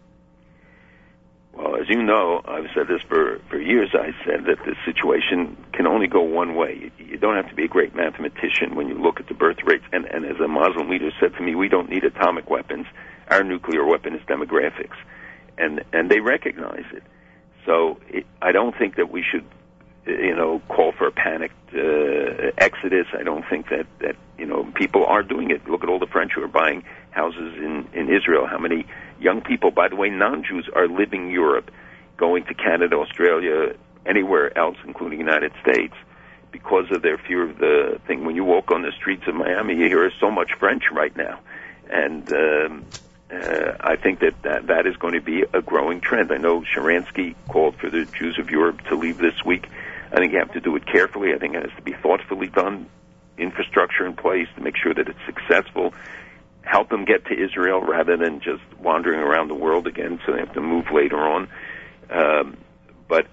You 1.92 2.02
know, 2.02 2.40
I've 2.46 2.68
said 2.74 2.88
this 2.88 3.02
for, 3.02 3.38
for 3.50 3.61
years. 3.61 3.90
I 3.92 4.12
said 4.24 4.46
that 4.46 4.64
the 4.64 4.74
situation 4.87 5.59
can 5.74 5.87
only 5.87 6.07
go 6.07 6.22
one 6.22 6.55
way. 6.55 6.90
You, 6.96 7.05
you 7.05 7.18
don't 7.18 7.36
have 7.36 7.51
to 7.51 7.55
be 7.55 7.64
a 7.64 7.68
great 7.68 7.95
mathematician 7.95 8.74
when 8.76 8.88
you 8.88 8.95
look 8.95 9.20
at 9.20 9.28
the 9.28 9.34
birth 9.34 9.59
rates. 9.62 9.84
And, 9.93 10.07
and 10.07 10.24
as 10.24 10.40
a 10.40 10.49
Muslim 10.49 10.88
leader 10.88 11.11
said 11.20 11.34
to 11.34 11.43
me, 11.43 11.55
we 11.55 11.68
don't 11.68 11.90
need 11.90 12.05
atomic 12.05 12.49
weapons. 12.49 12.86
Our 13.28 13.45
nuclear 13.45 13.84
weapon 13.84 14.14
is 14.14 14.22
demographics. 14.22 14.97
And, 15.59 15.84
and 15.93 16.11
they 16.11 16.20
recognize 16.20 16.86
it. 16.95 17.03
So 17.66 18.01
it, 18.09 18.24
I 18.40 18.53
don't 18.53 18.74
think 18.74 18.97
that 18.97 19.11
we 19.11 19.22
should 19.22 19.45
you 20.07 20.34
know, 20.34 20.62
call 20.68 20.93
for 20.93 21.07
a 21.07 21.12
panicked 21.12 21.74
uh, 21.74 22.53
exodus. 22.57 23.07
I 23.12 23.22
don't 23.22 23.45
think 23.49 23.68
that 23.68 23.86
that 24.01 24.16
you 24.36 24.47
know 24.47 24.64
people 24.74 25.05
are 25.05 25.22
doing 25.22 25.51
it. 25.51 25.68
Look 25.68 25.84
at 25.84 25.88
all 25.88 26.01
the 26.01 26.09
French 26.09 26.32
who 26.34 26.43
are 26.43 26.49
buying 26.49 26.82
houses 27.11 27.55
in 27.57 27.86
in 27.93 28.09
Israel. 28.09 28.47
How 28.49 28.59
many 28.59 28.84
young 29.20 29.43
people, 29.43 29.70
by 29.70 29.88
the 29.88 29.95
way, 29.95 30.11
non-Jews, 30.11 30.68
are 30.74 30.88
living 30.88 31.30
Europe, 31.30 31.70
going 32.27 32.45
to 32.45 32.55
Canada, 32.55 32.95
Australia, 33.05 33.75
anywhere 34.07 34.47
else, 34.57 34.77
including 34.87 35.18
the 35.18 35.25
United 35.25 35.53
States, 35.61 35.97
because 36.53 36.89
of 36.93 37.03
their 37.03 37.18
fear 37.18 37.43
of 37.51 37.59
the 37.59 38.01
thing. 38.07 38.25
When 38.25 38.37
you 38.37 38.45
walk 38.45 38.70
on 38.70 38.83
the 38.83 38.93
streets 38.93 39.25
of 39.27 39.35
Miami, 39.35 39.75
you 39.75 39.87
hear 39.87 40.09
so 40.20 40.31
much 40.31 40.51
French 40.61 40.85
right 40.93 41.14
now, 41.16 41.41
and 41.91 42.33
um, 42.33 42.85
uh, 43.29 43.73
I 43.81 43.97
think 43.97 44.20
that, 44.20 44.35
that 44.43 44.68
that 44.68 44.87
is 44.87 44.97
going 44.99 45.14
to 45.14 45.20
be 45.20 45.43
a 45.53 45.61
growing 45.61 46.01
trend. 46.01 46.31
I 46.31 46.37
know 46.37 46.61
Sharansky 46.61 47.35
called 47.49 47.75
for 47.81 47.91
the 47.91 48.05
Jews 48.05 48.39
of 48.39 48.51
Europe 48.51 48.79
to 48.89 48.95
leave 48.95 49.18
this 49.18 49.39
week. 49.45 49.66
I 50.12 50.16
think 50.18 50.33
you 50.33 50.39
have 50.39 50.53
to 50.53 50.61
do 50.61 50.77
it 50.77 50.87
carefully. 50.87 51.35
I 51.35 51.39
think 51.39 51.57
it 51.57 51.62
has 51.66 51.75
to 51.75 51.83
be 51.83 51.95
thoughtfully 52.05 52.47
done, 52.47 52.87
infrastructure 53.37 54.07
in 54.07 54.14
place 54.14 54.47
to 54.55 54.61
make 54.61 54.77
sure 54.77 54.95
that 54.95 55.09
it's 55.09 55.25
successful. 55.27 55.93
Help 56.62 56.89
them 56.89 57.05
get 57.05 57.25
to 57.31 57.35
Israel 57.35 57.81
rather 57.81 58.16
than 58.16 58.39
just 58.39 58.62
wandering 58.79 59.18
around 59.18 59.49
the 59.49 59.61
world 59.66 59.89
again, 59.89 60.20
so 60.25 60.33
they 60.33 60.39
have 60.39 60.55
to 60.55 60.61
move 60.61 60.87
later 60.93 61.18
on. 61.18 61.49
Um, 62.13 62.59
but 63.09 63.27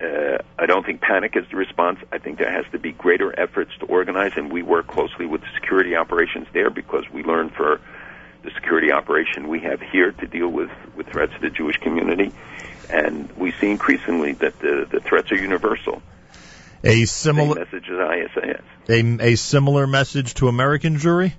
uh, 0.00 0.38
I 0.58 0.66
don't 0.66 0.84
think 0.84 1.00
panic 1.00 1.36
is 1.36 1.44
the 1.50 1.56
response. 1.56 2.00
I 2.10 2.18
think 2.18 2.38
there 2.38 2.50
has 2.50 2.70
to 2.72 2.78
be 2.78 2.92
greater 2.92 3.38
efforts 3.38 3.70
to 3.78 3.86
organize, 3.86 4.32
and 4.36 4.52
we 4.52 4.62
work 4.62 4.86
closely 4.86 5.26
with 5.26 5.40
the 5.42 5.48
security 5.54 5.94
operations 5.96 6.48
there 6.52 6.70
because 6.70 7.04
we 7.12 7.22
learn 7.22 7.50
for 7.50 7.80
the 8.42 8.50
security 8.50 8.92
operation 8.92 9.48
we 9.48 9.60
have 9.60 9.80
here 9.80 10.12
to 10.12 10.26
deal 10.26 10.48
with, 10.48 10.70
with 10.96 11.06
threats 11.06 11.32
to 11.34 11.40
the 11.40 11.50
Jewish 11.50 11.76
community. 11.78 12.32
And 12.90 13.30
we 13.36 13.52
see 13.52 13.70
increasingly 13.70 14.32
that 14.34 14.58
the, 14.58 14.86
the 14.90 15.00
threats 15.00 15.32
are 15.32 15.36
universal. 15.36 16.02
A 16.82 17.06
similar 17.06 17.54
message 17.54 17.88
as 17.88 17.98
ISIS. 17.98 18.62
A, 18.88 19.32
a 19.32 19.36
similar 19.36 19.86
message 19.86 20.34
to 20.34 20.48
American 20.48 20.98
Jewry, 20.98 21.32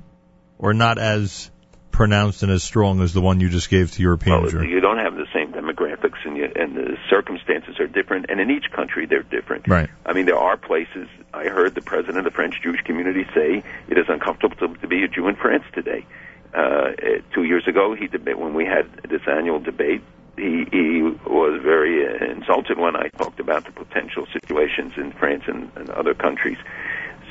or 0.58 0.74
not 0.74 0.98
as 0.98 1.52
pronounced 1.96 2.44
and 2.44 2.52
as 2.52 2.64
strong 2.64 3.02
as 3.02 3.14
the 3.14 3.22
one 3.22 3.40
you 3.40 3.50
just 3.50 3.70
gave 3.70 3.92
to 3.92 4.02
European 4.02 4.44
well? 4.44 4.64
You 4.64 4.82
don't 4.82 5.00
have 5.00 5.16
the 5.16 5.28
same 5.34 5.54
demographics, 5.54 6.26
and, 6.26 6.36
you, 6.38 6.52
and 6.56 6.76
the 6.76 6.98
circumstances 7.10 7.80
are 7.80 7.88
different, 7.88 8.28
and 8.30 8.40
in 8.40 8.52
each 8.52 8.72
country 8.72 9.06
they're 9.06 9.24
different. 9.24 9.68
Right. 9.68 9.90
I 10.06 10.14
mean, 10.14 10.26
there 10.26 10.38
are 10.38 10.58
places. 10.58 11.08
I 11.34 11.46
heard 11.46 11.74
the 11.74 11.82
president 11.82 12.20
of 12.20 12.26
the 12.26 12.32
French 12.32 12.56
Jewish 12.62 12.82
community 12.82 13.26
say 13.34 13.64
it 13.88 13.98
is 13.98 14.06
uncomfortable 14.10 14.56
to, 14.58 14.76
to 14.76 14.88
be 14.88 15.04
a 15.04 15.08
Jew 15.08 15.28
in 15.28 15.36
France 15.36 15.64
today. 15.74 16.06
Uh, 16.54 16.92
two 17.34 17.44
years 17.44 17.68
ago, 17.68 17.96
he 17.96 18.08
debate 18.08 18.38
when 18.38 18.54
we 18.54 18.66
had 18.66 18.92
this 19.10 19.22
annual 19.28 19.60
debate 19.60 20.02
he, 20.38 20.66
he 20.72 21.02
was 21.02 21.62
very 21.64 22.06
uh, 22.06 22.32
insulted 22.32 22.78
when 22.78 22.96
I 22.96 23.08
talked 23.08 23.40
about 23.40 23.66
the 23.66 23.72
potential 23.72 24.28
situations 24.34 24.94
in 24.98 25.14
France 25.14 25.44
and, 25.48 25.72
and 25.76 25.90
other 25.90 26.14
countries. 26.14 26.58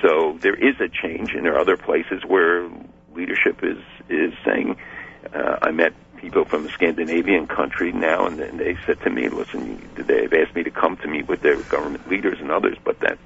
So 0.02 0.38
there 0.40 0.54
is 0.54 0.80
a 0.80 0.88
change, 0.88 1.32
and 1.34 1.44
there 1.44 1.54
are 1.54 1.60
other 1.60 1.76
places 1.76 2.22
where 2.26 2.68
leadership 3.14 3.62
is 3.62 3.78
is 4.08 4.32
saying. 4.44 4.76
Uh, 5.32 5.56
I 5.62 5.70
met 5.70 5.94
people 6.20 6.44
from 6.44 6.66
a 6.66 6.70
Scandinavian 6.72 7.46
country 7.46 7.92
now, 7.92 8.26
and, 8.26 8.40
and 8.40 8.60
they 8.60 8.76
said 8.86 9.00
to 9.02 9.10
me, 9.10 9.28
"Listen, 9.28 9.88
they've 9.96 10.32
asked 10.32 10.54
me 10.54 10.62
to 10.62 10.70
come 10.70 10.96
to 10.98 11.08
meet 11.08 11.28
with 11.28 11.40
their 11.40 11.62
government 11.62 12.06
leaders 12.08 12.38
and 12.40 12.50
others, 12.50 12.76
but 12.84 13.00
that 13.00 13.18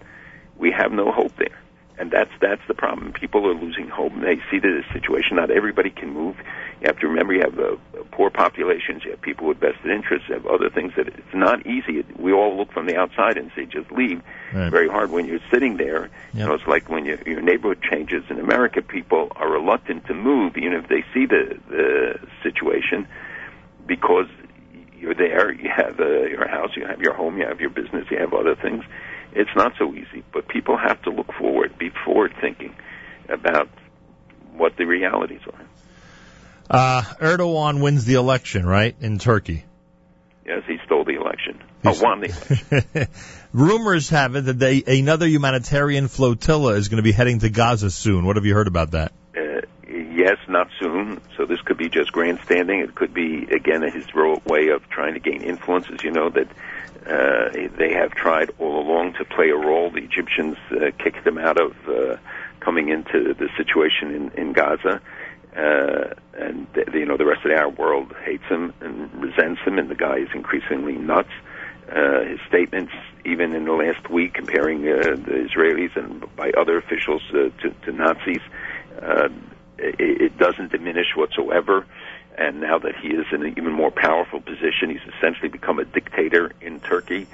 we 0.57 0.71
have 0.71 0.93
no 0.93 1.11
hope 1.11 1.37
there." 1.37 1.59
And 1.99 2.11
that's 2.11 2.31
that's 2.41 2.63
the 2.69 2.75
problem. 2.75 3.13
People 3.13 3.47
are 3.47 3.55
losing 3.55 3.89
hope. 3.89 4.13
And 4.13 4.23
they 4.23 4.37
see 4.51 4.59
the 4.59 4.83
situation. 4.93 5.37
Not 5.37 5.51
everybody 5.51 5.91
can 5.91 6.11
move. 6.11 6.37
You 6.81 6.87
have 6.87 6.99
to 7.01 7.09
remember 7.09 7.35
you 7.35 7.41
have 7.41 7.59
uh, 7.59 7.77
poor 8.13 8.31
populations. 8.31 9.05
You 9.05 9.11
have 9.11 9.21
people 9.21 9.49
with 9.49 9.59
vested 9.59 9.91
interests. 9.91 10.29
You 10.29 10.35
have 10.35 10.47
other 10.47 10.71
things 10.71 10.93
that 10.97 11.09
it's 11.09 11.35
not 11.35 11.67
easy. 11.67 12.05
We 12.17 12.33
all 12.33 12.57
look 12.57 12.73
from 12.73 12.87
the 12.87 12.97
outside 12.97 13.37
and 13.37 13.51
say 13.57 13.67
just 13.67 13.91
leave. 13.91 14.23
Right. 14.55 14.71
Very 14.71 14.89
hard 14.89 15.11
when 15.11 15.27
you're 15.27 15.41
sitting 15.51 15.77
there. 15.77 16.03
Yep. 16.03 16.11
You 16.35 16.47
know, 16.47 16.55
it's 16.55 16.67
like 16.67 16.89
when 16.89 17.05
you, 17.05 17.19
your 17.27 17.43
neighborhood 17.43 17.83
changes 17.83 18.25
in 18.31 18.39
America. 18.39 18.81
People 18.81 19.33
are 19.35 19.51
reluctant 19.51 20.07
to 20.07 20.15
move, 20.15 20.57
even 20.57 20.75
if 20.75 20.89
they 20.89 21.05
see 21.13 21.27
the 21.27 21.59
the 21.69 22.21
situation, 22.43 23.09
because 23.87 24.29
you're 24.97 25.15
there. 25.15 25.53
You 25.53 25.69
have 25.75 25.99
uh, 25.99 26.23
your 26.27 26.47
house. 26.47 26.71
You 26.77 26.87
have 26.87 27.01
your 27.01 27.15
home. 27.15 27.39
You 27.39 27.47
have 27.47 27.61
your 27.61 27.71
business. 27.71 28.07
You 28.11 28.19
have 28.19 28.33
other 28.33 28.55
things 28.55 28.85
it's 29.33 29.51
not 29.57 29.75
so 29.79 29.95
easy, 29.95 30.25
but 30.33 30.49
people 30.49 30.77
have 30.77 31.01
to 31.03 31.11
look 31.11 31.33
forward, 31.35 31.79
be 31.79 31.91
forward 32.05 32.35
thinking 32.41 32.75
about 33.29 33.69
what 34.55 34.77
the 34.77 34.85
realities 34.85 35.41
are. 35.47 35.67
Uh, 36.71 37.03
Erdogan 37.21 37.81
wins 37.81 38.05
the 38.05 38.15
election, 38.15 38.67
right, 38.67 38.95
in 39.01 39.19
Turkey? 39.19 39.65
Yes, 40.45 40.63
he 40.67 40.79
stole 40.85 41.05
the 41.05 41.15
election. 41.15 41.63
He's... 41.83 42.03
Oh, 42.03 42.05
won 42.05 42.21
the 42.21 42.29
election. 42.29 43.09
Rumors 43.53 44.11
have 44.11 44.37
it 44.37 44.43
that 44.43 44.59
they, 44.59 44.83
another 44.87 45.27
humanitarian 45.27 46.09
flotilla 46.09 46.75
is 46.75 46.89
going 46.89 46.99
to 46.99 47.03
be 47.03 47.13
heading 47.13 47.39
to 47.41 47.49
Gaza 47.49 47.91
soon. 47.91 48.27
What 48.27 48.37
have 48.37 48.45
you 48.45 48.55
heard 48.55 48.67
about 48.67 48.91
that? 48.91 49.13
Uh, 49.37 49.63
yes, 49.89 50.37
not 50.49 50.69
soon. 50.81 51.21
So 51.37 51.47
this 51.47 51.61
could 51.63 51.79
be 51.79 51.89
just 51.89 52.13
grandstanding. 52.13 52.81
It 52.81 52.95
could 52.95 53.15
be, 53.15 53.45
again, 53.45 53.83
his 53.83 54.07
way 54.45 54.69
of 54.69 54.89
trying 54.91 55.15
to 55.15 55.21
gain 55.21 55.43
influence. 55.43 55.87
As 55.91 56.03
you 56.03 56.11
know, 56.11 56.29
that 56.31 56.49
uh, 57.09 57.51
they 57.79 57.93
have 57.95 58.13
tried 58.13 58.51
all 58.59 58.81
along 58.81 59.15
to 59.15 59.25
play 59.25 59.49
a 59.49 59.57
role. 59.57 59.91
The 59.91 60.05
Egyptians 60.05 60.57
uh, 60.71 60.91
kicked 61.03 61.25
them 61.25 61.39
out 61.39 61.59
of 61.61 61.75
uh, 61.89 62.17
coming 62.61 62.89
into 62.91 63.35
the 63.35 63.49
situation 63.57 64.15
in, 64.15 64.31
in 64.33 64.53
Gaza. 64.53 65.01
Uh, 65.57 66.15
and 66.35 66.67
the, 66.75 66.85
you 66.93 67.07
know 67.07 67.17
the 67.17 67.25
rest 67.25 67.45
of 67.45 67.51
the 67.51 67.57
Arab 67.57 67.79
world 67.79 68.15
hates 68.25 68.45
him 68.45 68.73
and 68.81 69.13
resents 69.15 69.61
him, 69.63 69.79
and 69.79 69.89
the 69.89 69.95
guy 69.95 70.19
is 70.19 70.29
increasingly 70.35 70.93
nuts. 70.93 71.33
Uh, 71.91 72.25
his 72.25 72.39
statements, 72.47 72.93
even 73.25 73.55
in 73.55 73.65
the 73.65 73.73
last 73.73 74.11
week, 74.11 74.35
comparing 74.35 74.87
uh, 74.87 75.01
the 75.01 75.49
Israelis 75.49 75.97
and 75.97 76.25
by 76.37 76.51
other 76.51 76.77
officials 76.77 77.23
uh, 77.31 77.49
to, 77.63 77.71
to 77.87 77.93
Nazis, 77.93 78.43
uh, 79.01 79.31
it, 79.79 79.99
it 79.99 80.39
doesn't 80.39 80.71
diminish 80.71 81.17
whatsoever 81.17 81.87
and 82.39 82.61
now 82.61 82.79
that 82.79 82.95
he 82.97 83.09
is 83.09 83.27
in 83.33 83.43
an 83.43 83.55
even 83.57 83.73
more 83.73 83.91
powerful 83.91 84.41
position, 84.41 84.91
he's 84.91 85.15
essentially 85.17 85.49
become 85.49 85.79
a 85.79 85.85
dictator 85.85 86.53
in 86.61 86.81
Turkey. 86.81 87.27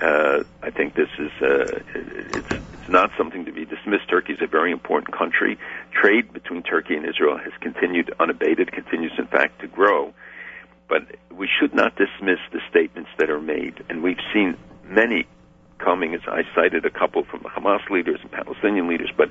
Uh, 0.00 0.42
I 0.62 0.70
think 0.70 0.94
this 0.94 1.08
is 1.18 1.30
uh, 1.40 1.80
it's 1.94 2.48
it's 2.72 2.88
not 2.88 3.10
something 3.16 3.44
to 3.46 3.52
be 3.52 3.64
dismissed. 3.64 4.08
Turkey 4.10 4.34
is 4.34 4.42
a 4.42 4.46
very 4.46 4.70
important 4.70 5.16
country. 5.16 5.58
Trade 5.92 6.32
between 6.32 6.62
Turkey 6.62 6.94
and 6.96 7.06
Israel 7.08 7.38
has 7.38 7.52
continued 7.60 8.12
unabated, 8.20 8.72
continues 8.72 9.12
in 9.16 9.26
fact 9.26 9.60
to 9.60 9.66
grow. 9.66 10.12
But 10.88 11.16
we 11.32 11.48
should 11.48 11.74
not 11.74 11.96
dismiss 11.96 12.40
the 12.52 12.60
statements 12.68 13.10
that 13.18 13.30
are 13.30 13.40
made, 13.40 13.82
and 13.88 14.02
we've 14.02 14.20
seen 14.34 14.56
many 14.84 15.26
coming. 15.78 16.14
As 16.14 16.20
I 16.26 16.42
cited 16.54 16.84
a 16.84 16.90
couple 16.90 17.24
from 17.24 17.42
the 17.42 17.48
Hamas 17.48 17.88
leaders 17.88 18.18
and 18.20 18.30
Palestinian 18.30 18.88
leaders, 18.88 19.10
but 19.16 19.30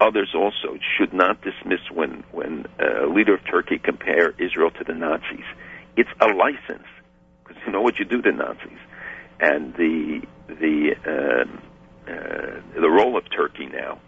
others 0.00 0.30
also 0.34 0.78
should 0.96 1.12
not 1.12 1.40
dismiss 1.42 1.80
when 1.92 2.24
when 2.32 2.66
uh, 2.78 3.06
a 3.06 3.08
leader 3.08 3.34
of 3.34 3.44
Turkey 3.44 3.78
compare 3.78 4.34
Israel 4.38 4.70
to 4.70 4.84
the 4.84 4.94
Nazis. 4.94 5.44
It's 5.96 6.10
a 6.20 6.28
license 6.28 6.86
because 7.44 7.62
you 7.66 7.72
know 7.72 7.82
what 7.82 7.98
you 7.98 8.04
do 8.04 8.22
to 8.22 8.32
Nazis, 8.32 8.78
and 9.38 9.74
the 9.74 10.22
the 10.48 10.94
uh, 11.06 12.10
uh, 12.10 12.60
the 12.80 12.90
role 12.90 13.16
of 13.16 13.24
Turkey 13.30 13.66
now, 13.66 13.98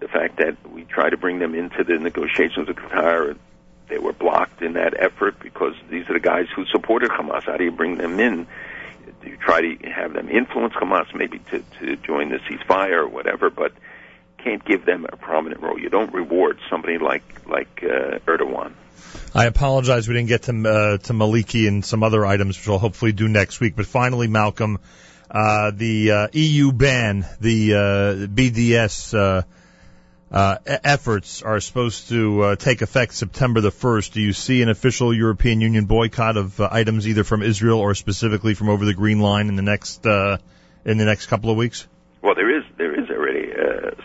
the 0.00 0.08
fact 0.08 0.38
that 0.38 0.56
we 0.70 0.84
try 0.84 1.10
to 1.10 1.16
bring 1.16 1.38
them 1.38 1.54
into 1.54 1.84
the 1.84 1.98
negotiations 1.98 2.68
with 2.68 2.76
Qatar, 2.76 3.36
they 3.88 3.98
were 3.98 4.12
blocked 4.12 4.62
in 4.62 4.74
that 4.74 4.94
effort 4.98 5.38
because 5.40 5.74
these 5.90 6.08
are 6.08 6.14
the 6.14 6.20
guys 6.20 6.46
who 6.54 6.64
supported 6.66 7.10
Hamas. 7.10 7.44
How 7.44 7.56
do 7.56 7.64
you 7.64 7.72
bring 7.72 7.98
them 7.98 8.18
in? 8.20 8.46
Do 9.22 9.28
you 9.28 9.36
try 9.36 9.60
to 9.60 9.90
have 9.90 10.12
them 10.12 10.28
influence 10.28 10.74
Hamas 10.74 11.14
maybe 11.14 11.40
to 11.50 11.62
to 11.80 11.96
join 11.96 12.30
the 12.30 12.38
ceasefire 12.38 12.98
or 12.98 13.08
whatever? 13.08 13.50
But 13.50 13.72
can't 14.42 14.64
give 14.64 14.84
them 14.84 15.06
a 15.10 15.16
prominent 15.16 15.60
role. 15.60 15.78
You 15.78 15.88
don't 15.88 16.12
reward 16.12 16.58
somebody 16.70 16.98
like 16.98 17.46
like 17.46 17.82
uh, 17.82 18.18
Erdogan. 18.26 18.72
I 19.34 19.46
apologize 19.46 20.08
we 20.08 20.14
didn't 20.14 20.28
get 20.28 20.42
to 20.44 20.52
uh, 20.52 20.98
to 20.98 21.12
Maliki 21.12 21.68
and 21.68 21.84
some 21.84 22.02
other 22.02 22.24
items, 22.24 22.58
which 22.58 22.68
we'll 22.68 22.78
hopefully 22.78 23.12
do 23.12 23.28
next 23.28 23.60
week. 23.60 23.76
But 23.76 23.86
finally, 23.86 24.28
Malcolm, 24.28 24.78
uh, 25.30 25.70
the 25.74 26.10
uh, 26.10 26.28
EU 26.32 26.72
ban, 26.72 27.26
the 27.40 27.74
uh, 27.74 27.78
BDS 28.26 29.14
uh, 29.14 29.42
uh, 30.32 30.56
efforts 30.66 31.42
are 31.42 31.60
supposed 31.60 32.08
to 32.08 32.42
uh, 32.42 32.56
take 32.56 32.80
effect 32.80 33.12
September 33.12 33.60
the 33.60 33.70
1st. 33.70 34.12
Do 34.12 34.22
you 34.22 34.32
see 34.32 34.62
an 34.62 34.70
official 34.70 35.12
European 35.12 35.60
Union 35.60 35.84
boycott 35.84 36.38
of 36.38 36.58
uh, 36.58 36.68
items 36.72 37.06
either 37.06 37.22
from 37.22 37.42
Israel 37.42 37.78
or 37.78 37.94
specifically 37.94 38.54
from 38.54 38.70
over 38.70 38.84
the 38.84 38.94
Green 38.94 39.20
Line 39.20 39.48
in 39.48 39.56
the 39.56 39.62
next 39.62 40.06
uh, 40.06 40.38
in 40.84 40.96
the 40.96 41.04
next 41.04 41.26
couple 41.26 41.50
of 41.50 41.56
weeks? 41.56 41.86
Well, 42.22 42.34
there 42.34 42.56
is 42.56 42.64
there 42.78 42.98
is 42.98 43.01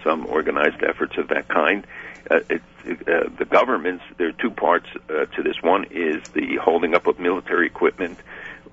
some 0.07 0.25
organized 0.27 0.81
efforts 0.83 1.17
of 1.17 1.27
that 1.29 1.47
kind. 1.49 1.85
Uh, 2.31 2.39
it, 2.49 2.61
uh, 2.85 3.29
the 3.37 3.45
governments 3.49 4.03
there 4.17 4.29
are 4.29 4.33
two 4.33 4.51
parts 4.51 4.87
uh, 5.09 5.25
to 5.25 5.43
this. 5.43 5.55
One 5.61 5.85
is 5.91 6.23
the 6.33 6.57
holding 6.61 6.95
up 6.95 7.07
of 7.07 7.19
military 7.19 7.67
equipment. 7.67 8.17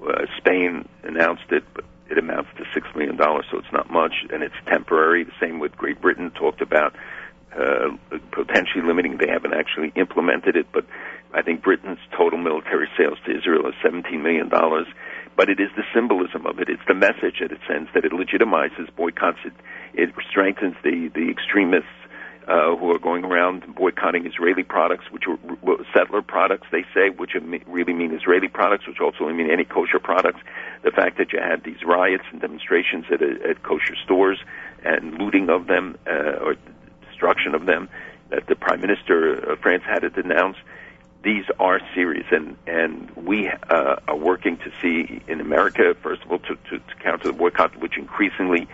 Uh, 0.00 0.26
Spain 0.38 0.88
announced 1.02 1.50
it, 1.50 1.64
but 1.74 1.84
it 2.10 2.18
amounts 2.18 2.50
to 2.58 2.64
six 2.72 2.86
million 2.94 3.16
dollars, 3.16 3.46
so 3.50 3.58
it's 3.58 3.72
not 3.72 3.90
much, 3.90 4.14
and 4.30 4.42
it's 4.42 4.54
temporary. 4.66 5.24
The 5.24 5.32
same 5.40 5.58
with 5.58 5.76
Great 5.76 6.00
Britain 6.00 6.30
talked 6.30 6.60
about 6.60 6.94
uh, 7.56 7.96
potentially 8.30 8.84
limiting. 8.84 9.16
They 9.16 9.30
haven't 9.30 9.54
actually 9.54 9.92
implemented 9.96 10.56
it, 10.56 10.66
but 10.72 10.84
I 11.32 11.42
think 11.42 11.62
Britain's 11.62 11.98
total 12.16 12.38
military 12.38 12.88
sales 12.96 13.18
to 13.26 13.36
Israel 13.36 13.66
is 13.66 13.74
$17 13.84 14.22
million. 14.22 14.50
But 15.36 15.48
it 15.48 15.58
is 15.58 15.70
the 15.76 15.82
symbolism 15.94 16.46
of 16.46 16.58
it. 16.60 16.68
It's 16.68 16.86
the 16.86 16.94
message 16.94 17.40
that 17.40 17.50
it 17.50 17.60
sends 17.66 17.90
that 17.94 18.04
it 18.04 18.12
legitimizes 18.12 18.94
boycotts. 18.94 19.38
It, 19.44 19.52
it 19.94 20.10
strengthens 20.30 20.76
the, 20.82 21.10
the 21.14 21.30
extremists 21.30 21.90
uh, 22.46 22.76
who 22.76 22.90
are 22.90 22.98
going 22.98 23.24
around 23.24 23.74
boycotting 23.74 24.26
Israeli 24.26 24.62
products, 24.62 25.04
which 25.10 25.24
are 25.26 25.38
settler 25.96 26.20
products, 26.22 26.66
they 26.70 26.84
say, 26.94 27.08
which 27.08 27.32
really 27.66 27.94
mean 27.94 28.12
Israeli 28.12 28.48
products, 28.48 28.86
which 28.86 29.00
also 29.00 29.28
mean 29.32 29.50
any 29.50 29.64
kosher 29.64 29.98
products. 29.98 30.40
The 30.82 30.90
fact 30.90 31.16
that 31.18 31.32
you 31.32 31.40
had 31.40 31.64
these 31.64 31.82
riots 31.86 32.24
and 32.30 32.40
demonstrations 32.40 33.06
at, 33.10 33.22
at 33.22 33.62
kosher 33.62 33.96
stores 34.04 34.38
and 34.84 35.14
looting 35.18 35.48
of 35.48 35.66
them 35.66 35.96
uh, 36.06 36.44
or 36.44 36.56
destruction 37.08 37.54
of 37.54 37.64
them 37.66 37.88
that 38.30 38.46
the 38.46 38.56
Prime 38.56 38.80
Minister 38.80 39.52
of 39.52 39.58
France 39.60 39.82
had 39.86 40.00
to 40.00 40.10
denounce 40.10 40.56
these 41.24 41.44
are 41.58 41.80
serious, 41.94 42.26
and 42.30 42.56
and 42.66 43.10
we 43.16 43.48
uh, 43.48 43.96
are 44.06 44.16
working 44.16 44.58
to 44.58 44.70
see 44.80 45.22
in 45.26 45.40
America, 45.40 45.94
first 46.02 46.22
of 46.22 46.30
all, 46.30 46.38
to, 46.38 46.54
to, 46.54 46.78
to 46.78 46.94
counter 47.02 47.28
the 47.28 47.32
boycott, 47.32 47.76
which 47.80 47.96
increasingly 47.96 48.68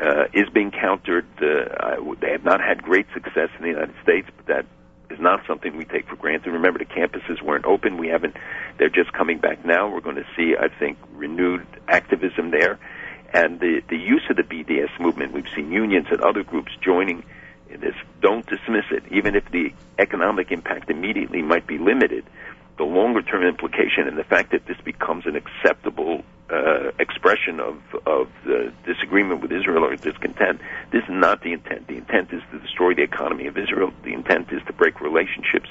uh, 0.00 0.24
is 0.34 0.48
being 0.50 0.70
countered. 0.70 1.26
Uh, 1.40 1.96
they 2.20 2.30
have 2.30 2.44
not 2.44 2.60
had 2.60 2.82
great 2.82 3.06
success 3.14 3.48
in 3.56 3.62
the 3.62 3.70
United 3.70 3.94
States, 4.02 4.28
but 4.36 4.46
that 4.46 4.66
is 5.10 5.18
not 5.18 5.40
something 5.46 5.76
we 5.76 5.86
take 5.86 6.06
for 6.06 6.16
granted. 6.16 6.50
Remember, 6.50 6.78
the 6.78 6.84
campuses 6.84 7.40
weren't 7.42 7.64
open. 7.64 7.96
We 7.96 8.08
haven't. 8.08 8.36
They're 8.78 8.90
just 8.90 9.12
coming 9.12 9.38
back 9.38 9.64
now. 9.64 9.88
We're 9.88 10.00
going 10.00 10.16
to 10.16 10.26
see, 10.36 10.54
I 10.58 10.68
think, 10.68 10.98
renewed 11.14 11.66
activism 11.88 12.50
there, 12.50 12.78
and 13.32 13.58
the 13.58 13.80
the 13.88 13.96
use 13.96 14.22
of 14.28 14.36
the 14.36 14.42
BDS 14.42 15.00
movement. 15.00 15.32
We've 15.32 15.48
seen 15.56 15.72
unions 15.72 16.08
and 16.10 16.20
other 16.20 16.44
groups 16.44 16.72
joining 16.84 17.24
this. 17.68 17.94
Don't 18.20 18.46
dismiss 18.46 18.84
it, 18.90 19.04
even 19.10 19.34
if 19.34 19.50
the 19.50 19.72
economic 19.98 20.50
impact 20.50 20.90
immediately 20.90 21.42
might 21.42 21.66
be 21.66 21.78
limited. 21.78 22.24
The 22.78 22.84
longer 22.84 23.22
term 23.22 23.42
implication 23.42 24.06
and 24.06 24.18
the 24.18 24.24
fact 24.24 24.52
that 24.52 24.66
this 24.66 24.76
becomes 24.84 25.24
an 25.26 25.34
acceptable 25.34 26.22
uh, 26.50 26.92
expression 26.98 27.58
of 27.58 27.76
of 28.06 28.28
disagreement 28.84 29.40
with 29.40 29.50
Israel 29.50 29.84
or 29.84 29.96
discontent. 29.96 30.60
This 30.92 31.02
is 31.02 31.10
not 31.10 31.42
the 31.42 31.52
intent. 31.52 31.88
The 31.88 31.96
intent 31.96 32.32
is 32.32 32.42
to 32.52 32.58
destroy 32.58 32.94
the 32.94 33.02
economy 33.02 33.46
of 33.46 33.56
Israel. 33.56 33.92
The 34.04 34.12
intent 34.12 34.52
is 34.52 34.62
to 34.66 34.72
break 34.72 35.00
relationships. 35.00 35.68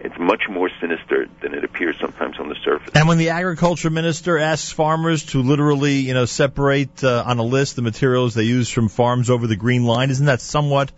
It's 0.00 0.18
much 0.18 0.42
more 0.50 0.68
sinister 0.80 1.26
than 1.42 1.54
it 1.54 1.64
appears 1.64 1.96
sometimes 2.00 2.38
on 2.38 2.48
the 2.48 2.56
surface. 2.64 2.90
And 2.94 3.08
when 3.08 3.18
the 3.18 3.30
agriculture 3.30 3.88
minister 3.88 4.36
asks 4.36 4.70
farmers 4.70 5.24
to 5.26 5.42
literally, 5.42 5.94
you 5.94 6.12
know, 6.12 6.26
separate 6.26 7.02
uh, 7.02 7.24
on 7.26 7.38
a 7.38 7.42
list 7.42 7.76
the 7.76 7.82
materials 7.82 8.34
they 8.34 8.42
use 8.42 8.68
from 8.68 8.88
farms 8.88 9.30
over 9.30 9.46
the 9.46 9.56
green 9.56 9.84
line, 9.84 10.10
isn't 10.10 10.26
that 10.26 10.40
somewhat 10.40 10.92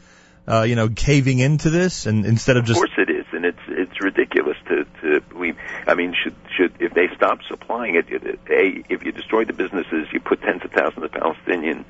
uh, 0.48 0.62
you 0.62 0.76
know, 0.76 0.88
caving 0.88 1.40
into 1.40 1.68
this, 1.68 2.06
and 2.06 2.24
instead 2.24 2.56
of 2.56 2.64
just 2.64 2.80
of 2.82 2.88
course 2.88 2.98
it 2.98 3.10
is, 3.10 3.26
and 3.32 3.44
it's 3.44 3.58
it's 3.68 4.00
ridiculous 4.00 4.56
to 4.68 4.86
to 5.02 5.22
we. 5.36 5.54
I 5.86 5.94
mean, 5.94 6.14
should 6.14 6.34
should 6.56 6.80
if 6.80 6.94
they 6.94 7.08
stop 7.14 7.40
supplying 7.46 7.96
it, 7.96 8.06
a 8.50 8.84
if 8.88 9.04
you 9.04 9.12
destroy 9.12 9.44
the 9.44 9.52
businesses, 9.52 10.08
you 10.12 10.20
put 10.20 10.40
tens 10.40 10.64
of 10.64 10.72
thousands 10.72 11.04
of 11.04 11.10
Palestinians 11.10 11.84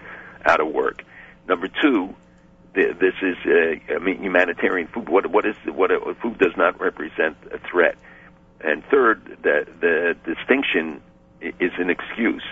out 0.45 0.61
of 0.61 0.69
work. 0.69 1.05
Number 1.47 1.69
two, 1.69 2.17
this 2.75 3.15
is 3.23 3.37
uh, 3.47 3.95
I 3.95 3.99
mean 4.01 4.23
humanitarian 4.23 4.89
food. 4.89 5.09
What 5.09 5.27
what 5.29 5.47
is 5.47 5.55
what 5.67 5.93
a, 5.93 6.15
food 6.21 6.39
does 6.39 6.57
not 6.57 6.81
represent 6.81 7.37
a 7.53 7.59
threat. 7.59 7.97
And 8.61 8.85
third, 8.87 9.39
that 9.43 9.81
the 9.81 10.17
distinction 10.25 11.01
is 11.41 11.71
an 11.79 11.91
excuse 11.91 12.43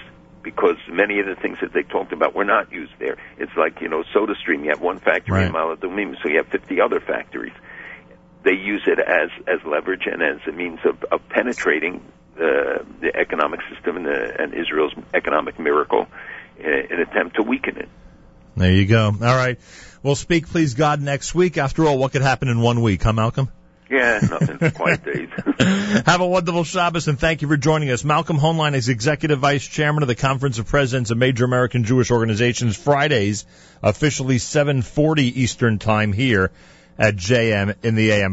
because 0.46 0.76
many 0.88 1.18
of 1.18 1.26
the 1.26 1.34
things 1.34 1.58
that 1.60 1.72
they 1.72 1.82
talked 1.82 2.12
about 2.12 2.32
were 2.32 2.44
not 2.44 2.70
used 2.70 2.92
there. 3.00 3.16
It's 3.36 3.50
like, 3.56 3.80
you 3.80 3.88
know, 3.88 4.04
SodaStream. 4.14 4.62
You 4.62 4.68
have 4.68 4.80
one 4.80 5.00
factory 5.00 5.40
right. 5.40 5.46
in 5.48 5.52
Maalat 5.52 6.22
so 6.22 6.28
you 6.28 6.36
have 6.36 6.46
50 6.46 6.80
other 6.80 7.00
factories. 7.00 7.52
They 8.44 8.52
use 8.52 8.84
it 8.86 9.00
as, 9.00 9.30
as 9.48 9.58
leverage 9.66 10.06
and 10.06 10.22
as 10.22 10.38
a 10.46 10.52
means 10.52 10.78
of, 10.84 11.02
of 11.10 11.28
penetrating 11.28 12.00
the, 12.36 12.86
the 13.00 13.16
economic 13.16 13.58
system 13.74 13.96
and, 13.96 14.06
the, 14.06 14.40
and 14.40 14.54
Israel's 14.54 14.94
economic 15.12 15.58
miracle 15.58 16.06
in 16.60 16.70
an 16.90 17.00
attempt 17.00 17.36
to 17.36 17.42
weaken 17.42 17.78
it. 17.78 17.88
There 18.56 18.70
you 18.70 18.86
go. 18.86 19.06
All 19.06 19.36
right. 19.36 19.58
We'll 20.04 20.14
speak, 20.14 20.48
please 20.48 20.74
God, 20.74 21.02
next 21.02 21.34
week. 21.34 21.58
After 21.58 21.84
all, 21.86 21.98
what 21.98 22.12
could 22.12 22.22
happen 22.22 22.46
in 22.46 22.60
one 22.60 22.82
week, 22.82 23.02
huh, 23.02 23.12
Malcolm? 23.12 23.50
Yeah, 23.88 24.20
nothing. 24.22 24.58
days. 25.04 25.28
Have 26.06 26.20
a 26.20 26.26
wonderful 26.26 26.64
Shabbos 26.64 27.06
and 27.08 27.18
thank 27.18 27.42
you 27.42 27.48
for 27.48 27.56
joining 27.56 27.90
us. 27.90 28.04
Malcolm 28.04 28.38
Hoenlein 28.38 28.74
is 28.74 28.88
Executive 28.88 29.38
Vice 29.38 29.66
Chairman 29.66 30.02
of 30.02 30.08
the 30.08 30.14
Conference 30.14 30.58
of 30.58 30.66
Presidents 30.66 31.10
of 31.10 31.18
Major 31.18 31.44
American 31.44 31.84
Jewish 31.84 32.10
Organizations. 32.10 32.76
Fridays, 32.76 33.44
officially 33.82 34.38
7:40 34.38 35.36
Eastern 35.36 35.78
Time 35.78 36.12
here 36.12 36.50
at 36.98 37.16
JM 37.16 37.74
in 37.82 37.94
the 37.94 38.10
AM. 38.10 38.24